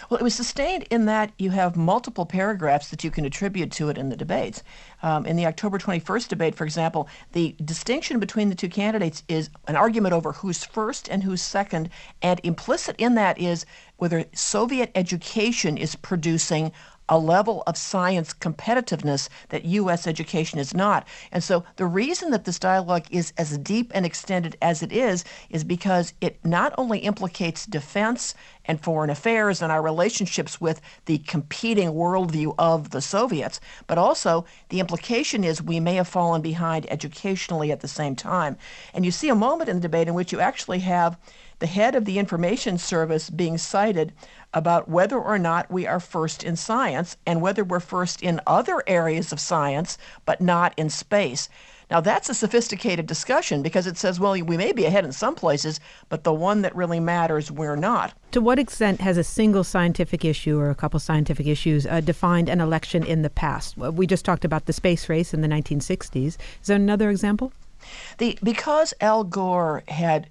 Well, 0.09 0.19
it 0.19 0.23
was 0.23 0.33
sustained 0.33 0.87
in 0.89 1.05
that 1.05 1.33
you 1.37 1.49
have 1.51 1.75
multiple 1.75 2.25
paragraphs 2.25 2.89
that 2.89 3.03
you 3.03 3.11
can 3.11 3.25
attribute 3.25 3.71
to 3.73 3.89
it 3.89 3.97
in 3.97 4.09
the 4.09 4.15
debates. 4.15 4.63
Um, 5.03 5.25
in 5.25 5.35
the 5.35 5.45
October 5.45 5.77
21st 5.77 6.27
debate, 6.29 6.55
for 6.55 6.63
example, 6.63 7.09
the 7.33 7.55
distinction 7.63 8.19
between 8.19 8.49
the 8.49 8.55
two 8.55 8.69
candidates 8.69 9.23
is 9.27 9.49
an 9.67 9.75
argument 9.75 10.13
over 10.13 10.31
who's 10.31 10.63
first 10.63 11.09
and 11.09 11.23
who's 11.23 11.41
second, 11.41 11.89
and 12.21 12.39
implicit 12.43 12.95
in 12.97 13.15
that 13.15 13.37
is 13.37 13.65
whether 13.97 14.25
Soviet 14.33 14.91
education 14.95 15.77
is 15.77 15.95
producing 15.95 16.71
a 17.11 17.19
level 17.19 17.61
of 17.67 17.77
science 17.77 18.33
competitiveness 18.33 19.27
that 19.49 19.65
U.S. 19.65 20.07
education 20.07 20.57
is 20.57 20.73
not. 20.73 21.05
And 21.31 21.43
so 21.43 21.65
the 21.75 21.85
reason 21.85 22.31
that 22.31 22.45
this 22.45 22.57
dialogue 22.57 23.05
is 23.11 23.33
as 23.37 23.57
deep 23.57 23.91
and 23.93 24.05
extended 24.05 24.57
as 24.61 24.81
it 24.81 24.93
is 24.93 25.25
is 25.49 25.65
because 25.65 26.13
it 26.21 26.43
not 26.45 26.73
only 26.77 26.99
implicates 26.99 27.65
defense 27.65 28.33
and 28.65 28.81
foreign 28.81 29.09
affairs 29.09 29.61
and 29.61 29.71
our 29.71 29.81
relationships 29.81 30.61
with 30.61 30.79
the 31.05 31.17
competing 31.19 31.89
worldview 31.89 32.55
of 32.57 32.91
the 32.91 33.01
Soviets, 33.01 33.59
but 33.87 33.97
also 33.97 34.45
the 34.69 34.79
implication 34.79 35.43
is 35.43 35.61
we 35.61 35.81
may 35.81 35.95
have 35.95 36.07
fallen 36.07 36.41
behind 36.41 36.89
educationally 36.89 37.73
at 37.73 37.81
the 37.81 37.87
same 37.89 38.15
time. 38.15 38.55
And 38.93 39.03
you 39.03 39.11
see 39.11 39.27
a 39.27 39.35
moment 39.35 39.69
in 39.69 39.75
the 39.77 39.81
debate 39.81 40.07
in 40.07 40.13
which 40.13 40.31
you 40.31 40.39
actually 40.39 40.79
have 40.79 41.17
the 41.61 41.67
head 41.67 41.95
of 41.95 42.05
the 42.05 42.19
information 42.19 42.77
service 42.77 43.29
being 43.29 43.57
cited 43.57 44.11
about 44.53 44.89
whether 44.89 45.17
or 45.17 45.37
not 45.39 45.71
we 45.71 45.87
are 45.87 45.99
first 45.99 46.43
in 46.43 46.55
science 46.55 47.15
and 47.25 47.39
whether 47.39 47.63
we're 47.63 47.79
first 47.79 48.21
in 48.21 48.41
other 48.47 48.83
areas 48.87 49.31
of 49.31 49.39
science, 49.39 49.97
but 50.25 50.41
not 50.41 50.73
in 50.75 50.89
space. 50.89 51.47
Now, 51.91 52.01
that's 52.01 52.29
a 52.29 52.33
sophisticated 52.33 53.05
discussion 53.05 53.61
because 53.61 53.85
it 53.85 53.97
says, 53.97 54.19
well, 54.19 54.31
we 54.31 54.57
may 54.57 54.71
be 54.71 54.85
ahead 54.85 55.05
in 55.05 55.11
some 55.11 55.35
places, 55.35 55.79
but 56.09 56.23
the 56.23 56.33
one 56.33 56.63
that 56.63 56.75
really 56.75 56.99
matters, 56.99 57.51
we're 57.51 57.75
not. 57.75 58.13
To 58.31 58.41
what 58.41 58.57
extent 58.57 59.01
has 59.01 59.17
a 59.17 59.23
single 59.23 59.63
scientific 59.63 60.25
issue 60.25 60.57
or 60.57 60.69
a 60.69 60.75
couple 60.75 60.99
scientific 60.99 61.45
issues 61.45 61.85
uh, 61.85 62.01
defined 62.01 62.49
an 62.49 62.59
election 62.59 63.03
in 63.03 63.21
the 63.21 63.29
past? 63.29 63.77
We 63.77 64.07
just 64.07 64.25
talked 64.25 64.45
about 64.45 64.65
the 64.65 64.73
space 64.73 65.09
race 65.09 65.33
in 65.33 65.41
the 65.41 65.49
1960s. 65.49 66.25
Is 66.25 66.37
there 66.65 66.77
another 66.77 67.09
example? 67.09 67.51
The, 68.17 68.37
because 68.41 68.93
Al 69.01 69.23
Gore 69.23 69.83
had 69.87 70.29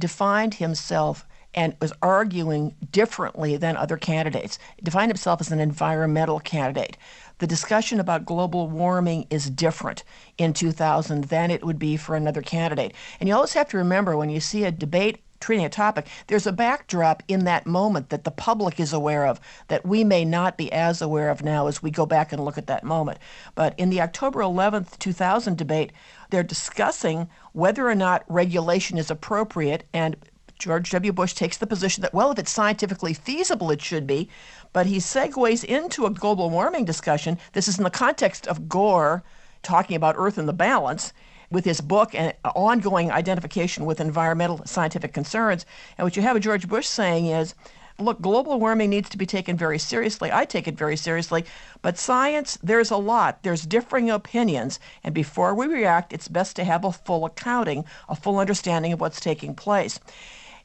defined 0.00 0.54
himself 0.54 1.26
and 1.54 1.76
was 1.80 1.92
arguing 2.02 2.76
differently 2.92 3.56
than 3.56 3.76
other 3.76 3.96
candidates. 3.96 4.58
He 4.76 4.82
defined 4.82 5.10
himself 5.10 5.40
as 5.40 5.50
an 5.50 5.60
environmental 5.60 6.40
candidate. 6.40 6.96
The 7.38 7.46
discussion 7.46 7.98
about 7.98 8.26
global 8.26 8.68
warming 8.68 9.26
is 9.30 9.50
different 9.50 10.04
in 10.38 10.52
2000 10.52 11.24
than 11.24 11.50
it 11.50 11.64
would 11.64 11.78
be 11.78 11.96
for 11.96 12.14
another 12.14 12.42
candidate. 12.42 12.94
And 13.18 13.28
you 13.28 13.34
always 13.34 13.54
have 13.54 13.68
to 13.70 13.78
remember 13.78 14.16
when 14.16 14.30
you 14.30 14.40
see 14.40 14.64
a 14.64 14.70
debate 14.70 15.22
treating 15.40 15.64
a 15.64 15.70
topic, 15.70 16.06
there's 16.26 16.46
a 16.46 16.52
backdrop 16.52 17.22
in 17.26 17.44
that 17.44 17.66
moment 17.66 18.10
that 18.10 18.24
the 18.24 18.30
public 18.30 18.78
is 18.78 18.92
aware 18.92 19.26
of 19.26 19.40
that 19.68 19.86
we 19.86 20.04
may 20.04 20.24
not 20.24 20.58
be 20.58 20.70
as 20.70 21.00
aware 21.00 21.30
of 21.30 21.42
now 21.42 21.66
as 21.66 21.82
we 21.82 21.90
go 21.90 22.06
back 22.06 22.32
and 22.32 22.44
look 22.44 22.58
at 22.58 22.66
that 22.66 22.84
moment. 22.84 23.18
But 23.54 23.74
in 23.78 23.90
the 23.90 24.02
October 24.02 24.40
11th, 24.40 24.98
2000 24.98 25.56
debate, 25.56 25.92
they're 26.30 26.42
discussing 26.42 27.28
whether 27.52 27.88
or 27.88 27.94
not 27.94 28.24
regulation 28.28 28.98
is 28.98 29.10
appropriate 29.10 29.84
and 29.92 30.16
George 30.58 30.90
W. 30.90 31.12
Bush 31.12 31.32
takes 31.32 31.56
the 31.56 31.66
position 31.66 32.02
that, 32.02 32.12
well, 32.12 32.30
if 32.30 32.38
it's 32.38 32.50
scientifically 32.50 33.14
feasible, 33.14 33.70
it 33.70 33.80
should 33.80 34.06
be. 34.06 34.28
But 34.74 34.86
he 34.86 34.98
segues 34.98 35.64
into 35.64 36.04
a 36.04 36.10
global 36.10 36.50
warming 36.50 36.84
discussion. 36.84 37.38
This 37.54 37.66
is 37.66 37.78
in 37.78 37.84
the 37.84 37.90
context 37.90 38.46
of 38.46 38.68
Gore 38.68 39.24
talking 39.62 39.96
about 39.96 40.16
Earth 40.18 40.36
in 40.36 40.44
the 40.44 40.52
balance 40.52 41.14
with 41.50 41.64
his 41.64 41.80
book 41.80 42.14
and 42.14 42.34
ongoing 42.44 43.10
identification 43.10 43.84
with 43.84 44.00
environmental 44.00 44.60
scientific 44.66 45.12
concerns. 45.12 45.66
And 45.96 46.04
what 46.04 46.16
you 46.16 46.22
have 46.22 46.38
George 46.40 46.68
Bush 46.68 46.86
saying 46.86 47.26
is, 47.26 47.54
look, 48.00 48.20
global 48.20 48.58
warming 48.58 48.90
needs 48.90 49.08
to 49.10 49.18
be 49.18 49.26
taken 49.26 49.56
very 49.56 49.78
seriously. 49.78 50.30
I 50.32 50.44
take 50.44 50.66
it 50.66 50.76
very 50.76 50.96
seriously. 50.96 51.44
But 51.82 51.98
science, 51.98 52.58
there's 52.62 52.90
a 52.90 52.96
lot. 52.96 53.42
There's 53.42 53.66
differing 53.66 54.10
opinions. 54.10 54.80
And 55.04 55.14
before 55.14 55.54
we 55.54 55.66
react, 55.66 56.12
it's 56.12 56.28
best 56.28 56.56
to 56.56 56.64
have 56.64 56.84
a 56.84 56.92
full 56.92 57.24
accounting, 57.24 57.84
a 58.08 58.16
full 58.16 58.38
understanding 58.38 58.92
of 58.92 59.00
what's 59.00 59.20
taking 59.20 59.54
place. 59.54 60.00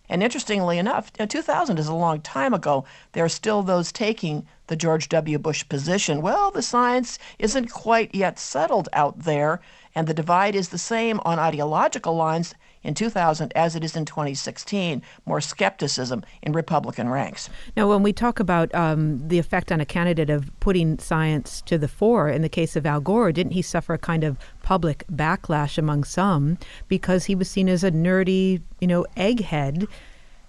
And 0.08 0.22
interestingly 0.22 0.78
enough, 0.78 1.12
2000 1.14 1.80
is 1.80 1.88
a 1.88 1.94
long 1.96 2.22
time 2.22 2.54
ago. 2.54 2.86
There 3.14 3.26
are 3.26 3.30
still 3.30 3.64
those 3.64 3.92
taking 3.92 4.46
the 4.68 4.76
George 4.76 5.10
W. 5.10 5.40
Bush 5.40 5.68
position. 5.68 6.22
Well, 6.22 6.52
the 6.52 6.62
science 6.62 7.18
isn't 7.40 7.72
quite 7.72 8.14
yet 8.14 8.38
settled 8.38 8.88
out 8.94 9.20
there, 9.20 9.62
and 9.96 10.06
the 10.06 10.14
divide 10.14 10.56
is 10.56 10.70
the 10.70 10.78
same 10.78 11.20
on 11.26 11.40
ideological 11.40 12.16
lines 12.16 12.54
in 12.86 12.94
2000 12.94 13.52
as 13.56 13.76
it 13.76 13.84
is 13.84 13.96
in 13.96 14.06
2016, 14.06 15.02
more 15.26 15.42
skepticism 15.42 16.24
in 16.42 16.54
Republican 16.54 17.10
ranks. 17.10 17.50
Now, 17.76 17.90
when 17.90 18.04
we 18.04 18.14
talk 18.14 18.40
about 18.40 18.74
um, 18.74 19.28
the 19.28 19.40
effect 19.40 19.72
on 19.72 19.82
a 19.82 19.86
candidate 19.86 20.30
of 20.30 20.58
putting 20.60 21.00
science 21.00 21.62
to 21.64 21.78
the 21.78 21.88
fore, 21.88 22.30
in 22.30 22.42
the 22.42 22.50
case 22.50 22.76
of 22.76 22.86
Al 22.86 23.02
Gore, 23.02 23.32
didn't 23.32 23.54
he 23.54 23.62
suffer 23.62 23.94
a 23.94 23.98
kind 23.98 24.24
of 24.24 24.38
public 24.62 25.04
backlash 25.12 25.78
among 25.78 26.04
some 26.04 26.58
because 26.88 27.26
he 27.26 27.36
was 27.36 27.50
seen 27.50 27.68
as 27.68 27.84
a 27.84 27.92
nerdy, 27.92 28.62
you 28.80 28.88
know, 28.88 29.06
egghead? 29.18 29.88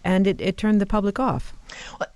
and 0.06 0.28
it, 0.28 0.40
it, 0.40 0.56
turned 0.56 0.80
the 0.80 0.86
public 0.86 1.18
off. 1.18 1.52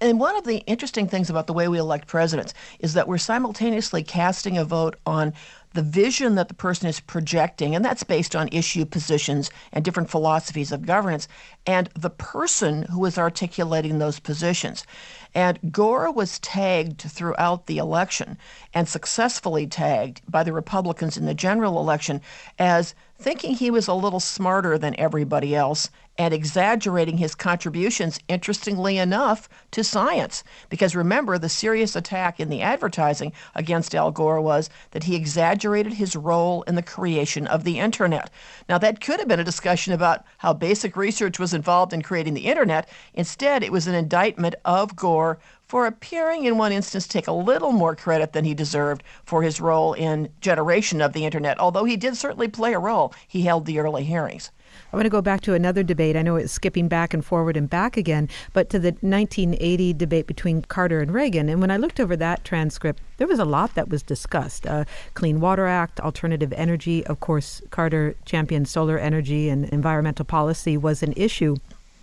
And 0.01 0.21
one 0.21 0.37
of 0.37 0.45
the 0.45 0.59
interesting 0.67 1.09
things 1.09 1.31
about 1.31 1.47
the 1.47 1.53
way 1.53 1.69
we 1.69 1.79
elect 1.79 2.07
presidents 2.07 2.55
is 2.79 2.95
that 2.95 3.09
we're 3.09 3.19
simultaneously 3.19 4.03
casting 4.03 4.59
a 4.59 4.65
vote 4.65 4.97
on 5.07 5.33
the 5.73 5.83
vision 5.83 6.35
that 6.35 6.49
the 6.49 6.55
person 6.55 6.89
is 6.89 6.99
projecting, 6.99 7.77
and 7.77 7.85
that's 7.85 8.03
based 8.03 8.35
on 8.35 8.49
issue 8.51 8.85
positions 8.85 9.51
and 9.73 9.85
different 9.85 10.11
philosophies 10.11 10.73
of 10.73 10.85
governance, 10.85 11.29
and 11.65 11.89
the 11.95 12.11
person 12.11 12.83
who 12.85 13.05
is 13.05 13.17
articulating 13.17 13.99
those 13.99 14.19
positions. 14.19 14.85
And 15.33 15.59
Gore 15.71 16.11
was 16.11 16.41
tagged 16.41 17.03
throughout 17.03 17.67
the 17.67 17.79
election 17.79 18.37
and 18.75 18.89
successfully 18.89 19.67
tagged 19.67 20.23
by 20.29 20.43
the 20.43 20.53
Republicans 20.53 21.17
in 21.17 21.27
the 21.27 21.35
general 21.35 21.79
election 21.79 22.21
as 22.59 22.95
thinking 23.21 23.55
he 23.55 23.71
was 23.71 23.87
a 23.87 23.95
little 23.95 24.21
smarter 24.21 24.79
than 24.79 24.99
everybody 24.99 25.55
else 25.55 25.91
and 26.17 26.35
exaggerating 26.35 27.19
his 27.19 27.35
contributions, 27.35 28.19
interestingly 28.29 28.99
enough, 28.99 29.49
to 29.71 29.85
science. 29.85 30.43
Because 30.69 30.97
remember, 30.97 31.39
the 31.39 31.49
serious 31.49 31.95
attack 31.95 32.41
in 32.41 32.49
the 32.49 32.63
advertising 32.63 33.33
against 33.55 33.95
Al 33.95 34.11
Gore 34.11 34.41
was 34.41 34.69
that 34.91 35.05
he 35.05 35.17
exaggerated 35.17 35.95
his 35.95 36.17
role 36.17 36.63
in 36.63 36.75
the 36.75 36.83
creation 36.83 37.47
of 37.47 37.65
the 37.65 37.79
internet. 37.79 38.31
Now, 38.69 38.79
that 38.79 39.01
could 39.01 39.19
have 39.19 39.29
been 39.29 39.41
a 39.41 39.45
discussion 39.45 39.93
about 39.93 40.25
how 40.39 40.53
basic 40.53 40.97
research 40.97 41.39
was 41.39 41.55
involved 41.55 41.93
in 41.93 42.03
creating 42.03 42.35
the 42.35 42.47
internet. 42.47 42.89
Instead, 43.15 43.63
it 43.63 43.73
was 43.73 43.87
an 43.87 43.95
indictment 43.95 44.55
of 44.65 44.97
Gore 44.97 45.39
for 45.71 45.87
appearing 45.87 46.47
in 46.47 46.59
one 46.59 46.73
instance 46.73 47.05
to 47.05 47.11
take 47.11 47.29
a 47.29 47.33
little 47.33 47.71
more 47.71 47.95
credit 47.95 48.33
than 48.33 48.45
he 48.45 48.55
deserved 48.55 49.05
for 49.23 49.41
his 49.41 49.61
role 49.61 49.93
in 49.93 50.29
generation 50.41 51.01
of 51.01 51.13
the 51.13 51.25
internet, 51.25 51.61
although 51.61 51.85
he 51.85 51.97
did 51.97 52.17
certainly 52.17 52.49
play 52.49 52.73
a 52.75 52.79
role. 52.81 53.15
He 53.29 53.43
held 53.43 53.67
the 53.67 53.79
early 53.79 54.03
hearings. 54.03 54.51
I 54.93 54.97
want 54.97 55.07
to 55.07 55.11
go 55.11 55.23
back 55.23 55.43
to 55.43 55.55
another 55.55 55.85
debate. 55.85 56.17
I 56.17 56.23
know 56.23 56.35
it's 56.35 56.53
skipping 56.53 56.89
back 56.89 57.15
and 57.15 57.25
forward 57.25 57.57
and 57.57 57.71
back 57.71 57.97
again, 57.97 58.29
but 58.53 58.69
to 58.71 58.81
the 58.81 58.91
1980 59.01 59.93
debate 59.93 60.27
between 60.27 60.63
Carter 60.63 60.99
and 60.99 61.15
Reagan. 61.15 61.49
And 61.49 61.61
when 61.61 61.71
I 61.71 61.77
looked 61.77 62.01
over 62.01 62.17
that 62.17 62.45
transcript, 62.45 63.01
there 63.19 63.29
was 63.29 63.39
a 63.39 63.45
lot 63.45 63.77
that 63.77 63.89
was 63.89 64.03
discussed. 64.03 64.67
Uh, 64.67 64.87
Clean 65.15 65.39
Water 65.39 65.69
Act, 65.69 66.01
alternative 66.01 66.53
energy. 66.55 67.07
Of 67.07 67.21
course, 67.21 67.63
Carter 67.71 68.17
championed 68.25 68.67
solar 68.67 68.99
energy 68.99 69.49
and 69.49 69.67
environmental 69.67 70.25
policy 70.25 70.77
was 70.77 71.05
an 71.05 71.13
issue. 71.17 71.55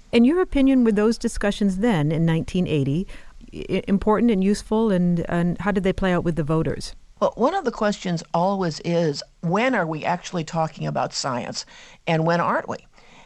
In 0.09 0.23
your 0.23 0.41
opinion, 0.41 0.85
were 0.85 0.93
those 0.93 1.17
discussions 1.17 1.79
then 1.79 2.13
in 2.13 2.25
1980 2.25 3.05
important 3.51 4.31
and 4.31 4.43
useful, 4.43 4.91
and, 4.91 5.21
and 5.29 5.57
how 5.59 5.71
did 5.71 5.83
they 5.83 5.93
play 5.93 6.13
out 6.13 6.23
with 6.23 6.35
the 6.35 6.43
voters? 6.43 6.93
Well, 7.19 7.33
one 7.35 7.55
of 7.55 7.65
the 7.65 7.71
questions 7.71 8.23
always 8.33 8.79
is 8.81 9.23
when 9.41 9.73
are 9.73 9.87
we 9.87 10.05
actually 10.05 10.43
talking 10.43 10.85
about 10.85 11.13
science 11.13 11.65
and 12.05 12.25
when 12.25 12.39
aren't 12.39 12.69
we? 12.69 12.77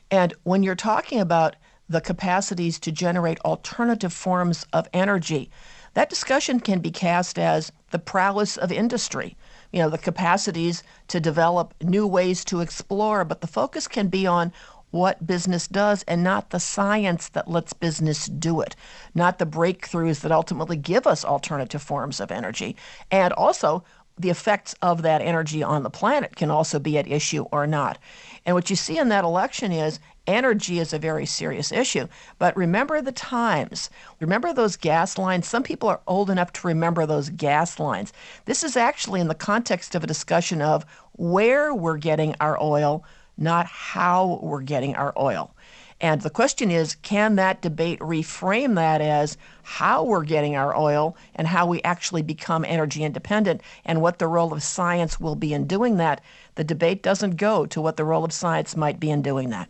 And 0.09 0.33
when 0.43 0.63
you're 0.63 0.75
talking 0.75 1.19
about 1.19 1.55
the 1.89 1.99
capacities 1.99 2.79
to 2.79 2.91
generate 2.91 3.39
alternative 3.41 4.13
forms 4.13 4.65
of 4.71 4.87
energy, 4.93 5.51
that 5.93 6.09
discussion 6.09 6.61
can 6.61 6.79
be 6.79 6.89
cast 6.89 7.37
as 7.37 7.73
the 7.91 7.99
prowess 7.99 8.55
of 8.55 8.71
industry, 8.71 9.35
you 9.73 9.79
know, 9.79 9.89
the 9.89 9.97
capacities 9.97 10.83
to 11.09 11.19
develop 11.19 11.73
new 11.81 12.07
ways 12.07 12.45
to 12.45 12.61
explore, 12.61 13.25
but 13.25 13.41
the 13.41 13.47
focus 13.47 13.89
can 13.89 14.07
be 14.07 14.25
on 14.25 14.53
what 14.91 15.25
business 15.25 15.67
does 15.67 16.03
and 16.03 16.23
not 16.23 16.49
the 16.49 16.59
science 16.59 17.29
that 17.29 17.49
lets 17.49 17.73
business 17.73 18.27
do 18.27 18.61
it, 18.61 18.75
not 19.15 19.39
the 19.39 19.45
breakthroughs 19.45 20.21
that 20.21 20.31
ultimately 20.31 20.77
give 20.77 21.07
us 21.07 21.25
alternative 21.25 21.81
forms 21.81 22.19
of 22.19 22.31
energy. 22.31 22.75
And 23.09 23.33
also, 23.33 23.83
the 24.17 24.29
effects 24.29 24.75
of 24.81 25.01
that 25.01 25.21
energy 25.21 25.63
on 25.63 25.83
the 25.83 25.89
planet 25.89 26.35
can 26.35 26.51
also 26.51 26.79
be 26.79 26.97
at 26.97 27.07
issue 27.07 27.45
or 27.51 27.65
not. 27.65 27.97
And 28.45 28.55
what 28.55 28.69
you 28.69 28.75
see 28.75 28.97
in 28.97 29.09
that 29.09 29.23
election 29.23 29.71
is 29.71 29.99
energy 30.27 30.79
is 30.79 30.93
a 30.93 30.99
very 30.99 31.25
serious 31.25 31.71
issue. 31.71 32.07
But 32.37 32.55
remember 32.55 33.01
the 33.01 33.11
times. 33.11 33.89
Remember 34.19 34.53
those 34.53 34.75
gas 34.75 35.17
lines? 35.17 35.47
Some 35.47 35.63
people 35.63 35.89
are 35.89 36.01
old 36.07 36.29
enough 36.29 36.53
to 36.53 36.67
remember 36.67 37.05
those 37.05 37.29
gas 37.29 37.79
lines. 37.79 38.13
This 38.45 38.63
is 38.63 38.77
actually 38.77 39.21
in 39.21 39.27
the 39.27 39.35
context 39.35 39.95
of 39.95 40.03
a 40.03 40.07
discussion 40.07 40.61
of 40.61 40.85
where 41.13 41.73
we're 41.73 41.97
getting 41.97 42.35
our 42.39 42.61
oil 42.61 43.03
not 43.37 43.65
how 43.65 44.39
we're 44.41 44.61
getting 44.61 44.95
our 44.95 45.13
oil. 45.17 45.53
And 46.01 46.21
the 46.21 46.31
question 46.31 46.71
is 46.71 46.95
can 46.95 47.35
that 47.35 47.61
debate 47.61 47.99
reframe 47.99 48.73
that 48.73 49.01
as 49.01 49.37
how 49.61 50.03
we're 50.03 50.23
getting 50.23 50.55
our 50.55 50.75
oil 50.75 51.15
and 51.35 51.47
how 51.47 51.67
we 51.67 51.81
actually 51.83 52.23
become 52.23 52.65
energy 52.65 53.03
independent 53.03 53.61
and 53.85 54.01
what 54.01 54.17
the 54.17 54.27
role 54.27 54.51
of 54.51 54.63
science 54.63 55.19
will 55.19 55.35
be 55.35 55.53
in 55.53 55.67
doing 55.67 55.97
that? 55.97 56.21
The 56.55 56.63
debate 56.63 57.03
doesn't 57.03 57.37
go 57.37 57.67
to 57.67 57.79
what 57.79 57.97
the 57.97 58.03
role 58.03 58.25
of 58.25 58.33
science 58.33 58.75
might 58.75 58.99
be 58.99 59.11
in 59.11 59.21
doing 59.21 59.51
that. 59.51 59.69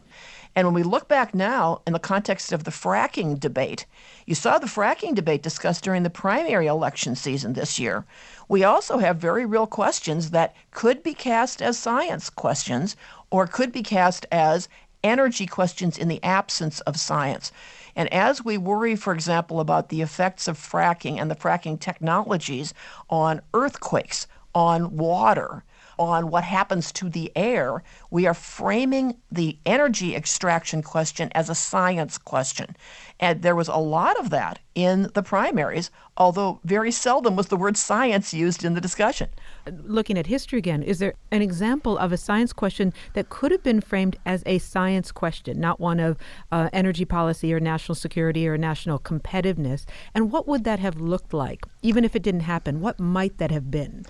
And 0.55 0.68
when 0.68 0.74
we 0.74 0.84
look 0.84 1.07
back 1.07 1.34
now 1.34 1.82
in 1.88 1.93
the 1.93 1.99
context 1.99 2.51
of 2.51 2.66
the 2.66 2.72
fracking 2.72 3.39
debate, 3.39 3.86
you 4.26 4.36
saw 4.36 4.57
the 4.57 4.68
fracking 4.68 5.16
debate 5.16 5.43
discussed 5.43 5.84
during 5.84 6.03
the 6.03 6.09
primary 6.09 6.68
election 6.68 7.16
season 7.16 7.53
this 7.53 7.80
year. 7.80 8.05
We 8.49 8.64
also 8.64 8.97
have 8.97 9.18
very 9.18 9.45
real 9.45 9.68
questions 9.68 10.32
that 10.32 10.53
could 10.72 11.03
be 11.03 11.14
cast 11.14 11.62
as 11.62 11.78
science 11.78 12.30
questions 12.30 12.97
or 13.32 13.47
could 13.47 13.71
be 13.71 13.82
cast 13.82 14.25
as 14.32 14.69
energy 15.03 15.47
questions 15.47 15.97
in 15.97 16.07
the 16.07 16.23
absence 16.23 16.79
of 16.82 16.99
science. 16.99 17.51
And 17.95 18.11
as 18.13 18.45
we 18.45 18.57
worry, 18.57 18.95
for 18.95 19.13
example, 19.13 19.59
about 19.59 19.89
the 19.89 20.01
effects 20.01 20.47
of 20.47 20.57
fracking 20.57 21.19
and 21.19 21.32
the 21.32 21.36
fracking 21.36 21.79
technologies 21.79 22.73
on 23.09 23.41
earthquakes, 23.53 24.27
on 24.53 24.95
water, 24.95 25.63
on 25.97 26.29
what 26.29 26.43
happens 26.43 26.91
to 26.91 27.09
the 27.09 27.32
air, 27.36 27.84
we 28.09 28.25
are 28.25 28.34
framing 28.34 29.15
the 29.32 29.57
energy 29.65 30.15
extraction 30.15 30.82
question 30.82 31.29
as 31.34 31.49
a 31.49 31.55
science 31.55 32.17
question. 32.17 32.75
And 33.19 33.41
there 33.41 33.55
was 33.55 33.67
a 33.67 33.75
lot 33.75 34.19
of 34.19 34.29
that 34.32 34.59
in 34.73 35.09
the 35.13 35.23
primaries, 35.23 35.91
although 36.17 36.59
very 36.63 36.91
seldom 36.91 37.36
was 37.36 37.47
the 37.47 37.57
word 37.57 37.77
science 37.77 38.34
used 38.34 38.63
in 38.63 38.73
the 38.73 38.82
discussion. 38.82 39.29
Looking 39.84 40.18
at 40.18 40.28
history 40.28 40.59
again, 40.59 40.84
is 40.84 40.99
there 40.99 41.14
an 41.32 41.41
example 41.41 41.97
of 41.97 42.12
a 42.12 42.18
science 42.18 42.53
question 42.53 42.93
that 43.14 43.30
could 43.30 43.51
have 43.51 43.64
been 43.64 43.82
framed 43.82 44.18
as 44.26 44.43
a 44.45 44.57
science 44.57 45.12
question, 45.12 45.59
not 45.59 45.80
one 45.80 45.99
of 45.99 46.18
uh, 46.51 46.70
energy 46.74 47.05
policy 47.05 47.53
or 47.53 47.59
national 47.59 47.95
security 47.95 48.47
or 48.47 48.57
national 48.57 48.99
competitiveness? 48.99 49.86
And 50.14 50.32
what 50.32 50.47
would 50.47 50.64
that 50.64 50.80
have 50.80 50.99
looked 50.99 51.34
like, 51.34 51.66
even 51.82 52.03
if 52.03 52.16
it 52.16 52.24
didn't 52.24 52.41
happen? 52.41 52.82
What 52.82 52.99
might 52.99 53.38
that 53.38 53.51
have 53.51 53.70
been? 53.70 54.05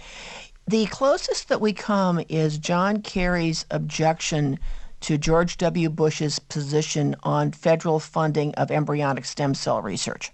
The 0.68 0.86
closest 0.86 1.50
that 1.50 1.60
we 1.60 1.74
come 1.74 2.22
is 2.30 2.58
John 2.58 3.02
Kerry's 3.02 3.66
objection 3.72 4.60
to 5.02 5.18
George 5.18 5.58
W. 5.58 5.90
Bush's 5.90 6.40
position 6.40 7.16
on 7.24 7.52
federal 7.52 8.00
funding 8.00 8.54
of 8.56 8.72
embryonic 8.72 9.26
stem 9.26 9.54
cell 9.54 9.82
research. 9.82 10.32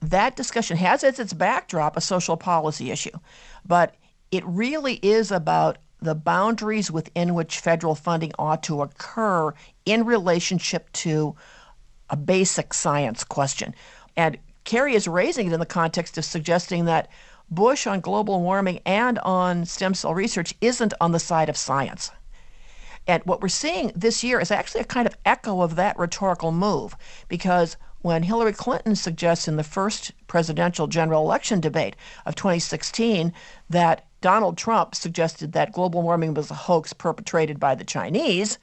That 0.00 0.36
discussion 0.36 0.76
has 0.76 1.02
as 1.02 1.18
its 1.18 1.32
backdrop 1.32 1.96
a 1.96 2.00
social 2.00 2.36
policy 2.36 2.90
issue, 2.90 3.18
but 3.66 3.94
it 4.36 4.44
really 4.46 4.94
is 4.94 5.30
about 5.30 5.78
the 6.00 6.14
boundaries 6.14 6.90
within 6.90 7.34
which 7.34 7.60
federal 7.60 7.94
funding 7.94 8.32
ought 8.38 8.62
to 8.64 8.82
occur 8.82 9.54
in 9.86 10.04
relationship 10.04 10.90
to 10.92 11.34
a 12.10 12.16
basic 12.16 12.74
science 12.74 13.24
question. 13.24 13.74
And 14.16 14.38
Kerry 14.64 14.94
is 14.94 15.08
raising 15.08 15.46
it 15.46 15.52
in 15.52 15.60
the 15.60 15.66
context 15.66 16.18
of 16.18 16.24
suggesting 16.24 16.84
that 16.86 17.08
Bush 17.50 17.86
on 17.86 18.00
global 18.00 18.40
warming 18.40 18.80
and 18.84 19.18
on 19.20 19.64
stem 19.66 19.94
cell 19.94 20.14
research 20.14 20.54
isn't 20.60 20.94
on 21.00 21.12
the 21.12 21.18
side 21.18 21.48
of 21.48 21.56
science. 21.56 22.10
And 23.06 23.22
what 23.24 23.42
we're 23.42 23.48
seeing 23.48 23.92
this 23.94 24.24
year 24.24 24.40
is 24.40 24.50
actually 24.50 24.80
a 24.80 24.84
kind 24.84 25.06
of 25.06 25.16
echo 25.24 25.60
of 25.60 25.76
that 25.76 25.98
rhetorical 25.98 26.52
move 26.52 26.96
because 27.28 27.76
when 28.04 28.22
Hillary 28.22 28.52
Clinton 28.52 28.94
suggests 28.94 29.48
in 29.48 29.56
the 29.56 29.64
first 29.64 30.12
presidential 30.26 30.86
general 30.86 31.22
election 31.22 31.58
debate 31.58 31.96
of 32.26 32.34
2016 32.34 33.32
that 33.70 34.04
Donald 34.20 34.58
Trump 34.58 34.94
suggested 34.94 35.52
that 35.52 35.72
global 35.72 36.02
warming 36.02 36.34
was 36.34 36.50
a 36.50 36.54
hoax 36.54 36.92
perpetrated 36.92 37.58
by 37.58 37.74
the 37.74 37.82
Chinese, 37.82 38.58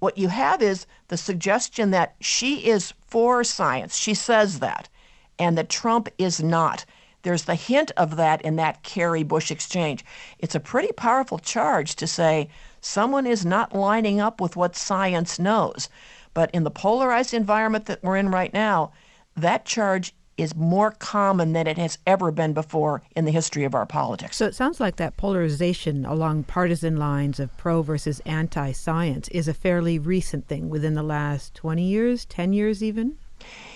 what 0.00 0.18
you 0.18 0.28
have 0.28 0.60
is 0.60 0.84
the 1.08 1.16
suggestion 1.16 1.92
that 1.92 2.14
she 2.20 2.68
is 2.68 2.92
for 3.06 3.42
science. 3.42 3.96
She 3.96 4.12
says 4.12 4.58
that, 4.58 4.90
and 5.38 5.56
that 5.56 5.70
Trump 5.70 6.10
is 6.18 6.42
not. 6.42 6.84
There's 7.22 7.44
the 7.44 7.54
hint 7.54 7.90
of 7.96 8.16
that 8.16 8.42
in 8.42 8.56
that 8.56 8.82
Kerry 8.82 9.22
Bush 9.22 9.50
exchange. 9.50 10.04
It's 10.38 10.54
a 10.54 10.60
pretty 10.60 10.92
powerful 10.92 11.38
charge 11.38 11.94
to 11.96 12.06
say 12.06 12.50
someone 12.82 13.26
is 13.26 13.46
not 13.46 13.74
lining 13.74 14.20
up 14.20 14.42
with 14.42 14.56
what 14.56 14.76
science 14.76 15.38
knows. 15.38 15.88
But 16.34 16.50
in 16.52 16.64
the 16.64 16.70
polarized 16.70 17.32
environment 17.32 17.86
that 17.86 18.02
we're 18.02 18.16
in 18.16 18.30
right 18.30 18.52
now, 18.52 18.92
that 19.36 19.64
charge 19.64 20.12
is 20.36 20.56
more 20.56 20.90
common 20.90 21.52
than 21.52 21.66
it 21.66 21.78
has 21.78 21.98
ever 22.06 22.32
been 22.32 22.52
before 22.52 23.02
in 23.14 23.24
the 23.24 23.30
history 23.30 23.64
of 23.64 23.74
our 23.74 23.86
politics. 23.86 24.36
So 24.36 24.46
it 24.46 24.54
sounds 24.54 24.80
like 24.80 24.96
that 24.96 25.16
polarization 25.16 26.04
along 26.04 26.44
partisan 26.44 26.96
lines 26.96 27.38
of 27.38 27.56
pro 27.56 27.82
versus 27.82 28.20
anti 28.26 28.72
science 28.72 29.28
is 29.28 29.46
a 29.46 29.54
fairly 29.54 29.98
recent 29.98 30.48
thing 30.48 30.68
within 30.68 30.94
the 30.94 31.02
last 31.02 31.54
20 31.54 31.82
years, 31.84 32.24
10 32.24 32.52
years 32.52 32.82
even? 32.82 33.16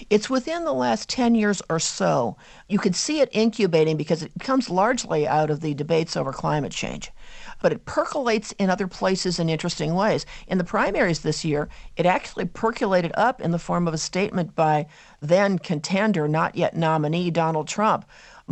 It's 0.08 0.30
within 0.30 0.64
the 0.64 0.72
last 0.72 1.08
10 1.08 1.34
years 1.34 1.60
or 1.68 1.78
so. 1.78 2.36
You 2.68 2.78
could 2.78 2.96
see 2.96 3.20
it 3.20 3.28
incubating 3.32 3.96
because 3.96 4.22
it 4.22 4.32
comes 4.40 4.70
largely 4.70 5.28
out 5.28 5.50
of 5.50 5.60
the 5.60 5.74
debates 5.74 6.16
over 6.16 6.32
climate 6.32 6.72
change 6.72 7.12
but 7.60 7.72
it 7.72 7.84
percolates 7.84 8.52
in 8.52 8.70
other 8.70 8.86
places 8.86 9.38
in 9.38 9.48
interesting 9.48 9.94
ways. 9.94 10.24
In 10.46 10.58
the 10.58 10.64
primaries 10.64 11.20
this 11.20 11.44
year, 11.44 11.68
it 11.96 12.06
actually 12.06 12.44
percolated 12.44 13.12
up 13.14 13.40
in 13.40 13.50
the 13.50 13.58
form 13.58 13.88
of 13.88 13.94
a 13.94 13.98
statement 13.98 14.54
by 14.54 14.86
then 15.20 15.58
contender, 15.58 16.28
not 16.28 16.54
yet 16.54 16.76
nominee, 16.76 17.30
Donald 17.30 17.68
Trump, 17.68 18.04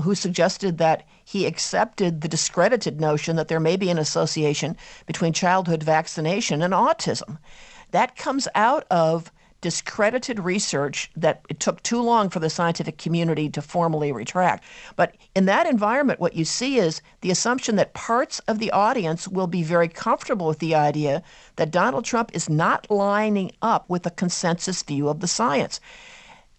who 0.03 0.15
suggested 0.15 0.79
that 0.79 1.05
he 1.25 1.47
accepted 1.47 2.21
the 2.21 2.29
discredited 2.29 3.01
notion 3.01 3.37
that 3.37 3.49
there 3.49 3.61
may 3.61 3.77
be 3.77 3.91
an 3.91 3.99
association 3.99 4.77
between 5.07 5.33
childhood 5.33 5.83
vaccination 5.83 6.63
and 6.63 6.75
autism. 6.75 7.39
That 7.93 8.17
comes 8.17 8.49
out 8.55 8.85
of 8.91 9.31
discredited 9.67 10.39
research 10.39 11.11
that 11.17 11.41
it 11.49 11.59
took 11.59 11.83
too 11.83 12.01
long 12.01 12.31
for 12.31 12.39
the 12.39 12.49
scientific 12.49 12.99
community 12.99 13.49
to 13.51 13.61
formally 13.61 14.13
retract. 14.13 14.63
But 14.95 15.17
in 15.35 15.47
that 15.47 15.67
environment, 15.67 16.21
what 16.21 16.37
you 16.37 16.45
see 16.45 16.79
is 16.79 17.03
the 17.21 17.33
assumption 17.33 17.75
that 17.75 17.93
parts 17.93 18.39
of 18.47 18.61
the 18.61 18.71
audience 18.71 19.27
will 19.27 19.49
be 19.49 19.65
very 19.65 19.89
comfortable 19.89 20.47
with 20.47 20.61
the 20.61 20.77
idea 20.77 21.21
that 21.57 21.73
Donald 21.73 22.05
Trump 22.05 22.31
is 22.33 22.49
not 22.49 22.89
lining 22.93 23.51
up 23.61 23.91
with 23.91 24.05
the 24.05 24.13
consensus 24.13 24.85
view 24.85 25.09
of 25.09 25.19
the 25.19 25.27
science. 25.27 25.81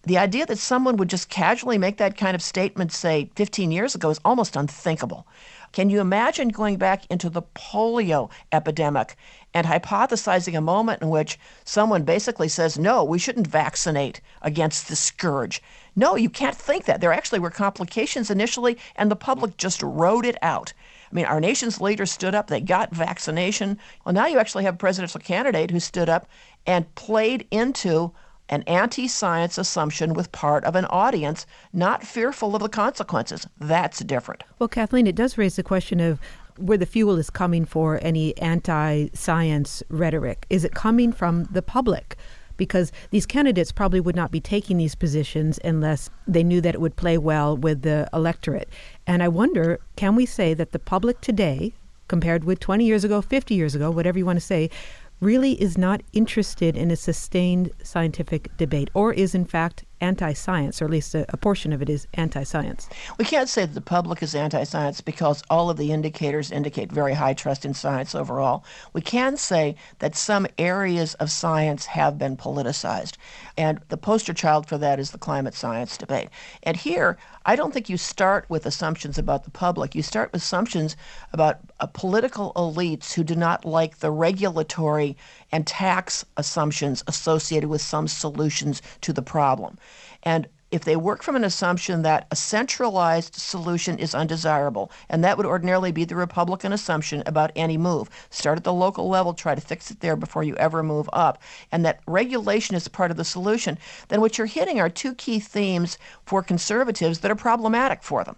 The 0.07 0.17
idea 0.17 0.45
that 0.45 0.57
someone 0.57 0.95
would 0.95 1.09
just 1.09 1.27
casually 1.27 1.77
make 1.77 1.97
that 1.97 2.15
kind 2.15 2.33
of 2.33 2.41
statement, 2.41 2.93
say, 2.93 3.29
15 3.35 3.71
years 3.71 3.93
ago, 3.93 4.09
is 4.09 4.21
almost 4.23 4.55
unthinkable. 4.55 5.27
Can 5.73 5.89
you 5.89 5.99
imagine 5.99 6.47
going 6.47 6.77
back 6.77 7.05
into 7.07 7.29
the 7.29 7.41
polio 7.41 8.31
epidemic 8.53 9.17
and 9.53 9.67
hypothesizing 9.67 10.57
a 10.57 10.61
moment 10.61 11.01
in 11.01 11.09
which 11.09 11.37
someone 11.65 12.03
basically 12.03 12.47
says, 12.47 12.79
no, 12.79 13.03
we 13.03 13.19
shouldn't 13.19 13.47
vaccinate 13.47 14.21
against 14.41 14.87
the 14.87 14.95
scourge? 14.95 15.61
No, 15.93 16.15
you 16.15 16.29
can't 16.29 16.55
think 16.55 16.85
that. 16.85 17.01
There 17.01 17.11
actually 17.11 17.39
were 17.39 17.49
complications 17.49 18.31
initially, 18.31 18.77
and 18.95 19.11
the 19.11 19.17
public 19.17 19.57
just 19.57 19.83
wrote 19.83 20.25
it 20.25 20.37
out. 20.41 20.71
I 21.11 21.15
mean, 21.15 21.25
our 21.25 21.41
nation's 21.41 21.81
leaders 21.81 22.13
stood 22.13 22.33
up, 22.33 22.47
they 22.47 22.61
got 22.61 22.95
vaccination. 22.95 23.77
Well, 24.05 24.15
now 24.15 24.27
you 24.27 24.39
actually 24.39 24.63
have 24.63 24.75
a 24.75 24.77
presidential 24.77 25.19
candidate 25.19 25.71
who 25.71 25.81
stood 25.81 26.07
up 26.07 26.29
and 26.65 26.95
played 26.95 27.45
into 27.51 28.13
an 28.49 28.63
anti 28.63 29.07
science 29.07 29.57
assumption 29.57 30.13
with 30.13 30.31
part 30.31 30.63
of 30.63 30.75
an 30.75 30.85
audience 30.85 31.45
not 31.73 32.05
fearful 32.05 32.55
of 32.55 32.61
the 32.61 32.69
consequences. 32.69 33.47
That's 33.59 33.99
different. 33.99 34.43
Well, 34.59 34.69
Kathleen, 34.69 35.07
it 35.07 35.15
does 35.15 35.37
raise 35.37 35.55
the 35.55 35.63
question 35.63 35.99
of 35.99 36.19
where 36.57 36.77
the 36.77 36.85
fuel 36.85 37.17
is 37.17 37.29
coming 37.29 37.65
for 37.65 37.99
any 38.01 38.37
anti 38.37 39.09
science 39.13 39.83
rhetoric. 39.89 40.45
Is 40.49 40.63
it 40.63 40.73
coming 40.73 41.11
from 41.11 41.45
the 41.45 41.61
public? 41.61 42.17
Because 42.55 42.91
these 43.11 43.27
candidates 43.27 43.71
probably 43.71 43.99
would 43.99 44.15
not 44.15 44.31
be 44.31 44.39
taking 44.39 44.77
these 44.77 44.95
positions 44.95 45.59
unless 45.63 46.09
they 46.27 46.43
knew 46.43 46.59
that 46.61 46.73
it 46.73 46.81
would 46.81 46.95
play 46.95 47.17
well 47.17 47.55
with 47.55 47.83
the 47.83 48.09
electorate. 48.13 48.69
And 49.05 49.21
I 49.21 49.27
wonder 49.27 49.79
can 49.95 50.15
we 50.15 50.25
say 50.25 50.55
that 50.55 50.71
the 50.71 50.79
public 50.79 51.21
today, 51.21 51.73
compared 52.07 52.45
with 52.45 52.59
20 52.59 52.83
years 52.83 53.03
ago, 53.03 53.21
50 53.21 53.53
years 53.53 53.75
ago, 53.75 53.91
whatever 53.91 54.17
you 54.17 54.25
want 54.25 54.37
to 54.37 54.45
say, 54.45 54.71
really 55.20 55.59
is 55.61 55.78
not 55.78 56.01
interested 56.13 56.78
in 56.78 56.91
a 56.91 56.95
sustained 56.95 57.72
scientific 57.84 58.55
debate, 58.57 58.89
or 58.93 59.13
is 59.13 59.34
in 59.34 59.45
fact 59.45 59.84
anti 60.01 60.33
science, 60.33 60.81
or 60.81 60.85
at 60.85 60.91
least 60.91 61.15
a, 61.15 61.25
a, 61.33 61.37
portion 61.37 61.73
of 61.73 61.81
it 61.81 61.89
is 61.89 62.07
anti 62.13 62.43
science. 62.43 62.89
We 63.17 63.25
can't 63.25 63.49
say 63.49 63.65
that 63.65 63.73
the 63.73 63.81
public 63.81 64.21
is 64.21 64.35
anti 64.35 64.63
science 64.63 65.01
because 65.01 65.43
all 65.49 65.69
of 65.69 65.77
the 65.77 65.91
indicators 65.91 66.51
indicate 66.51 66.91
very 66.91 67.13
high 67.13 67.33
trust 67.33 67.65
in 67.65 67.73
science 67.73 68.15
overall. 68.15 68.63
We 68.93 69.01
can 69.01 69.37
say 69.37 69.75
that 69.99 70.15
some 70.15 70.47
areas 70.57 71.13
of 71.15 71.31
science 71.31 71.85
have 71.85 72.17
been 72.17 72.37
politicized. 72.37 73.15
And 73.57 73.79
the 73.89 73.97
poster 73.97 74.33
child 74.33 74.67
for 74.67 74.77
that 74.77 74.99
is 74.99 75.11
the 75.11 75.17
climate 75.17 75.55
science 75.55 75.97
debate. 75.97 76.29
And 76.63 76.77
here, 76.77 77.17
I 77.45 77.55
don't 77.55 77.73
think 77.73 77.89
you 77.89 77.97
start 77.97 78.45
with 78.49 78.65
assumptions 78.65 79.17
about 79.17 79.45
the 79.45 79.51
public. 79.51 79.95
You 79.95 80.03
start 80.03 80.31
with 80.31 80.41
assumptions 80.41 80.95
about 81.33 81.59
uh, 81.79 81.87
political 81.87 82.51
elites 82.55 83.13
who 83.13 83.23
do 83.23 83.35
not 83.35 83.65
like 83.65 83.99
the 83.99 84.11
regulatory 84.11 85.17
and 85.51 85.65
tax 85.65 86.25
assumptions 86.37 87.03
associated 87.07 87.69
with 87.69 87.81
some 87.81 88.07
solutions 88.07 88.81
to 89.01 89.13
the 89.13 89.21
problem. 89.21 89.77
And 90.23 90.47
if 90.69 90.83
they 90.83 90.97
work 90.97 91.23
from 91.23 91.37
an 91.37 91.45
assumption 91.45 92.01
that 92.01 92.27
a 92.29 92.35
centralized 92.35 93.35
solution 93.35 93.97
is 93.99 94.13
undesirable, 94.13 94.91
and 95.09 95.23
that 95.23 95.37
would 95.37 95.45
ordinarily 95.45 95.93
be 95.93 96.03
the 96.03 96.15
Republican 96.15 96.73
assumption 96.73 97.23
about 97.25 97.53
any 97.55 97.77
move. 97.77 98.09
Start 98.31 98.57
at 98.57 98.65
the 98.65 98.73
local 98.73 99.07
level, 99.07 99.33
try 99.33 99.55
to 99.55 99.61
fix 99.61 99.89
it 99.89 100.01
there 100.01 100.17
before 100.17 100.43
you 100.43 100.55
ever 100.57 100.83
move 100.83 101.09
up, 101.13 101.41
and 101.71 101.85
that 101.85 102.01
regulation 102.05 102.75
is 102.75 102.87
part 102.89 103.11
of 103.11 103.17
the 103.17 103.23
solution, 103.23 103.77
then 104.09 104.19
what 104.19 104.37
you're 104.37 104.47
hitting 104.47 104.79
are 104.79 104.89
two 104.89 105.15
key 105.15 105.39
themes 105.39 105.97
for 106.25 106.43
conservatives 106.43 107.19
that 107.19 107.31
are 107.31 107.35
problematic 107.35 108.03
for 108.03 108.25
them. 108.25 108.35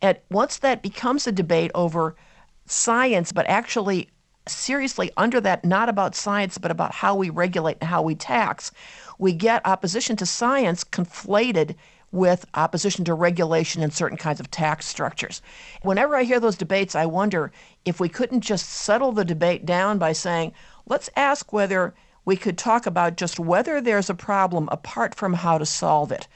And 0.00 0.18
once 0.30 0.56
that 0.58 0.82
becomes 0.82 1.26
a 1.26 1.32
debate 1.32 1.70
over 1.74 2.16
science, 2.64 3.32
but 3.32 3.46
actually 3.48 4.08
seriously 4.48 5.10
under 5.16 5.40
that, 5.40 5.64
not 5.64 5.88
about 5.88 6.14
science, 6.14 6.58
but 6.58 6.70
about 6.70 6.94
how 6.94 7.14
we 7.14 7.30
regulate 7.30 7.78
and 7.80 7.88
how 7.88 8.02
we 8.02 8.14
tax, 8.14 8.70
we 9.18 9.32
get 9.32 9.66
opposition 9.66 10.16
to 10.16 10.26
science 10.26 10.84
conflated 10.84 11.74
with 12.12 12.46
opposition 12.54 13.04
to 13.04 13.14
regulation 13.14 13.82
and 13.82 13.92
certain 13.92 14.16
kinds 14.16 14.40
of 14.40 14.50
tax 14.50 14.86
structures. 14.86 15.42
Whenever 15.82 16.16
I 16.16 16.22
hear 16.22 16.40
those 16.40 16.56
debates, 16.56 16.94
I 16.94 17.06
wonder 17.06 17.52
if 17.84 18.00
we 18.00 18.08
couldn't 18.08 18.40
just 18.40 18.68
settle 18.70 19.12
the 19.12 19.24
debate 19.24 19.66
down 19.66 19.98
by 19.98 20.12
saying, 20.12 20.52
let's 20.86 21.10
ask 21.16 21.52
whether 21.52 21.94
we 22.24 22.36
could 22.36 22.58
talk 22.58 22.86
about 22.86 23.16
just 23.16 23.38
whether 23.38 23.80
there's 23.80 24.10
a 24.10 24.14
problem 24.14 24.68
apart 24.72 25.14
from 25.14 25.32
how 25.34 25.58
to 25.58 25.66
solve 25.66 26.12
it 26.12 26.26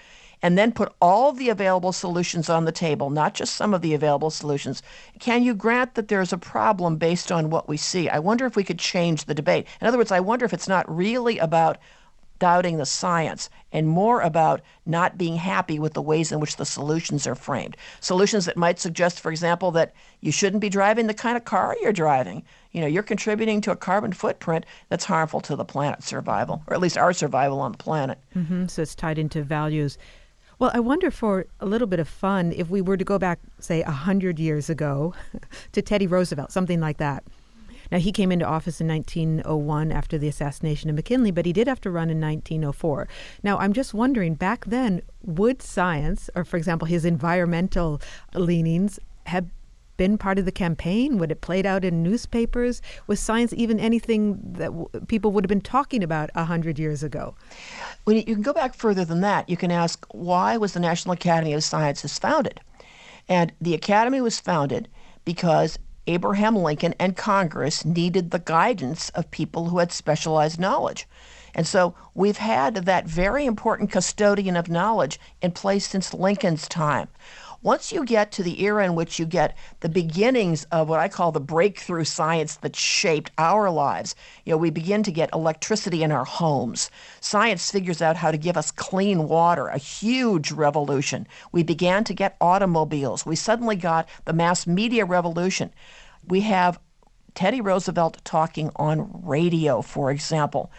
and 0.42 0.56
then 0.56 0.72
put 0.72 0.92
all 1.00 1.32
the 1.32 1.48
available 1.48 1.92
solutions 1.92 2.48
on 2.48 2.64
the 2.64 2.72
table, 2.72 3.10
not 3.10 3.34
just 3.34 3.54
some 3.54 3.74
of 3.74 3.82
the 3.82 3.94
available 3.94 4.30
solutions. 4.30 4.82
Can 5.18 5.42
you 5.42 5.54
grant 5.54 5.94
that 5.94 6.08
there's 6.08 6.32
a 6.32 6.38
problem 6.38 6.96
based 6.96 7.30
on 7.30 7.50
what 7.50 7.68
we 7.68 7.76
see? 7.76 8.08
I 8.08 8.18
wonder 8.18 8.46
if 8.46 8.56
we 8.56 8.64
could 8.64 8.78
change 8.78 9.24
the 9.24 9.34
debate. 9.34 9.66
In 9.80 9.86
other 9.86 9.98
words, 9.98 10.12
I 10.12 10.20
wonder 10.20 10.44
if 10.44 10.52
it's 10.52 10.68
not 10.68 10.94
really 10.94 11.38
about 11.38 11.78
doubting 12.40 12.78
the 12.78 12.86
science 12.86 13.50
and 13.70 13.86
more 13.86 14.22
about 14.22 14.62
not 14.86 15.16
being 15.18 15.36
happy 15.36 15.78
with 15.78 15.92
the 15.92 16.02
ways 16.02 16.32
in 16.32 16.40
which 16.40 16.56
the 16.56 16.64
solutions 16.64 17.26
are 17.26 17.34
framed. 17.34 17.76
Solutions 18.00 18.46
that 18.46 18.56
might 18.56 18.80
suggest, 18.80 19.20
for 19.20 19.30
example, 19.30 19.70
that 19.70 19.92
you 20.22 20.32
shouldn't 20.32 20.62
be 20.62 20.70
driving 20.70 21.06
the 21.06 21.14
kind 21.14 21.36
of 21.36 21.44
car 21.44 21.76
you're 21.80 21.92
driving. 21.92 22.42
You 22.72 22.80
know, 22.80 22.86
you're 22.86 23.02
contributing 23.02 23.60
to 23.60 23.70
a 23.70 23.76
carbon 23.76 24.12
footprint 24.12 24.64
that's 24.88 25.04
harmful 25.04 25.40
to 25.42 25.54
the 25.54 25.64
planet's 25.64 26.06
survival, 26.06 26.62
or 26.66 26.74
at 26.74 26.80
least 26.80 26.96
our 26.96 27.12
survival 27.12 27.60
on 27.60 27.72
the 27.72 27.78
planet. 27.78 28.18
Mm-hmm. 28.34 28.66
So 28.66 28.82
it's 28.82 28.94
tied 28.94 29.18
into 29.18 29.42
values. 29.42 29.98
Well, 30.60 30.70
I 30.74 30.80
wonder 30.80 31.10
for 31.10 31.46
a 31.58 31.64
little 31.64 31.86
bit 31.86 32.00
of 32.00 32.06
fun 32.06 32.52
if 32.54 32.68
we 32.68 32.82
were 32.82 32.98
to 32.98 33.04
go 33.04 33.18
back, 33.18 33.40
say, 33.60 33.82
100 33.82 34.38
years 34.38 34.68
ago 34.68 35.14
to 35.72 35.80
Teddy 35.80 36.06
Roosevelt, 36.06 36.52
something 36.52 36.80
like 36.80 36.98
that. 36.98 37.24
Now, 37.90 37.96
he 37.96 38.12
came 38.12 38.30
into 38.30 38.44
office 38.44 38.78
in 38.78 38.86
1901 38.86 39.90
after 39.90 40.18
the 40.18 40.28
assassination 40.28 40.90
of 40.90 40.96
McKinley, 40.96 41.30
but 41.30 41.46
he 41.46 41.54
did 41.54 41.66
have 41.66 41.80
to 41.80 41.90
run 41.90 42.10
in 42.10 42.20
1904. 42.20 43.08
Now, 43.42 43.56
I'm 43.56 43.72
just 43.72 43.94
wondering 43.94 44.34
back 44.34 44.66
then, 44.66 45.00
would 45.24 45.62
science, 45.62 46.28
or 46.34 46.44
for 46.44 46.58
example, 46.58 46.86
his 46.86 47.06
environmental 47.06 48.02
leanings, 48.34 49.00
have 49.24 49.46
been 50.00 50.16
part 50.16 50.38
of 50.38 50.46
the 50.46 50.50
campaign? 50.50 51.18
Would 51.18 51.30
it 51.30 51.42
played 51.42 51.66
out 51.66 51.84
in 51.84 52.02
newspapers? 52.02 52.80
Was 53.06 53.20
science 53.20 53.52
even 53.54 53.78
anything 53.78 54.40
that 54.54 54.68
w- 54.68 54.88
people 55.08 55.30
would 55.30 55.44
have 55.44 55.50
been 55.50 55.60
talking 55.60 56.02
about 56.02 56.30
a 56.34 56.44
hundred 56.44 56.78
years 56.78 57.02
ago? 57.02 57.34
Well, 58.06 58.16
you 58.16 58.22
can 58.22 58.40
go 58.40 58.54
back 58.54 58.72
further 58.72 59.04
than 59.04 59.20
that. 59.20 59.46
You 59.46 59.58
can 59.58 59.70
ask 59.70 60.06
why 60.12 60.56
was 60.56 60.72
the 60.72 60.80
National 60.80 61.12
Academy 61.12 61.52
of 61.52 61.62
Sciences 61.62 62.18
founded? 62.18 62.60
And 63.28 63.52
the 63.60 63.74
Academy 63.74 64.22
was 64.22 64.40
founded 64.40 64.88
because 65.26 65.78
Abraham 66.06 66.56
Lincoln 66.56 66.94
and 66.98 67.14
Congress 67.14 67.84
needed 67.84 68.30
the 68.30 68.38
guidance 68.38 69.10
of 69.10 69.30
people 69.30 69.68
who 69.68 69.80
had 69.80 69.92
specialized 69.92 70.58
knowledge. 70.58 71.06
And 71.54 71.66
so 71.66 71.94
we've 72.14 72.38
had 72.38 72.74
that 72.86 73.06
very 73.06 73.44
important 73.44 73.90
custodian 73.90 74.56
of 74.56 74.70
knowledge 74.70 75.20
in 75.42 75.52
place 75.52 75.86
since 75.86 76.14
Lincoln's 76.14 76.66
time. 76.68 77.08
Once 77.62 77.92
you 77.92 78.06
get 78.06 78.32
to 78.32 78.42
the 78.42 78.64
era 78.64 78.86
in 78.86 78.94
which 78.94 79.18
you 79.18 79.26
get 79.26 79.54
the 79.80 79.88
beginnings 79.88 80.64
of 80.72 80.88
what 80.88 80.98
I 80.98 81.08
call 81.08 81.30
the 81.30 81.40
breakthrough 81.40 82.04
science 82.04 82.56
that 82.56 82.74
shaped 82.74 83.30
our 83.36 83.70
lives, 83.70 84.14
you 84.46 84.52
know, 84.52 84.56
we 84.56 84.70
begin 84.70 85.02
to 85.02 85.12
get 85.12 85.28
electricity 85.34 86.02
in 86.02 86.10
our 86.10 86.24
homes. 86.24 86.90
Science 87.20 87.70
figures 87.70 88.00
out 88.00 88.16
how 88.16 88.30
to 88.30 88.38
give 88.38 88.56
us 88.56 88.70
clean 88.70 89.28
water, 89.28 89.68
a 89.68 89.76
huge 89.76 90.52
revolution. 90.52 91.26
We 91.52 91.62
began 91.62 92.02
to 92.04 92.14
get 92.14 92.38
automobiles. 92.40 93.26
We 93.26 93.36
suddenly 93.36 93.76
got 93.76 94.08
the 94.24 94.32
mass 94.32 94.66
media 94.66 95.04
revolution. 95.04 95.70
We 96.26 96.40
have 96.40 96.80
Teddy 97.34 97.60
Roosevelt 97.60 98.24
talking 98.24 98.70
on 98.76 99.10
radio, 99.22 99.82
for 99.82 100.10
example. 100.10 100.70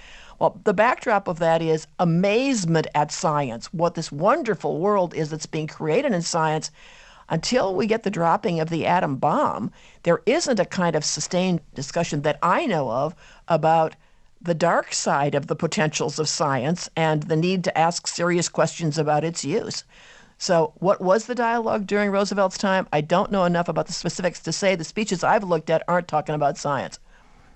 Well, 0.41 0.59
the 0.63 0.73
backdrop 0.73 1.27
of 1.27 1.37
that 1.37 1.61
is 1.61 1.85
amazement 1.99 2.87
at 2.95 3.11
science, 3.11 3.71
what 3.71 3.93
this 3.93 4.11
wonderful 4.11 4.79
world 4.79 5.13
is 5.13 5.29
that's 5.29 5.45
being 5.45 5.67
created 5.67 6.13
in 6.13 6.23
science. 6.23 6.71
Until 7.29 7.75
we 7.75 7.85
get 7.85 8.01
the 8.01 8.09
dropping 8.09 8.59
of 8.59 8.71
the 8.71 8.87
atom 8.87 9.17
bomb, 9.17 9.69
there 10.01 10.23
isn't 10.25 10.59
a 10.59 10.65
kind 10.65 10.95
of 10.95 11.05
sustained 11.05 11.61
discussion 11.75 12.23
that 12.23 12.39
I 12.41 12.65
know 12.65 12.89
of 12.89 13.13
about 13.47 13.95
the 14.41 14.55
dark 14.55 14.95
side 14.95 15.35
of 15.35 15.45
the 15.45 15.55
potentials 15.55 16.17
of 16.17 16.27
science 16.27 16.89
and 16.95 17.21
the 17.21 17.35
need 17.35 17.63
to 17.65 17.77
ask 17.77 18.07
serious 18.07 18.49
questions 18.49 18.97
about 18.97 19.23
its 19.23 19.45
use. 19.45 19.83
So, 20.39 20.73
what 20.77 21.01
was 21.01 21.27
the 21.27 21.35
dialogue 21.35 21.85
during 21.85 22.09
Roosevelt's 22.09 22.57
time? 22.57 22.87
I 22.91 23.01
don't 23.01 23.31
know 23.31 23.45
enough 23.45 23.69
about 23.69 23.85
the 23.85 23.93
specifics 23.93 24.39
to 24.39 24.51
say 24.51 24.75
the 24.75 24.83
speeches 24.83 25.23
I've 25.23 25.43
looked 25.43 25.69
at 25.69 25.83
aren't 25.87 26.07
talking 26.07 26.33
about 26.33 26.57
science. 26.57 26.97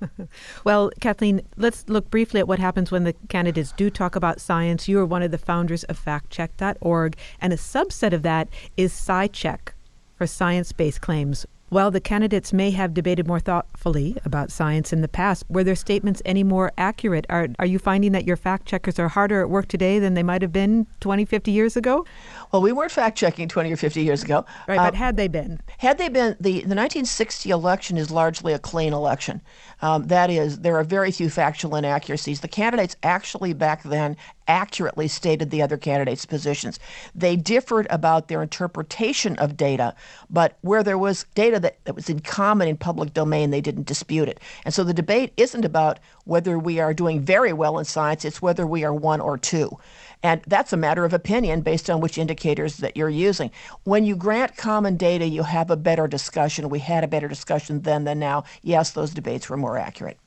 well, 0.64 0.92
Kathleen, 1.02 1.42
let's 1.58 1.88
look 1.88 2.10
briefly 2.10 2.40
at 2.40 2.48
what 2.48 2.60
happens 2.60 2.92
when 2.92 3.04
the 3.04 3.14
candidates 3.30 3.74
do 3.74 3.90
talk 3.90 4.16
about 4.16 4.42
science. 4.42 4.88
You 4.88 5.00
are 5.00 5.06
one 5.06 5.24
of 5.24 5.32
the 5.32 5.38
founders 5.38 5.84
of 5.86 6.04
factcheck.org, 6.04 7.18
and 7.42 7.54
a 7.54 7.58
subset 7.58 8.14
of 8.14 8.22
that 8.24 8.50
is 8.78 8.94
SciCheck 8.94 9.70
for 10.16 10.28
science 10.28 10.72
based 10.72 11.02
claims. 11.02 11.46
While 11.76 11.92
the 11.92 12.00
candidates 12.00 12.54
may 12.54 12.72
have 12.72 12.94
debated 12.94 13.28
more 13.28 13.42
thoughtfully 13.42 14.16
about 14.24 14.50
science 14.50 14.94
in 14.94 15.02
the 15.02 15.10
past, 15.10 15.44
were 15.50 15.62
their 15.62 15.76
statements 15.76 16.22
any 16.24 16.42
more 16.42 16.72
accurate? 16.78 17.26
Are, 17.28 17.50
are 17.60 17.66
you 17.66 17.80
finding 17.80 18.14
that 18.14 18.24
your 18.24 18.38
fact 18.38 18.66
checkers 18.66 18.98
are 18.98 19.10
harder 19.10 19.42
at 19.42 19.50
work 19.50 19.68
today 19.68 20.00
than 20.00 20.14
they 20.14 20.24
might 20.24 20.42
have 20.42 20.54
been 20.54 20.88
20, 21.02 21.26
50 21.26 21.52
years 21.52 21.76
ago? 21.76 22.06
Well, 22.54 22.62
we 22.62 22.72
weren't 22.72 22.94
fact 22.94 23.18
checking 23.18 23.50
20 23.50 23.74
or 23.74 23.76
50 23.76 24.02
years 24.02 24.24
ago. 24.24 24.46
Right, 24.70 24.78
but 24.78 24.94
um, 24.94 24.96
had 24.96 25.18
they 25.18 25.28
been? 25.28 25.60
Had 25.80 25.98
they 25.98 26.08
been, 26.08 26.38
the, 26.40 26.62
the 26.62 26.76
1960 26.78 27.50
election 27.50 27.98
is 27.98 28.10
largely 28.10 28.54
a 28.54 28.60
clean 28.60 28.94
election. 28.94 29.42
Um, 29.82 30.08
that 30.08 30.30
is, 30.30 30.60
there 30.60 30.78
are 30.78 30.84
very 30.86 31.12
few 31.12 31.30
factual 31.30 31.76
inaccuracies. 31.76 32.40
The 32.40 32.48
candidates 32.48 32.96
actually 33.04 33.52
back 33.52 33.84
then 33.84 34.16
accurately 34.48 35.08
stated 35.08 35.50
the 35.50 35.62
other 35.62 35.78
candidates' 35.78 36.26
positions. 36.26 36.80
They 37.14 37.36
differed 37.36 37.88
about 37.90 38.28
their 38.28 38.42
interpretation 38.42 39.36
of 39.38 39.58
data, 39.58 39.96
but 40.30 40.58
where 40.62 40.84
there 40.84 40.98
was 40.98 41.26
data 41.36 41.60
that, 41.60 41.84
that 41.86 41.96
was 41.96 42.10
in 42.10 42.20
common 42.20 42.68
in 42.68 42.78
public 42.78 43.14
domain, 43.14 43.50
they 43.50 43.62
didn't 43.62 43.88
dispute 43.88 44.30
it. 44.30 44.40
And 44.64 44.74
so 44.74 44.84
the 44.84 44.94
debate 44.94 45.34
isn't 45.38 45.66
about 45.66 46.00
whether 46.26 46.58
we 46.58 46.80
are 46.80 46.94
doing 46.94 47.22
very 47.22 47.54
well 47.54 47.80
in 47.80 47.86
science, 47.86 48.26
it's 48.26 48.42
whether 48.42 48.66
we 48.66 48.84
are 48.84 48.94
one 48.94 49.22
or 49.22 49.38
two. 49.38 49.78
And 50.24 50.42
that's 50.48 50.74
a 50.74 50.78
matter 50.78 51.06
of 51.06 51.14
opinion 51.14 51.62
based 51.62 51.90
on 51.90 52.02
which 52.02 52.18
indicators 52.18 52.78
that 52.78 52.98
you're 52.98 53.10
using. 53.10 53.52
When 53.84 54.06
you 54.06 54.16
grant 54.16 54.58
common 54.58 54.98
data, 54.98 55.28
you 55.28 55.44
have 55.44 55.70
a 55.70 55.78
better 55.78 56.08
discussion. 56.08 56.70
We 56.70 56.80
had 56.80 57.04
a 57.04 57.08
better 57.08 57.28
discussion 57.28 57.82
then 57.82 58.06
than 58.06 58.20
now. 58.20 58.44
Yes, 58.64 58.92
those 58.92 59.14
debates 59.14 59.50
were 59.50 59.58
more 59.58 59.78
accurate. 59.78 60.18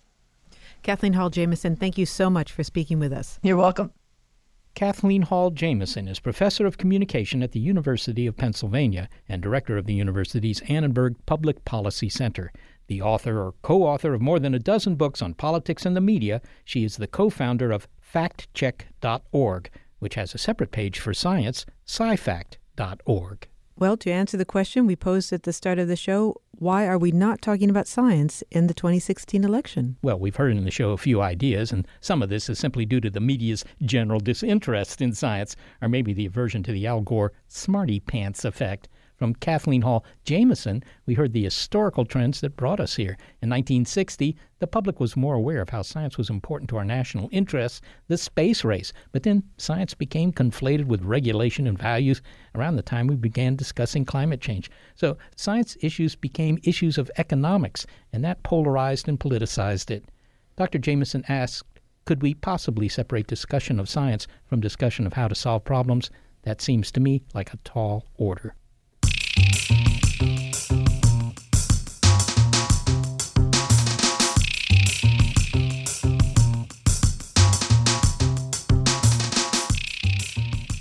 Kathleen 0.82 1.14
Hall 1.14 1.30
Jamieson, 1.30 1.76
thank 1.76 1.98
you 1.98 2.06
so 2.06 2.30
much 2.30 2.52
for 2.52 2.62
speaking 2.62 3.00
with 3.00 3.12
us. 3.12 3.40
You're 3.42 3.56
welcome. 3.56 3.92
Kathleen 4.79 5.22
Hall 5.22 5.51
Jamieson 5.51 6.07
is 6.07 6.20
professor 6.20 6.64
of 6.64 6.79
communication 6.79 7.43
at 7.43 7.51
the 7.51 7.59
University 7.59 8.29
of 8.29 8.37
Pennsylvania 8.37 9.09
and 9.29 9.43
director 9.43 9.76
of 9.76 9.87
the 9.87 9.95
university's 9.95 10.61
Annenberg 10.68 11.16
Public 11.26 11.64
Policy 11.64 12.09
Center. 12.09 12.53
The 12.87 13.03
author 13.03 13.43
or 13.43 13.55
co 13.62 13.83
author 13.83 14.14
of 14.14 14.20
more 14.20 14.39
than 14.39 14.55
a 14.55 14.61
dozen 14.61 14.95
books 14.95 15.20
on 15.20 15.35
politics 15.35 15.85
and 15.85 15.97
the 15.97 16.01
media, 16.01 16.41
she 16.64 16.85
is 16.85 16.97
the 16.97 17.09
co 17.09 17.29
founder 17.29 17.72
of 17.72 17.89
factcheck.org, 18.14 19.68
which 19.99 20.14
has 20.14 20.33
a 20.33 20.39
separate 20.39 20.70
page 20.70 21.01
for 21.01 21.12
science, 21.12 21.66
scifact.org. 21.85 23.49
Well, 23.81 23.97
to 23.99 24.11
answer 24.11 24.37
the 24.37 24.45
question 24.45 24.87
we 24.87 24.97
posed 24.97 25.33
at 25.33 25.45
the 25.45 25.53
start 25.53 25.79
of 25.79 25.87
the 25.87 25.95
show, 25.95 26.41
why 26.51 26.89
are 26.89 26.99
we 26.99 27.12
not 27.12 27.41
talking 27.41 27.70
about 27.70 27.87
science 27.87 28.43
in 28.51 28.66
the 28.66 28.74
2016 28.74 29.45
election? 29.45 29.97
Well, 30.03 30.18
we've 30.18 30.35
heard 30.35 30.57
in 30.57 30.64
the 30.64 30.72
show 30.72 30.91
a 30.91 30.97
few 30.97 31.22
ideas, 31.22 31.70
and 31.70 31.87
some 32.01 32.20
of 32.20 32.29
this 32.29 32.51
is 32.51 32.59
simply 32.59 32.85
due 32.85 33.01
to 33.01 33.09
the 33.09 33.20
media's 33.20 33.64
general 33.83 34.18
disinterest 34.18 35.01
in 35.01 35.12
science, 35.12 35.55
or 35.81 35.89
maybe 35.89 36.12
the 36.12 36.26
aversion 36.26 36.64
to 36.64 36.72
the 36.72 36.89
Al 36.89 37.03
Gore 37.03 37.33
smarty 37.47 38.01
pants 38.01 38.45
effect. 38.45 38.89
From 39.18 39.34
Kathleen 39.34 39.82
Hall 39.82 40.04
Jamieson, 40.22 40.84
we 41.04 41.14
heard 41.14 41.32
the 41.32 41.42
historical 41.42 42.04
trends 42.04 42.40
that 42.40 42.56
brought 42.56 42.78
us 42.78 42.94
here. 42.94 43.16
In 43.42 43.50
1960, 43.50 44.36
the 44.60 44.66
public 44.68 45.00
was 45.00 45.16
more 45.16 45.34
aware 45.34 45.60
of 45.60 45.70
how 45.70 45.82
science 45.82 46.16
was 46.16 46.30
important 46.30 46.70
to 46.70 46.76
our 46.76 46.84
national 46.84 47.28
interests, 47.32 47.80
the 48.06 48.16
space 48.16 48.62
race. 48.62 48.92
But 49.10 49.24
then 49.24 49.42
science 49.56 49.92
became 49.92 50.32
conflated 50.32 50.84
with 50.84 51.02
regulation 51.02 51.66
and 51.66 51.76
values 51.76 52.22
around 52.54 52.76
the 52.76 52.82
time 52.82 53.08
we 53.08 53.16
began 53.16 53.56
discussing 53.56 54.04
climate 54.04 54.40
change. 54.40 54.70
So 54.94 55.18
science 55.34 55.76
issues 55.80 56.14
became 56.14 56.60
issues 56.62 56.96
of 56.96 57.10
economics, 57.18 57.88
and 58.12 58.24
that 58.24 58.44
polarized 58.44 59.08
and 59.08 59.18
politicized 59.18 59.90
it. 59.90 60.04
Dr. 60.56 60.78
Jamieson 60.78 61.24
asked, 61.28 61.64
could 62.04 62.22
we 62.22 62.34
possibly 62.34 62.88
separate 62.88 63.26
discussion 63.26 63.80
of 63.80 63.88
science 63.88 64.28
from 64.46 64.60
discussion 64.60 65.08
of 65.08 65.14
how 65.14 65.26
to 65.26 65.34
solve 65.34 65.64
problems? 65.64 66.08
That 66.42 66.60
seems 66.60 66.92
to 66.92 67.00
me 67.00 67.24
like 67.34 67.52
a 67.52 67.58
tall 67.64 68.06
order. 68.14 68.54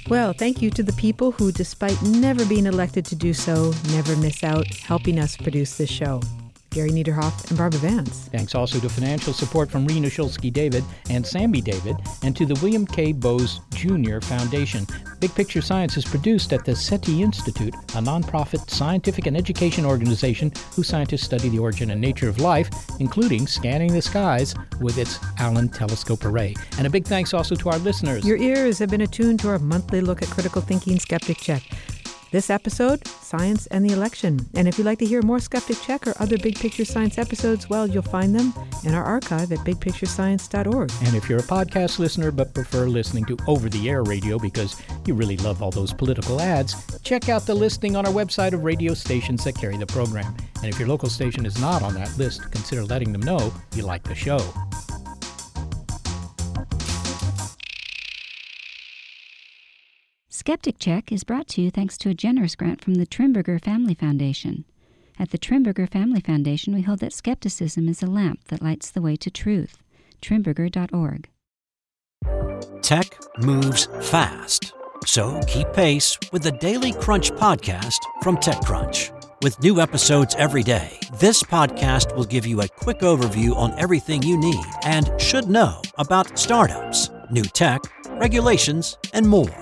Well, 0.10 0.32
thank 0.32 0.62
you 0.62 0.70
to 0.72 0.84
the 0.84 0.94
people 0.94 1.32
who, 1.32 1.52
despite 1.52 2.02
never 2.02 2.46
being 2.46 2.66
elected 2.66 3.04
to 3.08 3.16
do 3.16 3.34
so, 3.34 3.74
never 3.90 4.16
miss 4.16 4.42
out 4.42 4.66
helping 4.68 5.20
us 5.20 5.36
produce 5.36 5.78
this 5.78 5.90
show. 5.90 6.22
Gary 6.70 6.92
Niederhoff 6.92 7.50
and 7.50 7.58
Barbara 7.58 7.80
Vance. 7.82 8.30
Thanks 8.32 8.56
also 8.56 8.80
to 8.80 8.88
financial 8.88 9.34
support 9.34 9.70
from 9.70 9.86
Rena 9.86 10.08
Shulsky 10.08 10.52
David 10.52 10.86
and 11.10 11.26
Sammy 11.28 11.60
David, 11.60 11.98
and 12.24 12.38
to 12.38 12.46
the 12.46 12.54
William 12.62 12.86
K. 12.86 13.12
Bowes 13.12 13.60
Jr. 13.74 14.20
Foundation. 14.22 14.88
Big 15.20 15.34
Picture 15.34 15.62
Science 15.62 15.98
is 15.98 16.06
produced 16.06 16.54
at 16.54 16.64
the 16.64 16.76
SETI 16.76 17.24
Institute, 17.24 17.74
a 17.74 18.02
nonprofit 18.02 18.70
scientific 18.70 19.26
and 19.26 19.36
education 19.36 19.84
organization 19.84 20.52
whose 20.76 20.88
scientists 20.88 21.24
study 21.24 21.50
the 21.50 21.58
origin 21.58 21.90
and 21.90 22.00
nature 22.00 22.30
of 22.30 22.40
life, 22.40 22.70
including 23.00 23.48
scanning 23.48 23.92
the 23.92 24.02
skies 24.02 24.54
with 24.80 25.00
its 25.00 25.20
Allen 25.40 25.70
Telescope 25.70 26.24
Array. 26.24 26.54
And 26.78 26.86
a 26.86 26.90
big 26.90 27.06
thanks 27.06 27.34
also 27.34 27.56
to 27.56 27.70
our 27.70 27.80
listeners. 27.80 28.28
Your 28.28 28.38
ears 28.38 28.78
have 28.78 28.90
been 28.90 29.02
attuned 29.02 29.40
to 29.40 29.50
our 29.50 29.60
monthly 29.60 30.02
look 30.02 30.22
at 30.22 30.30
critical 30.30 30.62
thinking 30.62 31.00
skeptic 31.00 31.38
check. 31.38 31.64
This 32.38 32.52
episode, 32.52 33.08
Science 33.08 33.66
and 33.66 33.84
the 33.84 33.96
Election. 33.96 34.48
And 34.54 34.68
if 34.68 34.78
you'd 34.78 34.86
like 34.86 35.00
to 35.00 35.08
hear 35.08 35.24
more 35.24 35.40
Skeptic 35.40 35.82
Check 35.82 36.06
or 36.06 36.14
other 36.20 36.38
Big 36.38 36.60
Picture 36.60 36.86
Science 36.86 37.18
episodes, 37.18 37.68
well, 37.68 37.88
you'll 37.88 38.04
find 38.04 38.36
them 38.36 38.54
in 38.84 38.94
our 38.94 39.04
archive 39.04 39.52
at 39.52 39.58
bigpicturescience.org. 39.66 40.92
And 41.04 41.16
if 41.16 41.28
you're 41.28 41.40
a 41.40 41.42
podcast 41.42 41.98
listener 41.98 42.30
but 42.30 42.54
prefer 42.54 42.86
listening 42.86 43.26
to 43.26 43.38
over 43.48 43.70
the 43.70 43.90
air 43.90 44.04
radio 44.04 44.38
because 44.38 44.80
you 45.08 45.16
really 45.16 45.38
love 45.38 45.64
all 45.64 45.72
those 45.72 45.92
political 45.92 46.40
ads, 46.40 46.76
check 47.02 47.28
out 47.28 47.48
the 47.48 47.56
listing 47.56 47.96
on 47.96 48.06
our 48.06 48.14
website 48.14 48.54
of 48.54 48.64
radio 48.64 48.94
stations 48.94 49.44
that 49.44 49.56
carry 49.56 49.76
the 49.76 49.88
program. 49.88 50.38
And 50.58 50.66
if 50.66 50.78
your 50.78 50.90
local 50.90 51.10
station 51.10 51.44
is 51.44 51.60
not 51.60 51.82
on 51.82 51.96
that 51.96 52.16
list, 52.20 52.52
consider 52.52 52.84
letting 52.84 53.14
them 53.14 53.22
know 53.22 53.52
you 53.74 53.82
like 53.82 54.04
the 54.04 54.14
show. 54.14 54.38
Skeptic 60.48 60.80
Check 60.80 61.12
is 61.12 61.26
brought 61.26 61.50
to 61.50 61.62
you 61.62 61.70
thanks 61.70 61.98
to 61.98 62.08
a 62.08 62.14
generous 62.14 62.56
grant 62.56 62.82
from 62.82 62.94
the 62.94 63.06
Trimberger 63.06 63.62
Family 63.62 63.94
Foundation. 63.94 64.64
At 65.20 65.32
the 65.32 65.38
Trimberger 65.38 65.90
Family 65.90 66.22
Foundation, 66.22 66.74
we 66.74 66.84
hold 66.84 67.00
that 67.00 67.12
skepticism 67.12 67.90
is 67.90 68.02
a 68.02 68.08
lamp 68.08 68.40
that 68.48 68.62
lights 68.62 68.90
the 68.90 69.02
way 69.02 69.18
to 69.18 69.30
truth. 69.30 69.84
Trimberger.org. 70.22 71.28
Tech 72.82 73.20
moves 73.40 73.90
fast, 74.00 74.72
so 75.06 75.38
keep 75.48 75.74
pace 75.74 76.18
with 76.32 76.44
the 76.44 76.54
Daily 76.54 76.94
Crunch 76.94 77.32
podcast 77.32 78.00
from 78.22 78.38
TechCrunch. 78.38 79.12
With 79.44 79.62
new 79.62 79.82
episodes 79.82 80.34
every 80.36 80.64
day, 80.64 80.98
this 81.20 81.44
podcast 81.44 82.16
will 82.16 82.24
give 82.24 82.48
you 82.48 82.62
a 82.62 82.70
quick 82.70 83.00
overview 83.00 83.54
on 83.54 83.78
everything 83.78 84.24
you 84.24 84.38
need 84.38 84.66
and 84.86 85.12
should 85.20 85.50
know 85.50 85.82
about 85.98 86.40
startups, 86.40 87.10
new 87.30 87.44
tech, 87.44 87.82
regulations, 88.12 88.98
and 89.12 89.28
more. 89.28 89.62